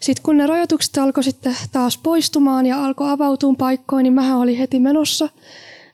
sitten 0.00 0.22
kun 0.22 0.36
ne 0.36 0.46
rajoitukset 0.46 0.98
alkoi 0.98 1.24
sitten 1.24 1.56
taas 1.72 1.98
poistumaan 1.98 2.66
ja 2.66 2.84
alkoi 2.84 3.10
avautua 3.10 3.54
paikkoja, 3.58 4.02
niin 4.02 4.12
mä 4.12 4.38
olin 4.38 4.58
heti 4.58 4.78
menossa. 4.78 5.28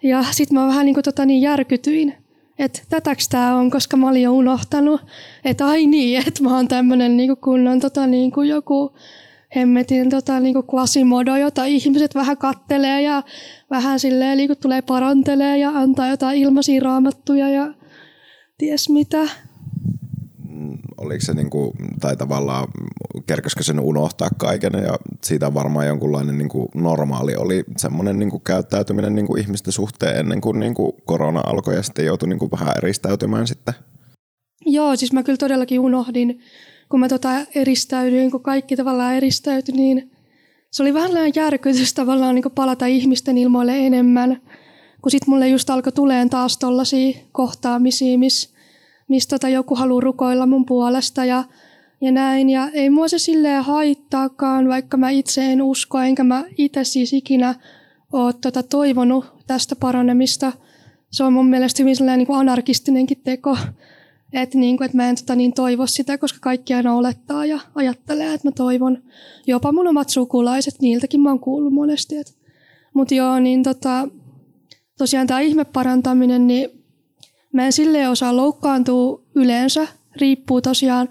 Ja 0.03 0.25
sitten 0.31 0.59
mä 0.59 0.67
vähän 0.67 0.87
niin 0.87 0.95
kuin 0.95 1.05
tota 1.05 1.27
niin 1.27 1.43
järkytyin, 1.43 2.15
että 2.61 2.83
tätäks 2.89 3.29
tämä 3.29 3.57
on, 3.57 3.71
koska 3.71 3.97
mä 3.97 4.09
olin 4.09 4.23
jo 4.23 4.33
unohtanut, 4.33 5.01
että 5.45 5.67
ai 5.67 5.87
niin, 5.87 6.29
että 6.29 6.43
mä 6.43 6.57
oon 6.57 6.69
tämmöinen 6.69 7.17
niinku 7.17 7.37
kunnon 7.37 7.81
tota, 7.81 8.07
niinku 8.07 8.43
joku 8.43 8.93
hemmetin 9.57 10.11
tota, 10.11 10.41
niinku 10.41 10.65
quasimodo, 10.75 11.37
jota 11.37 11.65
ihmiset 11.65 12.15
vähän 12.15 12.37
kattelee 12.37 13.03
ja 13.03 13.23
vähän 13.71 14.01
silleen 14.01 14.37
niinku 14.37 14.55
tulee 14.57 14.83
parantelee 14.83 15.59
ja 15.59 15.71
antaa 15.71 16.09
jotain 16.09 16.39
ilmaisia 16.39 16.83
raamattuja 16.83 17.49
ja 17.49 17.75
ties 18.59 18.89
mitä 18.89 19.29
oliko 20.99 21.21
se 21.25 21.35
niinku, 21.35 21.75
tai 22.01 22.17
tavallaan 22.17 22.69
kerkäskö 23.27 23.63
sen 23.63 23.81
unohtaa 23.81 24.29
kaiken 24.39 24.73
ja 24.73 24.99
siitä 25.25 25.55
varmaan 25.55 25.87
jonkunlainen 25.87 26.39
niinku 26.39 26.69
normaali 26.75 27.37
oli 27.37 27.65
semmoinen 27.77 28.19
niinku 28.19 28.39
käyttäytyminen 28.39 29.15
niinku 29.15 29.37
ihmisten 29.37 29.73
suhteen 29.73 30.17
ennen 30.17 30.41
kuin 30.41 30.61
niinku 30.61 30.97
korona 31.05 31.41
alkoi 31.47 31.75
ja 31.75 31.83
sitten 31.83 32.07
joutui 32.07 32.29
niinku 32.29 32.51
vähän 32.51 32.75
eristäytymään 32.77 33.47
sitten? 33.47 33.75
Joo, 34.67 34.97
siis 34.97 35.13
mä 35.13 35.23
kyllä 35.23 35.37
todellakin 35.37 35.81
unohdin, 35.81 36.41
kun 36.89 37.01
mä 37.01 37.09
tota 37.09 37.31
eristäydyin, 37.55 38.31
kun 38.31 38.43
kaikki 38.43 38.77
tavallaan 38.77 39.15
eristäytyi, 39.15 39.75
niin 39.75 40.11
se 40.71 40.83
oli 40.83 40.95
vähän 40.95 41.33
järkytys 41.35 41.95
tavallaan 41.95 42.35
niin 42.35 42.53
palata 42.55 42.87
ihmisten 42.87 43.39
ilmoille 43.39 43.87
enemmän, 43.87 44.43
kun 45.03 45.11
sitten 45.11 45.31
mulle 45.31 45.49
just 45.49 45.71
alkoi 45.71 45.93
tuleen 45.93 46.31
taas 46.31 46.59
tollaisia 46.59 47.19
kohtaamisia, 47.33 48.19
missä 48.19 48.60
mistä 49.11 49.31
tota 49.31 49.49
joku 49.49 49.75
haluaa 49.75 50.01
rukoilla 50.01 50.47
mun 50.47 50.67
puolesta 50.67 51.25
ja, 51.25 51.45
ja 52.01 52.13
näin. 52.13 52.51
Ja 52.51 52.69
ei 52.73 52.91
mua 52.91 53.09
se 53.09 53.19
silleen 53.19 53.65
haittaakaan, 53.65 54.69
vaikka 54.69 54.97
mä 54.97 55.11
itse 55.11 55.53
en 55.53 55.63
usko, 55.63 55.99
enkä 55.99 56.25
mä 56.25 56.45
itse 56.59 56.85
siis 56.85 57.13
ikinä 57.13 57.55
ole 58.13 58.35
tota 58.41 58.63
toivonut 58.63 59.25
tästä 59.47 59.77
paranemista. 59.77 60.53
Se 61.11 61.25
on 61.25 61.33
mun 61.33 61.49
mielestä 61.49 61.83
hyvin 61.83 61.97
sellainen 61.97 62.27
niin 62.27 62.39
anarkistinenkin 62.39 63.21
teko, 63.25 63.57
että 64.33 64.59
niin 64.59 64.77
kuin, 64.77 64.85
että 64.85 64.97
mä 64.97 65.09
en 65.09 65.17
tota 65.17 65.35
niin 65.35 65.53
toivo 65.53 65.87
sitä, 65.87 66.19
koska 66.19 66.39
kaikki 66.41 66.75
aina 66.75 66.95
olettaa 66.95 67.47
ja 67.47 67.61
ajattelee, 67.75 68.35
että 68.35 68.49
mä 68.49 68.53
toivon. 68.53 69.03
Jopa 69.47 69.73
mun 69.73 69.89
omat 69.89 70.09
sukulaiset, 70.09 70.75
niiltäkin 70.81 71.21
mä 71.21 71.29
oon 71.29 71.41
kuullut 71.41 71.73
monesti. 71.73 72.15
Mutta 72.95 73.15
joo, 73.15 73.39
niin 73.39 73.63
tota, 73.63 74.09
tosiaan 74.99 75.27
tämä 75.27 75.41
ihmeparantaminen, 75.41 76.47
niin 76.47 76.80
Mä 77.53 77.67
en 77.67 77.73
silleen 77.73 78.11
osaa 78.11 78.37
loukkaantua 78.37 79.23
yleensä, 79.35 79.89
riippuu 80.17 80.61
tosiaan. 80.61 81.09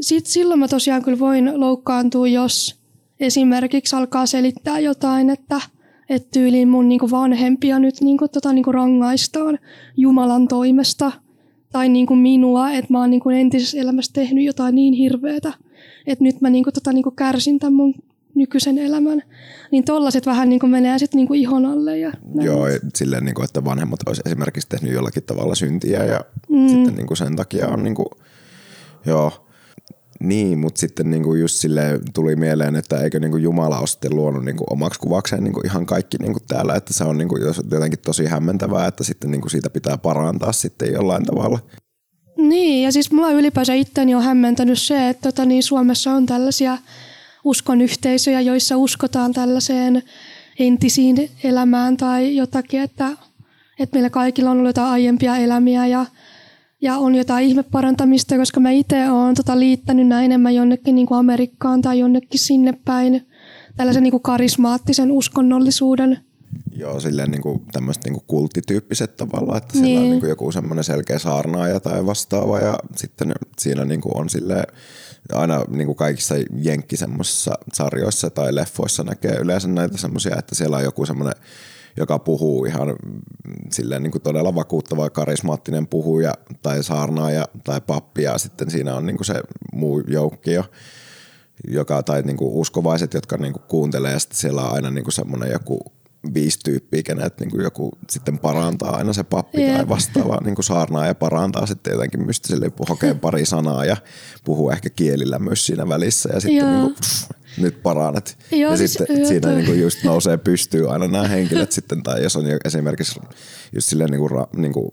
Sitten 0.00 0.32
silloin 0.32 0.60
mä 0.60 0.68
tosiaan 0.68 1.02
kyllä 1.02 1.18
voin 1.18 1.60
loukkaantua, 1.60 2.28
jos 2.28 2.80
esimerkiksi 3.20 3.96
alkaa 3.96 4.26
selittää 4.26 4.78
jotain, 4.78 5.30
että, 5.30 5.60
että 6.08 6.28
tyyliin 6.32 6.68
mun 6.68 6.88
niinku 6.88 7.10
vanhempia 7.10 7.78
nyt 7.78 8.00
niinku, 8.00 8.28
tota, 8.28 8.52
niinku 8.52 8.72
rangaistaan 8.72 9.58
Jumalan 9.96 10.48
toimesta 10.48 11.12
tai 11.72 11.88
niinku 11.88 12.14
minua, 12.14 12.70
että 12.70 12.92
mä 12.92 13.00
oon 13.00 13.10
niinku 13.10 13.30
entisessä 13.30 13.78
elämässä 13.78 14.12
tehnyt 14.12 14.44
jotain 14.44 14.74
niin 14.74 14.94
hirveätä, 14.94 15.52
että 16.06 16.24
nyt 16.24 16.40
mä 16.40 16.50
niinku, 16.50 16.72
tota, 16.72 16.92
niinku 16.92 17.10
kärsin 17.10 17.58
tämän 17.58 17.74
mun 17.74 17.94
nykyisen 18.36 18.78
elämän. 18.78 19.22
Niin 19.72 19.84
tollaset 19.84 20.26
vähän 20.26 20.48
niin 20.48 20.60
kuin 20.60 20.70
menee 20.70 20.98
sitten 20.98 21.18
niin 21.18 21.28
kuin 21.28 21.40
ihon 21.40 21.66
alle. 21.66 21.98
Ja 21.98 22.12
Joo, 22.34 22.66
silleen, 22.94 23.24
niin 23.24 23.34
kuin, 23.34 23.44
että 23.44 23.64
vanhemmat 23.64 24.00
olisi 24.06 24.22
esimerkiksi 24.26 24.68
tehnyt 24.68 24.92
jollakin 24.92 25.22
tavalla 25.22 25.54
syntiä 25.54 26.04
ja 26.04 26.20
mm. 26.48 26.68
sitten 26.68 26.94
niin 26.94 27.06
kuin 27.06 27.16
sen 27.16 27.36
takia 27.36 27.68
on 27.68 27.82
niin 27.82 27.94
kuin, 27.94 28.08
joo, 29.06 29.46
niin, 30.20 30.58
mutta 30.58 30.80
sitten 30.80 31.10
niinku 31.10 31.34
just 31.34 31.54
sille 31.54 32.00
tuli 32.14 32.36
mieleen, 32.36 32.76
että 32.76 33.00
eikö 33.00 33.20
niinku 33.20 33.36
Jumala 33.36 33.78
ole 33.78 33.86
sitten 33.86 34.16
luonut 34.16 34.44
niinku 34.44 34.64
omaksi 34.70 35.00
kuvakseen 35.00 35.44
niinku 35.44 35.60
ihan 35.64 35.86
kaikki 35.86 36.16
niinku 36.20 36.40
täällä, 36.48 36.74
että 36.74 36.92
se 36.92 37.04
on 37.04 37.18
niinku 37.18 37.36
jotenkin 37.70 37.98
tosi 37.98 38.26
hämmentävää, 38.26 38.86
että 38.86 39.04
sitten 39.04 39.30
niinku 39.30 39.48
siitä 39.48 39.70
pitää 39.70 39.98
parantaa 39.98 40.52
sitten 40.52 40.92
jollain 40.92 41.24
tavalla. 41.24 41.58
Niin, 42.36 42.84
ja 42.84 42.92
siis 42.92 43.12
mulla 43.12 43.30
ylipäänsä 43.30 43.74
itteni 43.74 44.14
on 44.14 44.22
hämmentänyt 44.22 44.78
se, 44.78 45.08
että 45.08 45.22
tota, 45.22 45.44
niin 45.44 45.62
Suomessa 45.62 46.12
on 46.12 46.26
tällaisia 46.26 46.78
uskon 47.46 47.80
yhteisöjä, 47.80 48.40
joissa 48.40 48.76
uskotaan 48.76 49.32
tällaiseen 49.32 50.02
entisiin 50.58 51.30
elämään 51.44 51.96
tai 51.96 52.36
jotakin, 52.36 52.80
että, 52.80 53.08
että 53.78 53.96
meillä 53.96 54.10
kaikilla 54.10 54.50
on 54.50 54.56
ollut 54.56 54.68
jotain 54.68 54.92
aiempia 54.92 55.36
elämiä 55.36 55.86
ja, 55.86 56.06
ja 56.80 56.96
on 56.96 57.14
jotain 57.14 57.46
ihmeparantamista, 57.46 58.36
koska 58.36 58.60
mä 58.60 58.70
itse 58.70 59.10
olen 59.10 59.34
tota 59.34 59.58
liittänyt 59.58 60.06
nämä 60.06 60.22
enemmän 60.22 60.54
jonnekin 60.54 60.94
niin 60.94 61.06
kuin 61.06 61.18
Amerikkaan 61.18 61.82
tai 61.82 61.98
jonnekin 61.98 62.40
sinne 62.40 62.78
päin 62.84 63.26
tällaisen 63.76 64.02
niin 64.02 64.10
kuin 64.10 64.22
karismaattisen 64.22 65.12
uskonnollisuuden. 65.12 66.18
Joo, 66.76 67.00
silleen 67.00 67.30
niin 67.30 67.42
kuin 67.42 67.62
tämmöiset 67.72 68.04
niin 68.04 68.14
kuin 68.14 68.24
kulttityyppiset 68.26 69.16
tavalla, 69.16 69.56
että 69.56 69.74
niin. 69.74 69.84
siellä 69.84 69.98
on 69.98 70.02
niin. 70.02 70.10
niin 70.10 70.20
kuin 70.20 70.30
joku 70.30 70.52
semmoinen 70.52 70.84
selkeä 70.84 71.18
saarnaaja 71.18 71.80
tai 71.80 72.06
vastaava 72.06 72.58
ja 72.58 72.78
sitten 72.96 73.32
siinä 73.58 73.84
niin 73.84 74.00
kuin 74.00 74.16
on 74.16 74.28
silleen 74.28 74.66
aina 75.32 75.64
niin 75.68 75.86
kuin 75.86 75.96
kaikissa 75.96 76.34
jenkki 76.54 76.96
sarjoissa 77.72 78.30
tai 78.30 78.54
leffoissa 78.54 79.04
näkee 79.04 79.36
yleensä 79.36 79.68
näitä 79.68 79.98
semmoisia, 79.98 80.36
että 80.38 80.54
siellä 80.54 80.76
on 80.76 80.84
joku 80.84 81.06
semmoinen 81.06 81.34
joka 81.96 82.18
puhuu 82.18 82.64
ihan 82.64 82.96
silleen 83.72 84.02
niin 84.02 84.10
kuin 84.10 84.22
todella 84.22 84.54
vakuuttava 84.54 85.10
karismaattinen 85.10 85.86
puhuja 85.86 86.34
tai 86.62 86.82
saarnaaja 86.82 87.48
tai 87.64 87.80
pappi 87.80 88.22
ja 88.22 88.38
sitten 88.38 88.70
siinä 88.70 88.94
on 88.94 89.06
niin 89.06 89.16
kuin 89.16 89.26
se 89.26 89.42
muu 89.72 90.02
joukkio, 90.06 90.64
joka, 91.68 92.02
tai 92.02 92.22
niin 92.22 92.36
kuin 92.36 92.54
uskovaiset, 92.54 93.14
jotka 93.14 93.36
niin 93.36 93.52
kuin 93.52 93.62
kuuntelee 93.68 94.12
ja 94.12 94.18
sitten 94.18 94.38
siellä 94.38 94.62
on 94.62 94.74
aina 94.74 94.90
niin 94.90 95.04
kuin 95.04 95.12
semmoinen 95.12 95.52
joku 95.52 95.95
viisi 96.34 96.58
tyyppiä, 96.64 97.02
kenet 97.02 97.40
niin 97.40 97.50
kuin 97.50 97.62
joku 97.62 97.92
sitten 98.10 98.38
parantaa 98.38 98.96
aina 98.96 99.12
se 99.12 99.24
pappi 99.24 99.62
yeah. 99.62 99.76
tai 99.76 99.88
vastaava 99.88 100.38
niin 100.44 100.54
kuin 100.54 100.64
saarnaa 100.64 101.06
ja 101.06 101.14
parantaa 101.14 101.66
sitten 101.66 101.92
jotenkin 101.92 102.26
mystiselle, 102.26 102.70
hokee 102.88 103.14
pari 103.24 103.46
sanaa 103.46 103.84
ja 103.84 103.96
puhuu 104.44 104.70
ehkä 104.70 104.90
kielillä 104.90 105.38
myös 105.38 105.66
siinä 105.66 105.88
välissä 105.88 106.28
ja 106.32 106.40
sitten 106.40 106.70
niin 106.72 106.80
kuin, 106.80 106.94
pff, 106.94 107.30
nyt 107.58 107.82
paranet. 107.82 108.38
Joo, 108.52 108.70
ja 108.70 108.76
siis- 108.76 108.92
sitten 108.92 109.18
joo, 109.18 109.28
siinä 109.28 109.40
toi- 109.40 109.54
niinku 109.54 109.72
just 109.72 110.04
nousee 110.04 110.36
pystyy 110.36 110.92
aina 110.92 111.08
nämä 111.08 111.28
henkilöt 111.28 111.72
sitten, 111.72 112.02
tai 112.02 112.22
jos 112.22 112.36
on 112.36 112.44
esimerkiksi 112.64 113.20
just 113.72 113.88
silleen 113.88 114.10
niinku, 114.10 114.28
ra, 114.28 114.46
niinku, 114.56 114.92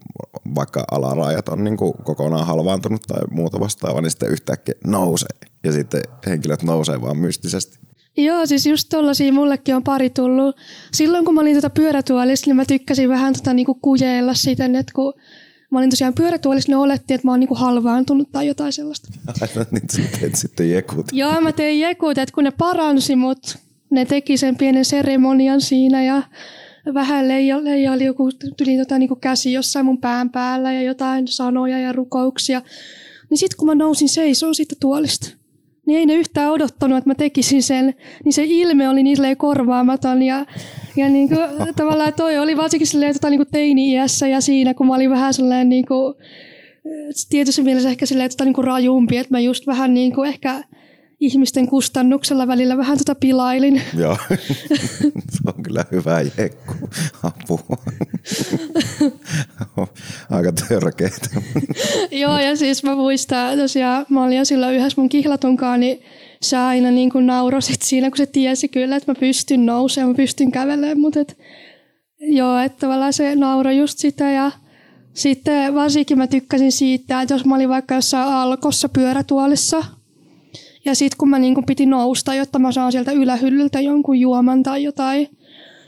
vaikka 0.56 0.84
alarajat 0.92 1.50
on 1.50 1.64
niinku 1.64 1.94
kokonaan 2.04 2.46
halvaantunut 2.46 3.02
tai 3.08 3.22
muuta 3.32 3.60
vastaavaa, 3.60 4.02
niin 4.02 4.12
sitten 4.12 4.30
yhtäkkiä 4.32 4.76
nousee. 4.88 5.38
Ja 5.64 5.72
sitten 5.72 6.02
henkilöt 6.28 6.64
nousee 6.64 7.02
vaan 7.02 7.18
mystisesti. 7.18 7.80
Joo, 8.18 8.46
siis 8.46 8.66
just 8.66 8.90
tollasia 8.90 9.34
mullekin 9.34 9.76
on 9.76 9.84
pari 9.84 10.10
tullut. 10.10 10.56
Silloin 10.94 11.26
kun 11.26 11.36
mä 11.36 11.42
olin 11.42 11.56
tota 11.56 11.70
pyörätuolissa, 11.70 12.48
niin 12.48 12.56
mä 12.56 12.66
tykkäsin 12.66 13.10
vähän 13.10 13.34
tota 13.34 13.54
niinku 13.54 13.74
kujeilla 13.74 14.34
siten, 14.34 14.76
että 14.76 14.94
kun 14.94 15.14
mä 15.72 15.80
olin 15.80 15.90
tosiaan 15.90 16.14
pyörätuolissa, 16.14 16.72
ne 16.72 16.76
oletti, 16.76 17.14
että 17.14 17.28
mä 17.28 17.32
oon 17.32 17.40
niinku 17.40 17.56
halvaantunut 17.56 18.32
tai 18.32 18.48
jotain 18.48 18.74
sellaista. 18.74 19.08
Aina 19.42 19.66
niin 19.72 19.90
sä 19.92 20.20
teet 20.20 20.36
sitten 20.36 20.70
jekut. 20.70 21.06
Joo, 21.12 21.42
mä 21.42 21.52
tein 21.52 21.80
jekut, 21.80 22.18
että 22.18 22.36
kun 22.36 22.44
ne 22.44 22.52
paransi 22.52 23.16
mut, 23.16 23.58
ne 23.90 24.06
teki 24.06 24.38
sen 24.38 24.56
pienen 24.56 24.86
seremonian 24.86 25.62
siinä 25.62 26.04
ja 26.04 26.24
vähän 26.94 27.28
leija, 27.28 27.64
leija 27.64 27.92
oli 27.92 28.06
joku 28.06 28.32
tuli 28.32 28.78
tota 28.78 28.98
niinku 28.98 29.16
käsi 29.16 29.54
jossain 29.54 29.86
mun 29.86 29.98
pään 29.98 30.30
päällä 30.30 30.74
ja 30.74 30.82
jotain 30.82 31.28
sanoja 31.28 31.80
ja 31.80 31.92
rukouksia. 31.92 32.62
Niin 33.30 33.38
sitten 33.38 33.58
kun 33.58 33.68
mä 33.68 33.76
nousin 33.76 34.10
seisoon 34.10 34.56
siitä 34.56 34.76
tuolista, 34.80 35.30
niin 35.86 36.00
ei 36.00 36.06
ne 36.06 36.14
yhtään 36.14 36.52
odottanut, 36.52 36.98
että 36.98 37.10
mä 37.10 37.16
tekisin 37.16 37.64
sen. 37.64 37.96
Niin 38.26 38.34
se 38.34 38.44
ilme 38.48 38.90
oli 38.90 39.04
niin 39.04 39.38
korvaamaton 39.38 40.24
ja, 40.24 40.46
ja 40.98 41.10
niinku, 41.10 41.36
tavallaan 41.76 42.14
toi 42.14 42.40
oli 42.40 42.58
varsinkin 42.58 42.88
silleen, 42.88 43.14
tota, 43.14 43.30
niinku 43.30 43.46
teini-iässä 43.52 44.28
ja 44.28 44.42
siinä, 44.42 44.74
kun 44.74 44.88
mä 44.88 44.96
olin 44.96 45.10
vähän 45.10 45.34
sellainen 45.34 45.70
niinku, 45.70 46.16
tietyssä 47.30 47.64
mielessä 47.64 47.90
ehkä 47.90 48.06
silleen, 48.06 48.30
tota, 48.30 48.46
niinku 48.46 48.62
rajumpi, 48.62 49.18
että 49.18 49.34
mä 49.34 49.40
just 49.40 49.68
vähän 49.68 49.94
niinku 49.94 50.24
ehkä 50.24 50.64
ihmisten 51.20 51.68
kustannuksella 51.68 52.48
välillä 52.48 52.78
vähän 52.78 52.98
tota 52.98 53.16
pilailin. 53.16 53.82
Joo, 54.02 54.18
se 55.30 55.40
on 55.46 55.64
kyllä 55.64 55.86
hyvä 55.92 56.22
jekku. 56.22 56.74
Apua. 57.24 57.78
Aika 60.30 60.52
törkeitä. 60.52 61.30
Joo, 62.22 62.40
ja 62.40 62.56
siis 62.56 62.84
mä 62.84 62.96
muistan 62.96 63.58
tosiaan, 63.58 64.06
mä 64.10 64.24
olin 64.24 64.38
jo 64.38 64.46
silloin 64.46 64.76
yhdessä 64.76 65.02
mun 65.02 65.10
kihlatunkaan, 65.10 65.80
niin 65.80 66.02
se 66.42 66.58
aina 66.58 66.92
niin 66.92 67.10
kuin 67.10 67.28
nauroi 67.28 67.62
sit 67.62 67.82
siinä, 67.82 68.10
kun 68.10 68.18
se 68.18 68.26
tiesi 68.26 68.68
kyllä, 68.68 68.96
että 68.96 69.12
mä 69.12 69.16
pystyn 69.20 69.66
nousemaan, 69.66 70.12
mä 70.12 70.16
pystyn 70.16 70.52
kävelemään, 70.52 71.00
mutta 71.00 71.20
et, 71.20 71.38
joo, 72.20 72.60
että 72.60 72.80
tavallaan 72.80 73.14
se 73.14 73.36
nauroi 73.36 73.78
just 73.78 74.00
sitä 74.00 74.32
ja 74.32 74.52
sitten 75.14 75.74
varsinkin 75.74 76.18
mä 76.18 76.28
tykkäsin 76.28 76.72
siitä, 76.72 77.22
että 77.22 77.34
jos 77.34 77.46
mä 77.46 77.56
olin 77.56 77.70
vaikka 77.70 77.96
jossain 77.96 78.30
alkossa 78.30 78.90
pyörätuolissa 78.90 79.84
ja 80.86 80.96
sitten 80.96 81.18
kun 81.18 81.30
mä 81.30 81.40
niin 81.40 81.56
kuin 81.56 81.66
piti 81.66 81.86
nousta, 81.86 82.36
jotta 82.36 82.60
mä 82.60 82.72
saan 82.72 82.92
sieltä 82.92 83.12
ylähyllyltä 83.12 83.82
jonkun 83.82 84.20
juoman 84.20 84.64
tai 84.64 84.84
jotain, 84.84 85.38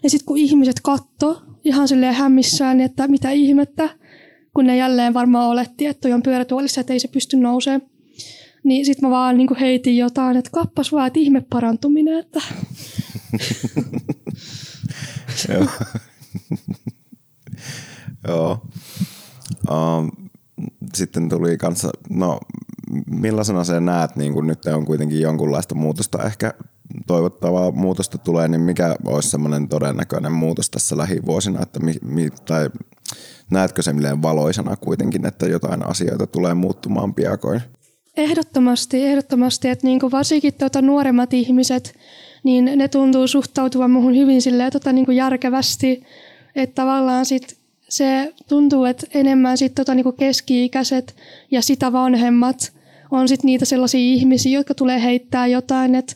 ja 0.04 0.10
sitten 0.10 0.26
kun 0.26 0.38
ihmiset 0.38 0.76
katto 0.84 1.42
ihan 1.64 1.88
silleen 1.88 2.14
hämmissään, 2.14 2.82
että 2.82 3.08
mitä 3.08 3.32
ihmettä, 3.32 3.90
kun 4.54 4.66
ne 4.66 4.78
jälleen 4.78 5.14
varmaan 5.14 5.50
oletti, 5.50 5.86
että 5.86 6.02
toi 6.02 6.14
on 6.14 6.24
pyörätuolissa, 6.24 6.82
että 6.82 6.94
ei 6.94 7.00
se 7.00 7.08
pysty 7.08 7.38
nousemaan. 7.38 7.82
Niin 8.64 8.86
sitten 8.86 9.10
mä 9.10 9.16
vaan 9.16 9.38
niin 9.38 9.56
heitin 9.60 9.98
jotain, 9.98 10.38
että 10.38 10.50
kappas 10.54 10.92
vaan, 10.92 11.08
että 11.08 11.20
ihme 11.20 11.42
parantuminen. 11.50 12.20
Että. 12.20 12.42
Joo. 15.54 15.68
Joo. 18.28 18.68
Um, 19.70 20.12
sitten 20.94 21.30
tuli 21.30 21.58
kanssa, 21.58 21.90
no 22.10 22.40
millaisena 23.08 23.64
sä 23.64 23.80
näet, 23.80 24.16
niin 24.16 24.34
kun 24.34 24.48
nyt 24.48 24.66
on 24.66 24.86
kuitenkin 24.86 25.22
jonkunlaista 25.22 25.76
muutosta, 25.76 26.24
ehkä 26.24 26.54
toivottavaa 27.08 27.72
muutosta 27.72 28.18
tulee, 28.18 28.48
niin 28.48 28.62
mikä 28.62 28.96
olisi 29.06 29.30
semmoinen 29.30 29.68
todennäköinen 29.68 30.32
muutos 30.32 30.70
tässä 30.70 30.98
lähivuosina, 30.98 31.62
että 31.62 31.80
mi, 31.80 31.94
mi, 32.02 32.30
tai 32.46 32.70
näetkö 33.52 33.82
se 33.82 33.92
valoisana 34.22 34.76
kuitenkin, 34.76 35.26
että 35.26 35.46
jotain 35.46 35.86
asioita 35.86 36.28
tulee 36.28 36.54
muuttumaan 36.54 37.14
piakoin? 37.14 37.62
Ehdottomasti, 38.18 39.06
ehdottomasti, 39.06 39.70
että 39.70 39.88
niin 39.88 40.00
varsinkin 40.12 40.54
tuota 40.54 40.82
nuoremmat 40.82 41.34
ihmiset, 41.34 41.96
niin 42.44 42.66
ne 42.76 42.88
tuntuu 42.88 43.28
suhtautuvan 43.28 43.92
muuhun 43.92 44.16
hyvin 44.16 44.42
silleen, 44.42 44.72
tota, 44.72 44.94
niin 44.94 45.06
kuin 45.06 45.18
järkevästi, 45.18 46.04
että 46.56 46.76
tavallaan 46.76 47.26
sit 47.26 47.58
se 47.90 48.34
tuntuu, 48.48 48.86
että 48.86 49.08
enemmän 49.14 49.58
sit 49.58 49.76
tota, 49.76 49.96
niin 49.96 50.04
kuin 50.04 50.16
keski-ikäiset 50.16 51.16
ja 51.52 51.62
sitä 51.62 51.92
vanhemmat 51.92 52.75
on 53.16 53.28
sit 53.28 53.44
niitä 53.44 53.66
sellaisia 53.66 54.00
ihmisiä, 54.00 54.60
jotka 54.60 54.74
tulee 54.74 55.04
heittää 55.04 55.48
jotain, 55.48 55.96
että 55.96 56.16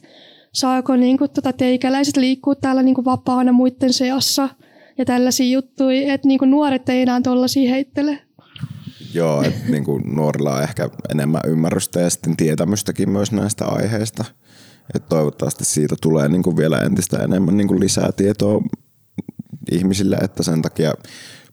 saako 0.51 0.95
niin 0.95 1.17
tota, 1.17 1.53
teikäläiset 1.53 2.17
liikkua 2.17 2.55
täällä 2.55 2.83
niin 2.83 2.95
kuin 2.95 3.05
vapaana 3.05 3.51
muiden 3.51 3.93
seassa 3.93 4.49
ja 4.97 5.05
tällaisia 5.05 5.53
juttuja, 5.53 6.13
että 6.13 6.27
niin 6.27 6.39
kuin 6.39 6.51
nuoret 6.51 6.89
ei 6.89 7.01
enää 7.01 7.21
tollaisia 7.21 7.69
heittele. 7.69 8.19
Joo, 9.13 9.43
että 9.43 9.71
niin 9.71 9.83
kuin 9.83 10.03
nuorilla 10.15 10.55
on 10.55 10.63
ehkä 10.63 10.89
enemmän 11.11 11.41
ymmärrystä 11.47 11.99
ja 11.99 12.09
sitten 12.09 12.37
tietämystäkin 12.37 13.09
myös 13.09 13.31
näistä 13.31 13.65
aiheista. 13.65 14.25
Et 14.95 15.09
toivottavasti 15.09 15.65
siitä 15.65 15.95
tulee 16.01 16.27
niin 16.27 16.43
kuin 16.43 16.57
vielä 16.57 16.79
entistä 16.79 17.17
enemmän 17.17 17.57
niin 17.57 17.67
kuin 17.67 17.79
lisää 17.79 18.11
tietoa 18.11 18.61
ihmisille, 19.71 20.15
että 20.15 20.43
sen 20.43 20.61
takia 20.61 20.93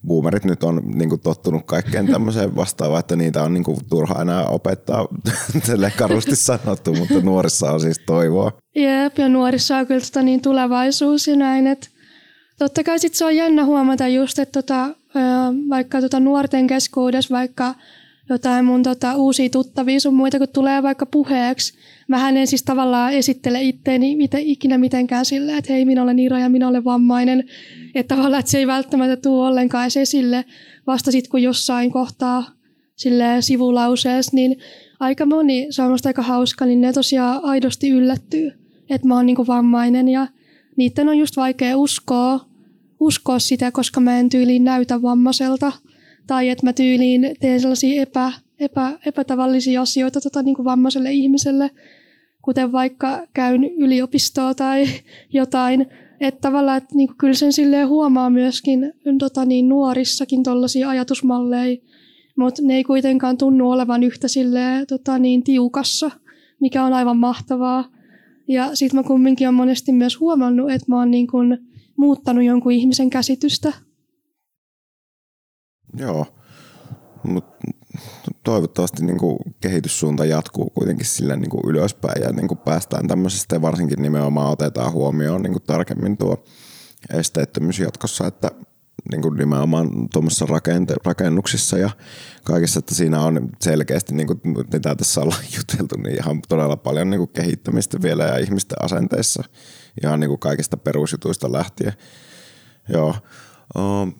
boomerit 0.07 0.45
nyt 0.45 0.63
on 0.63 0.81
niin 0.95 1.09
kuin 1.09 1.21
tottunut 1.21 1.65
kaikkeen 1.65 2.07
tämmöiseen 2.07 2.55
vastaavaan, 2.55 2.99
että 2.99 3.15
niitä 3.15 3.43
on 3.43 3.53
niin 3.53 3.63
kuin 3.63 3.77
turha 3.89 4.21
enää 4.21 4.45
opettaa, 4.45 5.07
tälle 5.67 5.91
karusti 5.97 6.35
sanottu, 6.35 6.93
mutta 6.93 7.19
nuorissa 7.19 7.71
on 7.71 7.81
siis 7.81 8.01
toivoa. 8.05 8.51
Jep, 8.75 9.17
ja 9.17 9.29
nuorissa 9.29 9.77
on 9.77 9.87
kyllä 9.87 10.01
tota 10.01 10.21
niin 10.21 10.41
tulevaisuus 10.41 11.27
ja 11.27 11.35
näin. 11.35 11.67
Et 11.67 11.89
totta 12.59 12.83
kai 12.83 12.99
sit 12.99 13.13
se 13.13 13.25
on 13.25 13.35
jännä 13.35 13.65
huomata 13.65 14.07
just, 14.07 14.39
että 14.39 14.61
tota, 14.61 14.89
vaikka 15.69 16.01
tota 16.01 16.19
nuorten 16.19 16.67
keskuudessa 16.67 17.35
vaikka 17.35 17.75
jotain 18.29 18.65
mun 18.65 18.83
tota, 18.83 19.15
uusia 19.15 19.49
tuttavia 19.49 19.99
sun 19.99 20.13
muita, 20.13 20.37
kun 20.37 20.47
tulee 20.53 20.83
vaikka 20.83 21.05
puheeksi. 21.05 21.73
Mähän 22.07 22.37
en 22.37 22.47
siis 22.47 22.63
tavallaan 22.63 23.13
esittele 23.13 23.61
itteeni 23.61 24.15
miten, 24.15 24.41
ikinä 24.41 24.77
mitenkään 24.77 25.25
silleen, 25.25 25.57
että 25.57 25.73
hei, 25.73 25.85
minä 25.85 26.03
olen 26.03 26.19
Ira 26.19 26.39
ja 26.39 26.49
minä 26.49 26.67
olen 26.67 26.83
vammainen. 26.83 27.43
Että 27.95 28.15
tavallaan, 28.15 28.39
että 28.39 28.51
se 28.51 28.57
ei 28.57 28.67
välttämättä 28.67 29.15
tule 29.15 29.47
ollenkaan 29.47 29.89
esille. 30.01 30.45
Vasta 30.87 31.11
sitten, 31.11 31.31
kun 31.31 31.41
jossain 31.41 31.91
kohtaa 31.91 32.45
silleen 32.95 33.43
sivulauseessa, 33.43 34.31
niin 34.35 34.57
aika 34.99 35.25
moni, 35.25 35.67
se 35.69 35.81
on 35.81 35.97
aika 36.05 36.21
hauska, 36.21 36.65
niin 36.65 36.81
ne 36.81 36.93
tosiaan 36.93 37.39
aidosti 37.43 37.89
yllättyy, 37.89 38.51
että 38.89 39.07
mä 39.07 39.15
oon 39.15 39.25
niinku 39.25 39.47
vammainen 39.47 40.07
ja 40.07 40.27
niiden 40.75 41.09
on 41.09 41.17
just 41.17 41.37
vaikea 41.37 41.77
uskoa, 41.77 42.45
uskoa 42.99 43.39
sitä, 43.39 43.71
koska 43.71 43.99
mä 43.99 44.19
en 44.19 44.29
tyyliin 44.29 44.63
näytä 44.63 45.01
vammaiselta 45.01 45.71
tai 46.27 46.49
että 46.49 46.65
mä 46.65 46.73
tyyliin 46.73 47.35
teen 47.39 47.59
sellaisia 47.59 48.01
epä, 48.01 48.31
epä, 48.59 48.99
epätavallisia 49.05 49.81
asioita 49.81 50.21
tota, 50.21 50.43
niin 50.43 50.55
kuin 50.55 50.65
vammaiselle 50.65 51.11
ihmiselle, 51.11 51.71
kuten 52.47 52.71
vaikka 52.71 53.27
käyn 53.33 53.63
yliopistoa 53.63 54.53
tai 54.53 54.85
jotain. 55.33 55.87
Että 56.19 56.41
tavallaan, 56.41 56.77
että 56.77 56.95
niin 56.95 57.09
kyllä 57.17 57.33
sen 57.33 57.53
silleen 57.53 57.87
huomaa 57.87 58.29
myöskin 58.29 58.93
tota, 59.19 59.45
niin 59.45 59.69
nuorissakin 59.69 60.43
tuollaisia 60.43 60.89
ajatusmalleja, 60.89 61.77
mutta 62.37 62.61
ne 62.61 62.75
ei 62.75 62.83
kuitenkaan 62.83 63.37
tunnu 63.37 63.71
olevan 63.71 64.03
yhtä 64.03 64.27
silleen, 64.27 64.87
tota, 64.87 65.19
niin 65.19 65.43
tiukassa, 65.43 66.11
mikä 66.59 66.83
on 66.83 66.93
aivan 66.93 67.17
mahtavaa. 67.17 67.85
Ja 68.47 68.75
sitten 68.75 68.99
mä 68.99 69.07
kumminkin 69.07 69.47
on 69.47 69.53
monesti 69.53 69.91
myös 69.91 70.19
huomannut, 70.19 70.71
että 70.71 70.85
mä 70.87 70.99
oon 70.99 71.11
niin 71.11 71.27
kuin 71.27 71.57
muuttanut 71.97 72.43
jonkun 72.43 72.71
ihmisen 72.71 73.09
käsitystä 73.09 73.73
Joo, 75.97 76.25
mutta 77.23 77.57
toivottavasti 78.43 79.05
niin 79.05 79.17
kuin 79.17 79.37
kehityssuunta 79.61 80.25
jatkuu 80.25 80.69
kuitenkin 80.69 81.05
sillä 81.05 81.35
niin 81.35 81.49
kuin 81.49 81.61
ylöspäin 81.65 82.21
ja 82.23 82.31
niin 82.31 82.47
kuin 82.47 82.57
päästään 82.57 83.07
tämmöisestä 83.07 83.55
ja 83.55 83.61
varsinkin 83.61 84.01
nimenomaan 84.01 84.51
otetaan 84.51 84.91
huomioon 84.91 85.41
niin 85.41 85.53
kuin 85.53 85.63
tarkemmin 85.63 86.17
tuo 86.17 86.43
esteettömyys 87.13 87.79
jatkossa, 87.79 88.27
että 88.27 88.51
niin 89.11 89.21
kuin 89.21 89.37
nimenomaan 89.37 90.09
tuommoisissa 90.13 90.45
rakente- 90.45 91.01
rakennuksissa 91.05 91.77
ja 91.77 91.89
kaikissa, 92.43 92.79
että 92.79 92.95
siinä 92.95 93.21
on 93.21 93.49
selkeästi, 93.61 94.15
niin 94.15 94.27
kuin, 94.27 94.41
mitä 94.73 94.95
tässä 94.95 95.21
ollaan 95.21 95.43
juteltu, 95.57 95.95
niin 95.97 96.15
ihan 96.15 96.41
todella 96.49 96.77
paljon 96.77 97.09
niin 97.09 97.19
kuin 97.19 97.29
kehittämistä 97.29 98.01
vielä 98.01 98.23
ja 98.23 98.37
ihmisten 98.37 98.83
asenteissa 98.83 99.43
ihan 100.03 100.19
niin 100.19 100.29
kuin 100.29 100.39
kaikista 100.39 100.77
perusjutuista 100.77 101.51
lähtien. 101.51 101.93
Joo. 102.89 103.15
Um, 103.77 104.13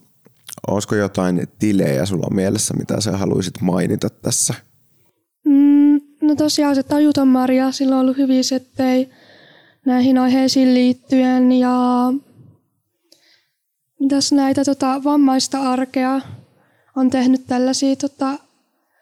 Olisiko 0.67 0.95
jotain 0.95 1.47
tilejä 1.59 2.05
sulla 2.05 2.27
mielessä, 2.35 2.73
mitä 2.73 3.01
sä 3.01 3.17
haluaisit 3.17 3.61
mainita 3.61 4.09
tässä? 4.09 4.53
Mm, 5.45 6.01
no 6.21 6.35
tosiaan 6.35 6.75
se 6.75 6.83
Tajuton 6.83 7.27
Maria, 7.27 7.71
sillä 7.71 7.95
on 7.95 8.01
ollut 8.01 8.17
hyviä 8.17 8.43
settejä 8.43 9.07
näihin 9.85 10.17
aiheisiin 10.17 10.73
liittyen 10.73 11.51
ja 11.51 11.73
mitäs 13.99 14.31
näitä 14.31 14.65
tota, 14.65 15.03
vammaista 15.03 15.71
arkea 15.71 16.21
on 16.95 17.09
tehnyt 17.09 17.47
tällaisia, 17.47 17.95
tota, 17.95 18.39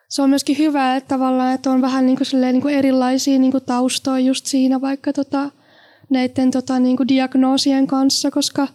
se 0.09 0.21
on 0.21 0.29
myöskin 0.29 0.57
hyvä, 0.57 0.95
että 0.95 1.07
tavallaan, 1.07 1.53
että 1.53 1.71
on 1.71 1.81
vähän 1.81 2.05
niin 2.05 2.17
kuin, 2.17 2.27
silleen, 2.27 2.53
niin 2.53 2.61
kuin 2.61 2.75
erilaisia 2.75 3.39
niin 3.39 3.51
kuin 3.51 3.63
taustoja 3.65 4.19
just 4.19 4.45
siinä, 4.45 4.81
vaikka 4.81 5.13
tota, 5.13 5.51
näiden 6.09 6.51
tota, 6.51 6.79
niin 6.79 6.97
kuin 6.97 7.07
diagnoosien 7.07 7.87
kanssa, 7.87 8.31
koska 8.31 8.67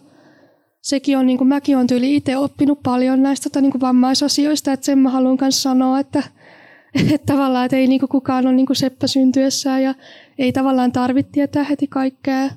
sekin 0.81 1.17
on, 1.17 1.25
niin 1.25 1.37
kuin 1.37 1.47
mäkin 1.47 1.75
olen 1.75 1.87
tyyli 1.87 2.15
itse 2.15 2.37
oppinut 2.37 2.83
paljon 2.83 3.23
näistä 3.23 3.49
tota, 3.49 3.61
niin 3.61 3.71
kuin 3.71 3.81
vammaisasioista, 3.81 4.73
että 4.73 4.85
sen 4.85 4.99
mä 4.99 5.09
haluan 5.09 5.37
myös 5.41 5.63
sanoa, 5.63 5.99
että, 5.99 6.23
että 7.13 7.33
tavallaan 7.33 7.65
että 7.65 7.77
ei 7.77 7.87
niin 7.87 7.99
kuin 7.99 8.09
kukaan 8.09 8.47
ole 8.47 8.55
niin 8.55 8.65
kuin 8.65 8.77
seppä 8.77 9.07
syntyessään 9.07 9.83
ja 9.83 9.95
ei 10.37 10.51
tavallaan 10.51 10.91
tarvitse 10.91 11.31
tietää 11.31 11.63
heti 11.63 11.87
kaikkea. 11.87 12.49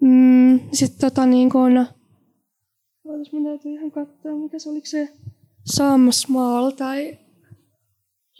Mm, 0.00 0.60
Sitten 0.72 1.00
tota, 1.10 1.26
niin 1.26 1.50
kuin, 1.50 1.86
Ootas, 3.04 3.32
mun 3.32 3.44
täytyy 3.44 3.72
ihan 3.72 3.90
katsoa, 3.90 4.36
mikä 4.36 4.58
se 4.58 4.70
oliko 4.70 4.86
se 4.86 5.08
Sam 5.64 6.12
Small 6.12 6.70
tai 6.70 7.18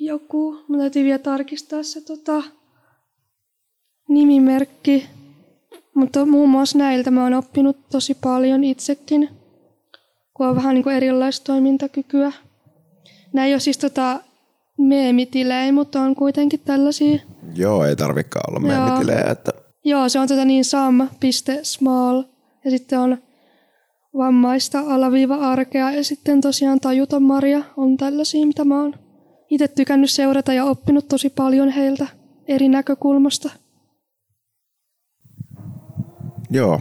joku. 0.00 0.64
Mun 0.68 0.78
täytyy 0.78 1.04
vielä 1.04 1.18
tarkistaa 1.18 1.82
se 1.82 2.00
tota, 2.00 2.42
nimimerkki. 4.08 5.06
Mutta 5.94 6.26
muun 6.26 6.50
muassa 6.50 6.78
näiltä 6.78 7.10
mä 7.10 7.22
oon 7.22 7.34
oppinut 7.34 7.76
tosi 7.90 8.14
paljon 8.14 8.64
itsekin, 8.64 9.28
kun 10.34 10.48
on 10.48 10.56
vähän 10.56 10.74
niin 10.74 10.82
kuin 10.82 10.96
erilaista 10.96 11.44
toimintakykyä. 11.44 12.32
Nämä 13.32 13.46
ei 13.46 13.54
ole 13.54 13.60
siis 13.60 13.78
tota 13.78 14.20
meemitilejä, 14.78 15.72
mutta 15.72 16.00
on 16.00 16.14
kuitenkin 16.14 16.60
tällaisia. 16.64 17.18
Joo, 17.54 17.84
ei 17.84 17.96
tarvikaan 17.96 18.54
olla 18.54 18.68
Joo. 18.68 18.84
meemitilejä, 18.84 19.30
että 19.30 19.52
Joo, 19.84 20.08
se 20.08 20.18
on 20.18 20.28
tota 20.28 20.44
niin 20.44 20.64
sam.small 20.64 22.22
ja 22.64 22.70
sitten 22.70 22.98
on 22.98 23.18
vammaista 24.16 24.80
alaviiva 24.80 25.34
arkea 25.34 25.90
ja 25.90 26.04
sitten 26.04 26.40
tosiaan 26.40 26.80
tajuton 26.80 27.22
Maria 27.22 27.62
on 27.76 27.96
tällaisia, 27.96 28.46
mitä 28.46 28.64
mä 28.64 28.82
oon 28.82 28.94
itse 29.50 29.68
tykännyt 29.68 30.10
seurata 30.10 30.52
ja 30.52 30.64
oppinut 30.64 31.08
tosi 31.08 31.30
paljon 31.30 31.68
heiltä 31.68 32.06
eri 32.48 32.68
näkökulmasta. 32.68 33.50
Joo, 36.50 36.80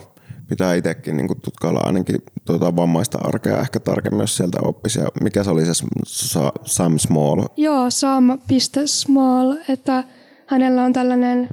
pitää 0.50 0.74
itsekin 0.74 1.18
niin 1.18 1.42
tutkailla 1.42 1.80
ainakin 1.80 2.24
tuota 2.46 2.76
vammaista 2.76 3.18
arkea 3.24 3.60
ehkä 3.60 3.80
tarkemmin, 3.80 4.22
jos 4.22 4.38
sieltä 4.38 4.58
oppisi. 4.62 5.00
Mikä 5.22 5.44
se 5.44 5.50
oli 5.50 5.66
se 5.66 5.74
Sa- 6.06 6.54
Sam 6.66 7.00
Small? 7.00 7.44
Joo, 7.58 7.90
sam.small, 7.90 9.56
että 9.70 10.04
hänellä 10.46 10.84
on 10.84 10.94
tällainen 10.94 11.50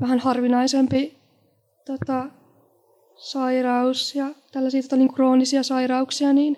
vähän 0.00 0.18
harvinaisempi 0.18 1.18
tota, 1.86 2.26
sairaus 3.16 4.14
ja 4.14 4.26
tällaisia 4.52 4.82
tota, 4.82 4.96
niin 4.96 5.14
kroonisia 5.14 5.62
sairauksia, 5.62 6.32
niin 6.32 6.56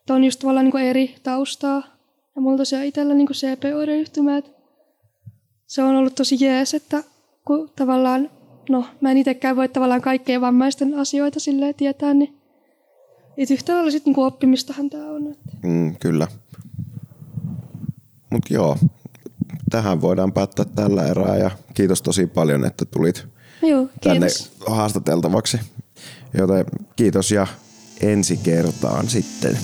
että 0.00 0.14
on 0.14 0.24
just 0.24 0.40
tavallaan 0.40 0.66
niin 0.66 0.88
eri 0.88 1.14
taustaa. 1.22 1.82
Ja 2.36 2.42
mulla 2.42 2.56
tosiaan 2.56 2.84
itsellä 2.84 3.14
niin 3.14 3.28
CP-oireyhtymä, 3.28 4.42
se 5.66 5.82
on 5.82 5.96
ollut 5.96 6.14
tosi 6.14 6.44
jees, 6.44 6.74
että 6.74 7.04
kun 7.44 7.70
tavallaan, 7.76 8.30
no 8.68 8.84
mä 9.00 9.10
en 9.10 9.16
itsekään 9.16 9.56
voi 9.56 9.68
tavallaan 9.68 10.00
kaikkien 10.02 10.40
vammaisten 10.40 10.94
asioita 10.94 11.40
silleen 11.40 11.74
tietää, 11.74 12.14
niin 12.14 12.36
et 13.36 13.50
yhtä 13.50 13.74
lailla 13.74 13.90
sit 13.90 14.06
niin 14.06 14.18
oppimistahan 14.18 14.90
tämä 14.90 15.10
on. 15.10 15.26
Että. 15.26 15.50
Mm, 15.62 15.96
kyllä. 16.00 16.28
Mutta 18.30 18.54
joo, 18.54 18.78
tähän 19.70 20.00
voidaan 20.00 20.32
päättää 20.32 20.64
tällä 20.64 21.06
erää 21.06 21.36
ja 21.36 21.50
kiitos 21.74 22.02
tosi 22.02 22.26
paljon, 22.26 22.64
että 22.64 22.84
tulit 22.84 23.26
Joo, 23.62 23.88
tänne 24.00 24.26
kiitos. 24.26 24.52
haastateltavaksi. 24.66 25.60
Joten 26.38 26.64
kiitos 26.96 27.30
ja 27.30 27.46
ensi 28.00 28.36
kertaan 28.36 29.08
sitten. 29.08 29.58